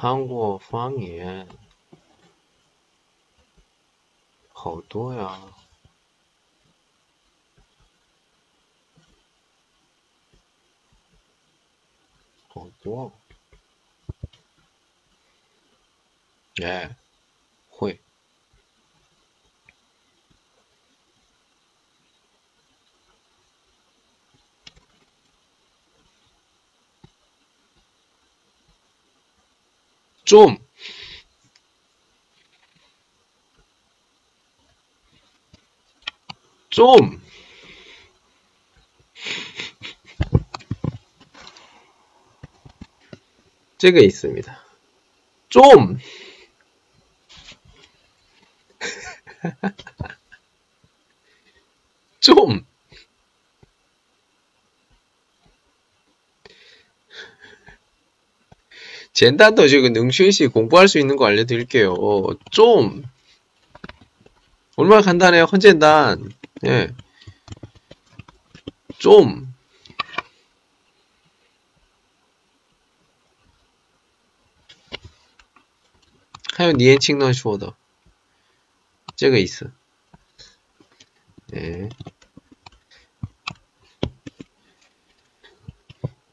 [0.00, 1.48] 韩国方言，
[4.52, 5.40] 好多呀，
[12.46, 13.10] 好多，
[16.62, 16.97] 哎，
[30.28, 30.58] 좀,
[36.68, 37.18] 좀,
[43.78, 44.62] 这个 있습니다.
[45.48, 45.98] 좀,
[52.20, 52.67] 좀,
[59.17, 61.95] 简单的这个能学习 공부할 수 있는 거 알려드릴게요.
[62.51, 63.03] 좀
[64.75, 65.45] 얼마나 간단해요.
[65.45, 66.31] 很简单.
[66.65, 66.89] 예.
[68.97, 69.53] 좀
[76.55, 77.75] 하여 니엔칭넌 슈어더
[79.15, 79.71] 这个意思.
[81.53, 81.89] 예.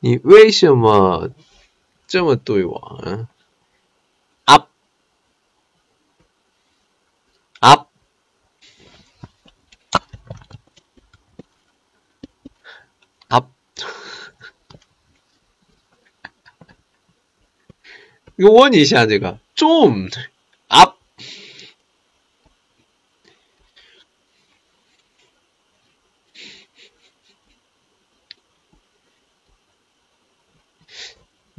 [0.03, 1.31] 你为什么
[2.15, 3.29] 这么对我嗯，
[4.45, 4.69] up
[7.61, 7.89] up
[13.29, 13.47] up，
[18.37, 20.09] 我问你一下这个重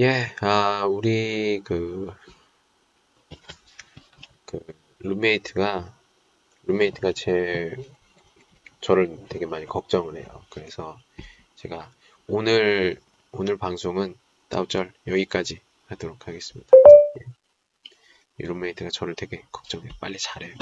[0.00, 2.12] 예 아， 우리 그
[4.48, 4.64] 그
[5.00, 5.94] 룸메이트가
[6.64, 7.76] 룸메이트가 제
[8.80, 10.42] 저를 되게 많이 걱정을 해요.
[10.48, 10.98] 그래서
[11.56, 11.90] 제가
[12.26, 12.98] 오늘
[13.30, 14.16] 오늘 방송은
[14.48, 16.70] 따우절 여기까지 하도록 하겠습니다.
[17.20, 18.46] 예.
[18.46, 19.90] 룸메이트가 저를 되게 걱정해.
[20.00, 20.54] 빨리 잘해요.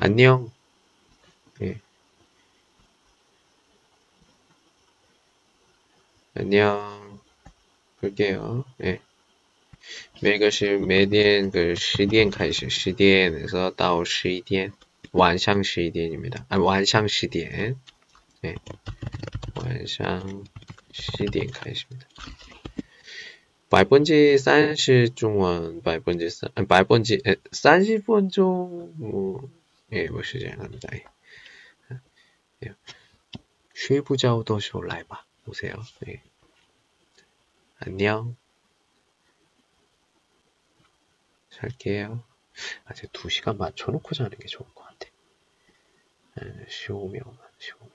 [0.00, 0.50] 안녕.
[1.62, 1.80] 예.
[6.34, 7.18] 안녕.
[8.00, 8.64] 볼게요.
[8.82, 9.00] 예.
[10.20, 14.72] 每个是每天그10点开始，10点에서到11点，
[15.12, 16.44] 晚上11点입니다.
[16.48, 17.76] 아, 晚上10点.
[18.44, 18.56] 예.
[19.54, 20.44] 晚上
[20.92, 22.06] 10点开始입니다.
[23.68, 29.50] 百分之三十中文，百分之三，百分之，30分钟， 뭐,
[29.92, 30.78] 예, 뭐是这样的，
[32.64, 32.74] 예.
[33.74, 35.74] 睡不着的时候来吧, 오세요.
[36.08, 36.22] 예.
[37.78, 38.36] 안녕.
[41.50, 42.22] 잘게요.
[42.84, 45.08] 아, 제 2시간 맞춰놓고 자는 게 좋을 것 같아.
[46.68, 47.90] 15명, 15명.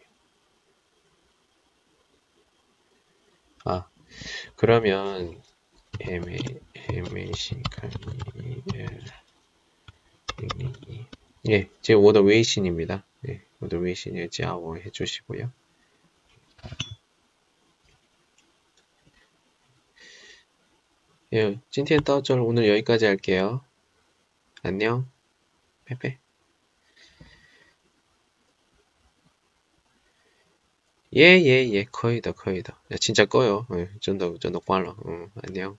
[3.66, 3.90] 아,
[4.56, 5.42] 그러면,
[6.00, 6.24] M,
[6.76, 9.02] M, C, 칸이, L,
[10.88, 11.06] 이
[11.49, 13.05] 예, 제 워더웨이신입니다.
[13.29, 15.53] 예, 워더 웨이신에 제아워 해주시고요.
[21.35, 23.63] 예, 찐티엔 떠절 오늘 여기까지 할게요.
[24.63, 25.09] 안녕,
[25.85, 26.19] 빼빼.
[31.15, 32.81] 예, 예, 예, 거의 다, 거의 다.
[32.93, 33.67] 야, 진짜 꺼요.
[33.75, 34.97] 예, 좀더, 좀더 빨라.
[35.07, 35.79] 응, 안녕.